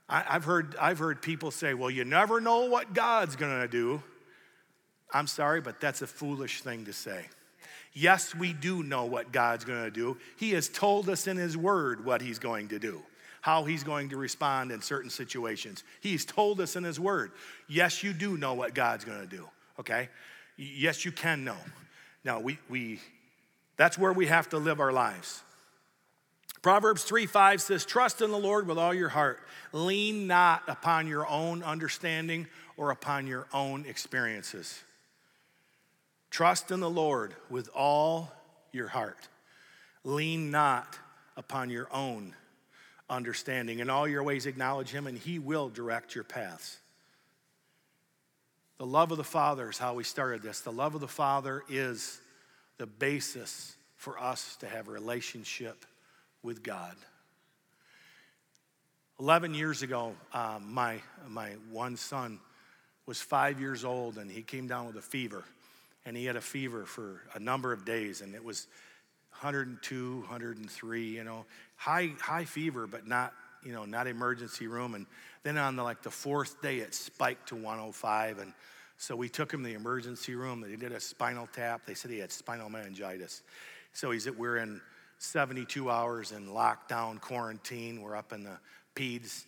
I, 0.09 0.21
have 0.21 0.45
heard, 0.45 0.75
I've 0.81 0.97
heard 0.97 1.21
people 1.21 1.51
say, 1.51 1.75
well, 1.75 1.91
you 1.91 2.03
never 2.03 2.41
know 2.41 2.65
what 2.65 2.95
God's 2.95 3.35
gonna 3.35 3.67
do. 3.67 4.01
I'm 5.13 5.27
sorry, 5.27 5.61
but 5.61 5.79
that's 5.79 6.01
a 6.01 6.07
foolish 6.07 6.61
thing 6.61 6.85
to 6.85 6.93
say. 6.93 7.25
Yes, 7.93 8.35
we 8.35 8.53
do 8.53 8.83
know 8.83 9.05
what 9.05 9.31
God's 9.31 9.65
going 9.65 9.83
to 9.83 9.91
do. 9.91 10.17
He 10.37 10.51
has 10.51 10.69
told 10.69 11.09
us 11.09 11.27
in 11.27 11.37
His 11.37 11.57
Word 11.57 12.05
what 12.05 12.21
He's 12.21 12.39
going 12.39 12.67
to 12.69 12.79
do, 12.79 13.01
how 13.41 13.63
He's 13.63 13.83
going 13.83 14.09
to 14.09 14.17
respond 14.17 14.71
in 14.71 14.81
certain 14.81 15.09
situations. 15.09 15.83
He's 16.01 16.25
told 16.25 16.61
us 16.61 16.75
in 16.75 16.83
His 16.83 16.99
Word. 16.99 17.31
Yes, 17.67 18.03
you 18.03 18.13
do 18.13 18.37
know 18.37 18.53
what 18.53 18.75
God's 18.75 19.05
going 19.05 19.21
to 19.21 19.27
do, 19.27 19.47
okay? 19.79 20.09
Yes, 20.55 21.03
you 21.03 21.11
can 21.11 21.43
know. 21.43 21.57
Now, 22.23 22.39
we, 22.39 22.59
we, 22.69 22.99
that's 23.77 23.97
where 23.97 24.13
we 24.13 24.27
have 24.27 24.49
to 24.49 24.57
live 24.57 24.79
our 24.79 24.91
lives. 24.91 25.41
Proverbs 26.61 27.03
3 27.03 27.25
5 27.25 27.61
says, 27.61 27.85
Trust 27.85 28.21
in 28.21 28.31
the 28.31 28.37
Lord 28.37 28.67
with 28.67 28.77
all 28.77 28.93
your 28.93 29.09
heart. 29.09 29.39
Lean 29.71 30.27
not 30.27 30.63
upon 30.67 31.07
your 31.07 31.27
own 31.27 31.63
understanding 31.63 32.47
or 32.75 32.91
upon 32.91 33.27
your 33.27 33.47
own 33.53 33.85
experiences. 33.85 34.83
Trust 36.29 36.71
in 36.71 36.79
the 36.79 36.89
Lord 36.89 37.33
with 37.49 37.69
all 37.75 38.31
your 38.71 38.87
heart. 38.87 39.27
Lean 40.03 40.51
not 40.51 40.97
upon 41.35 41.69
your 41.69 41.87
own 41.91 42.35
understanding. 43.09 43.79
In 43.79 43.89
all 43.89 44.07
your 44.07 44.23
ways, 44.23 44.45
acknowledge 44.45 44.89
Him, 44.89 45.07
and 45.07 45.17
He 45.17 45.39
will 45.39 45.69
direct 45.69 46.13
your 46.15 46.23
paths. 46.23 46.77
The 48.77 48.85
love 48.85 49.11
of 49.11 49.17
the 49.17 49.23
Father 49.23 49.69
is 49.69 49.77
how 49.77 49.95
we 49.95 50.03
started 50.03 50.41
this. 50.41 50.61
The 50.61 50.71
love 50.71 50.95
of 50.95 51.01
the 51.01 51.07
Father 51.07 51.63
is 51.67 52.21
the 52.77 52.85
basis 52.85 53.75
for 53.97 54.17
us 54.17 54.55
to 54.57 54.67
have 54.67 54.87
a 54.87 54.91
relationship 54.91 55.85
with 56.43 56.63
God. 56.63 56.95
11 59.19 59.53
years 59.53 59.81
ago, 59.81 60.15
um, 60.33 60.73
my, 60.73 61.01
my 61.27 61.49
one 61.71 61.97
son 61.97 62.39
was 63.05 63.21
five 63.21 63.59
years 63.59 63.83
old 63.83 64.17
and 64.17 64.31
he 64.31 64.41
came 64.41 64.65
down 64.65 64.87
with 64.87 64.95
a 64.95 65.01
fever 65.01 65.43
and 66.05 66.15
he 66.15 66.25
had 66.25 66.35
a 66.35 66.41
fever 66.41 66.85
for 66.85 67.21
a 67.33 67.39
number 67.39 67.73
of 67.73 67.85
days, 67.85 68.21
and 68.21 68.35
it 68.35 68.43
was 68.43 68.67
102, 69.31 70.19
103, 70.19 71.03
you 71.03 71.23
know, 71.23 71.45
high, 71.75 72.11
high 72.19 72.45
fever, 72.45 72.87
but 72.87 73.07
not, 73.07 73.33
you 73.63 73.71
know, 73.71 73.85
not 73.85 74.07
emergency 74.07 74.67
room. 74.67 74.95
And 74.95 75.05
then 75.43 75.57
on 75.57 75.75
the, 75.75 75.83
like 75.83 76.01
the 76.01 76.11
fourth 76.11 76.61
day, 76.61 76.77
it 76.79 76.93
spiked 76.93 77.49
to 77.49 77.55
105. 77.55 78.39
And 78.39 78.53
so 78.97 79.15
we 79.15 79.29
took 79.29 79.53
him 79.53 79.63
to 79.63 79.69
the 79.69 79.75
emergency 79.75 80.35
room. 80.35 80.61
They 80.61 80.75
did 80.75 80.91
a 80.91 80.99
spinal 80.99 81.47
tap. 81.53 81.85
They 81.85 81.93
said 81.93 82.11
he 82.11 82.19
had 82.19 82.31
spinal 82.31 82.69
meningitis. 82.69 83.43
So 83.93 84.11
he's, 84.11 84.29
we're 84.29 84.57
in 84.57 84.81
72 85.19 85.89
hours 85.89 86.31
in 86.31 86.47
lockdown 86.47 87.21
quarantine. 87.21 88.01
We're 88.01 88.15
up 88.15 88.33
in 88.33 88.43
the 88.43 88.57
PEDS 88.95 89.45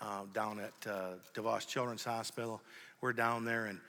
uh, 0.00 0.22
down 0.32 0.60
at 0.60 0.90
uh, 0.90 1.08
DeVos 1.34 1.66
Children's 1.66 2.04
Hospital. 2.04 2.62
We're 3.00 3.12
down 3.12 3.44
there, 3.44 3.66
and 3.66 3.80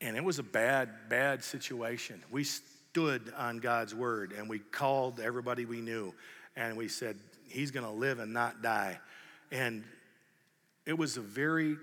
and 0.00 0.16
it 0.16 0.24
was 0.24 0.38
a 0.38 0.44
bad, 0.44 0.90
bad 1.08 1.42
situation. 1.42 2.22
We 2.30 2.44
stood 2.44 3.32
on 3.36 3.58
God's 3.58 3.94
word 3.94 4.32
and 4.32 4.48
we 4.48 4.58
called 4.58 5.20
everybody 5.20 5.64
we 5.64 5.80
knew 5.80 6.14
and 6.56 6.76
we 6.76 6.88
said, 6.88 7.16
He's 7.48 7.70
going 7.70 7.86
to 7.86 7.92
live 7.92 8.18
and 8.18 8.32
not 8.32 8.62
die. 8.62 8.98
And 9.50 9.82
it 10.84 10.98
was 10.98 11.16
a 11.16 11.22
very, 11.22 11.76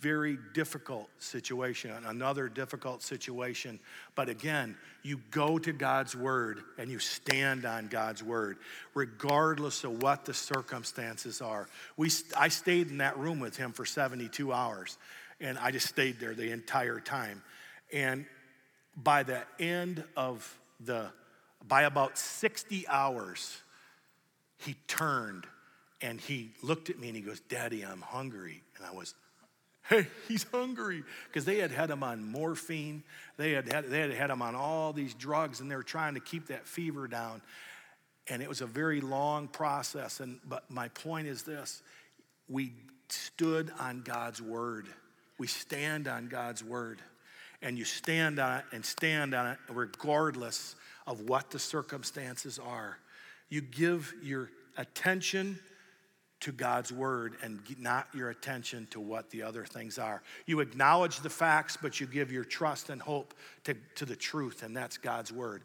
very 0.00 0.38
difficult 0.54 1.08
situation, 1.18 1.92
another 2.06 2.48
difficult 2.48 3.02
situation. 3.02 3.78
But 4.14 4.28
again, 4.28 4.76
you 5.02 5.20
go 5.30 5.58
to 5.58 5.72
God's 5.72 6.16
word 6.16 6.62
and 6.78 6.90
you 6.90 6.98
stand 6.98 7.64
on 7.64 7.88
God's 7.88 8.22
word, 8.22 8.58
regardless 8.94 9.84
of 9.84 10.02
what 10.02 10.24
the 10.24 10.34
circumstances 10.34 11.40
are. 11.40 11.68
We, 11.96 12.10
I 12.36 12.48
stayed 12.48 12.88
in 12.88 12.98
that 12.98 13.18
room 13.18 13.40
with 13.40 13.56
him 13.56 13.72
for 13.72 13.84
72 13.84 14.52
hours, 14.52 14.96
and 15.40 15.58
I 15.58 15.70
just 15.70 15.86
stayed 15.86 16.20
there 16.20 16.34
the 16.34 16.52
entire 16.52 17.00
time. 17.00 17.42
And 17.92 18.26
by 18.96 19.22
the 19.22 19.42
end 19.58 20.04
of 20.16 20.58
the, 20.80 21.10
by 21.66 21.82
about 21.82 22.18
60 22.18 22.86
hours, 22.88 23.58
he 24.58 24.74
turned 24.86 25.46
and 26.02 26.20
he 26.20 26.50
looked 26.62 26.90
at 26.90 26.98
me 26.98 27.08
and 27.08 27.16
he 27.16 27.22
goes, 27.22 27.40
Daddy, 27.40 27.82
I'm 27.82 28.00
hungry. 28.00 28.62
And 28.76 28.86
I 28.86 28.92
was, 28.92 29.14
hey, 29.88 30.06
he's 30.28 30.44
hungry. 30.44 31.02
Because 31.26 31.44
they 31.44 31.58
had 31.58 31.70
had 31.70 31.90
him 31.90 32.02
on 32.02 32.24
morphine, 32.24 33.02
they 33.36 33.52
had, 33.52 33.70
had, 33.70 33.86
they 33.86 34.00
had 34.00 34.12
had 34.12 34.30
him 34.30 34.42
on 34.42 34.54
all 34.54 34.92
these 34.92 35.14
drugs, 35.14 35.60
and 35.60 35.70
they 35.70 35.76
were 35.76 35.82
trying 35.82 36.14
to 36.14 36.20
keep 36.20 36.46
that 36.48 36.66
fever 36.66 37.06
down. 37.06 37.42
And 38.28 38.42
it 38.42 38.48
was 38.48 38.60
a 38.60 38.66
very 38.66 39.00
long 39.00 39.48
process. 39.48 40.20
And, 40.20 40.40
but 40.46 40.70
my 40.70 40.88
point 40.88 41.26
is 41.26 41.42
this 41.42 41.82
we 42.48 42.72
stood 43.08 43.72
on 43.78 44.02
God's 44.02 44.40
word, 44.40 44.86
we 45.40 45.46
stand 45.46 46.06
on 46.06 46.28
God's 46.28 46.62
word 46.62 47.00
and 47.62 47.78
you 47.78 47.84
stand 47.86 48.38
on 48.38 48.58
it 48.58 48.64
and 48.72 48.84
stand 48.84 49.34
on 49.34 49.46
it 49.46 49.58
regardless 49.70 50.76
of 51.06 51.30
what 51.30 51.50
the 51.50 51.58
circumstances 51.58 52.58
are. 52.58 52.98
You 53.48 53.62
give 53.62 54.12
your 54.22 54.50
attention 54.76 55.58
to 56.40 56.52
God's 56.52 56.92
word 56.92 57.36
and 57.42 57.58
not 57.78 58.06
your 58.14 58.28
attention 58.28 58.86
to 58.90 59.00
what 59.00 59.30
the 59.30 59.42
other 59.42 59.64
things 59.64 59.98
are. 59.98 60.22
You 60.44 60.60
acknowledge 60.60 61.20
the 61.20 61.30
facts, 61.30 61.78
but 61.80 61.98
you 62.00 62.06
give 62.06 62.30
your 62.30 62.44
trust 62.44 62.90
and 62.90 63.00
hope 63.00 63.32
to, 63.64 63.74
to 63.94 64.04
the 64.04 64.16
truth, 64.16 64.62
and 64.62 64.76
that's 64.76 64.98
God's 64.98 65.32
word. 65.32 65.62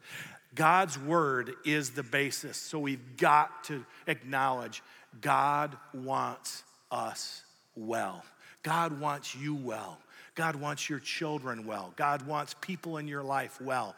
God's 0.54 0.98
word 0.98 1.52
is 1.66 1.90
the 1.90 2.02
basis, 2.02 2.56
so 2.56 2.78
we've 2.78 3.18
got 3.18 3.64
to 3.64 3.84
acknowledge 4.06 4.82
God 5.20 5.76
wants 5.92 6.62
us 6.90 7.42
well. 7.74 8.24
God 8.66 8.98
wants 8.98 9.32
you 9.32 9.54
well. 9.54 9.96
God 10.34 10.56
wants 10.56 10.90
your 10.90 10.98
children 10.98 11.66
well. 11.66 11.92
God 11.94 12.26
wants 12.26 12.56
people 12.60 12.98
in 12.98 13.06
your 13.06 13.22
life 13.22 13.60
well. 13.60 13.94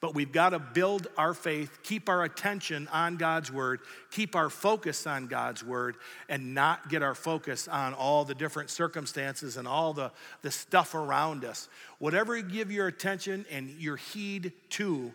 But 0.00 0.14
we've 0.14 0.30
got 0.30 0.50
to 0.50 0.60
build 0.60 1.08
our 1.18 1.34
faith, 1.34 1.80
keep 1.82 2.08
our 2.08 2.22
attention 2.22 2.88
on 2.92 3.16
God's 3.16 3.50
word, 3.50 3.80
keep 4.12 4.36
our 4.36 4.48
focus 4.48 5.08
on 5.08 5.26
God's 5.26 5.64
word, 5.64 5.96
and 6.28 6.54
not 6.54 6.88
get 6.88 7.02
our 7.02 7.16
focus 7.16 7.66
on 7.66 7.94
all 7.94 8.24
the 8.24 8.34
different 8.36 8.70
circumstances 8.70 9.56
and 9.56 9.66
all 9.66 9.92
the, 9.92 10.12
the 10.42 10.52
stuff 10.52 10.94
around 10.94 11.44
us. 11.44 11.68
Whatever 11.98 12.36
you 12.36 12.44
give 12.44 12.70
your 12.70 12.86
attention 12.86 13.44
and 13.50 13.70
your 13.80 13.96
heed 13.96 14.52
to, 14.70 15.12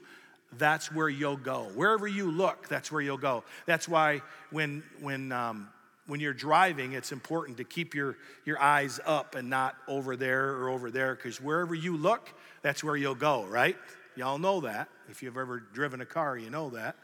that's 0.58 0.92
where 0.92 1.08
you'll 1.08 1.38
go. 1.38 1.70
Wherever 1.76 2.10
you 2.10 2.30
look, 2.30 2.68
that's 2.68 2.92
where 2.92 3.02
you'll 3.02 3.18
go. 3.18 3.46
That's 3.68 3.88
why 3.88 4.22
when, 4.52 4.84
when 5.00 5.32
um, 5.32 5.70
when 6.08 6.20
you're 6.20 6.34
driving, 6.34 6.94
it's 6.94 7.12
important 7.12 7.58
to 7.58 7.64
keep 7.64 7.94
your, 7.94 8.18
your 8.46 8.60
eyes 8.60 9.00
up 9.06 9.36
and 9.36 9.50
not 9.50 9.76
over 9.88 10.16
there 10.16 10.52
or 10.56 10.70
over 10.70 10.90
there, 10.90 11.16
because 11.16 11.42
wherever 11.42 11.76
you 11.76 11.96
look, 11.98 12.34
that's 12.62 12.84
where 12.84 12.96
you'll 12.96 13.16
go, 13.16 13.46
right? 13.46 13.78
Y'all 14.16 14.40
know 14.40 14.62
that. 14.62 14.90
If 15.10 15.22
you've 15.22 15.38
ever 15.38 15.60
driven 15.60 16.02
a 16.02 16.06
car, 16.06 16.38
you 16.38 16.50
know 16.50 16.70
that. 16.72 16.96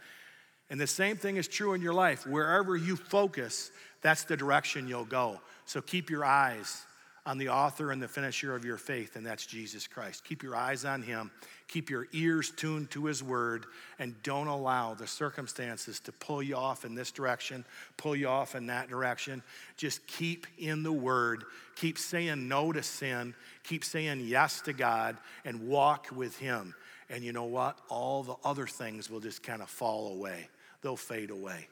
And 0.69 0.79
the 0.79 0.87
same 0.87 1.17
thing 1.17 1.37
is 1.37 1.47
true 1.47 1.73
in 1.73 1.81
your 1.81 1.93
life. 1.93 2.25
Wherever 2.25 2.75
you 2.75 2.95
focus, 2.95 3.71
that's 4.01 4.23
the 4.23 4.35
direction 4.35 4.87
you'll 4.87 5.05
go. 5.05 5.39
So 5.65 5.81
keep 5.81 6.09
your 6.09 6.25
eyes 6.25 6.85
on 7.25 7.37
the 7.37 7.49
author 7.49 7.91
and 7.91 8.01
the 8.01 8.07
finisher 8.07 8.55
of 8.55 8.65
your 8.65 8.77
faith, 8.77 9.15
and 9.15 9.25
that's 9.25 9.45
Jesus 9.45 9.87
Christ. 9.87 10.25
Keep 10.25 10.43
your 10.43 10.55
eyes 10.55 10.83
on 10.83 11.01
him, 11.01 11.31
keep 11.73 11.89
your 11.89 12.07
ears 12.13 12.51
tuned 12.55 12.91
to 12.91 13.05
his 13.05 13.23
word, 13.23 13.65
and 13.97 14.13
don't 14.21 14.45
allow 14.45 14.93
the 14.93 15.07
circumstances 15.07 15.99
to 15.99 16.11
pull 16.11 16.43
you 16.43 16.55
off 16.55 16.85
in 16.85 16.93
this 16.93 17.09
direction, 17.09 17.65
pull 17.97 18.15
you 18.15 18.27
off 18.27 18.53
in 18.53 18.67
that 18.67 18.87
direction. 18.87 19.41
Just 19.75 20.05
keep 20.05 20.45
in 20.59 20.83
the 20.83 20.91
word, 20.91 21.45
keep 21.75 21.97
saying 21.97 22.47
no 22.47 22.71
to 22.71 22.83
sin, 22.83 23.33
keep 23.63 23.83
saying 23.83 24.19
yes 24.19 24.61
to 24.61 24.73
God, 24.73 25.17
and 25.45 25.67
walk 25.67 26.09
with 26.15 26.37
him. 26.37 26.75
And 27.09 27.23
you 27.23 27.33
know 27.33 27.45
what? 27.45 27.79
All 27.89 28.21
the 28.21 28.35
other 28.43 28.67
things 28.67 29.09
will 29.09 29.19
just 29.19 29.41
kind 29.41 29.63
of 29.63 29.67
fall 29.67 30.13
away, 30.13 30.49
they'll 30.83 30.95
fade 30.95 31.31
away 31.31 31.67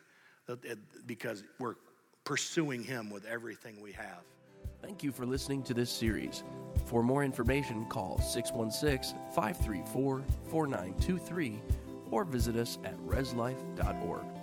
because 1.06 1.43
we're 1.60 1.76
pursuing 2.24 2.84
him 2.84 3.12
with 3.12 3.26
everything 3.26 3.80
we 3.80 3.91
have. 3.91 4.24
Thank 4.82 5.04
you 5.04 5.12
for 5.12 5.26
listening 5.26 5.64
to 5.64 5.74
this 5.74 5.90
series. 5.90 6.44
For 6.86 7.04
more 7.04 7.24
information, 7.24 7.86
call 7.86 8.20
616 8.20 9.18
534 9.34 10.24
4923 10.50 11.62
or 12.10 12.26
visit 12.26 12.56
us 12.56 12.80
at 12.84 12.98
reslife.org. 13.06 14.41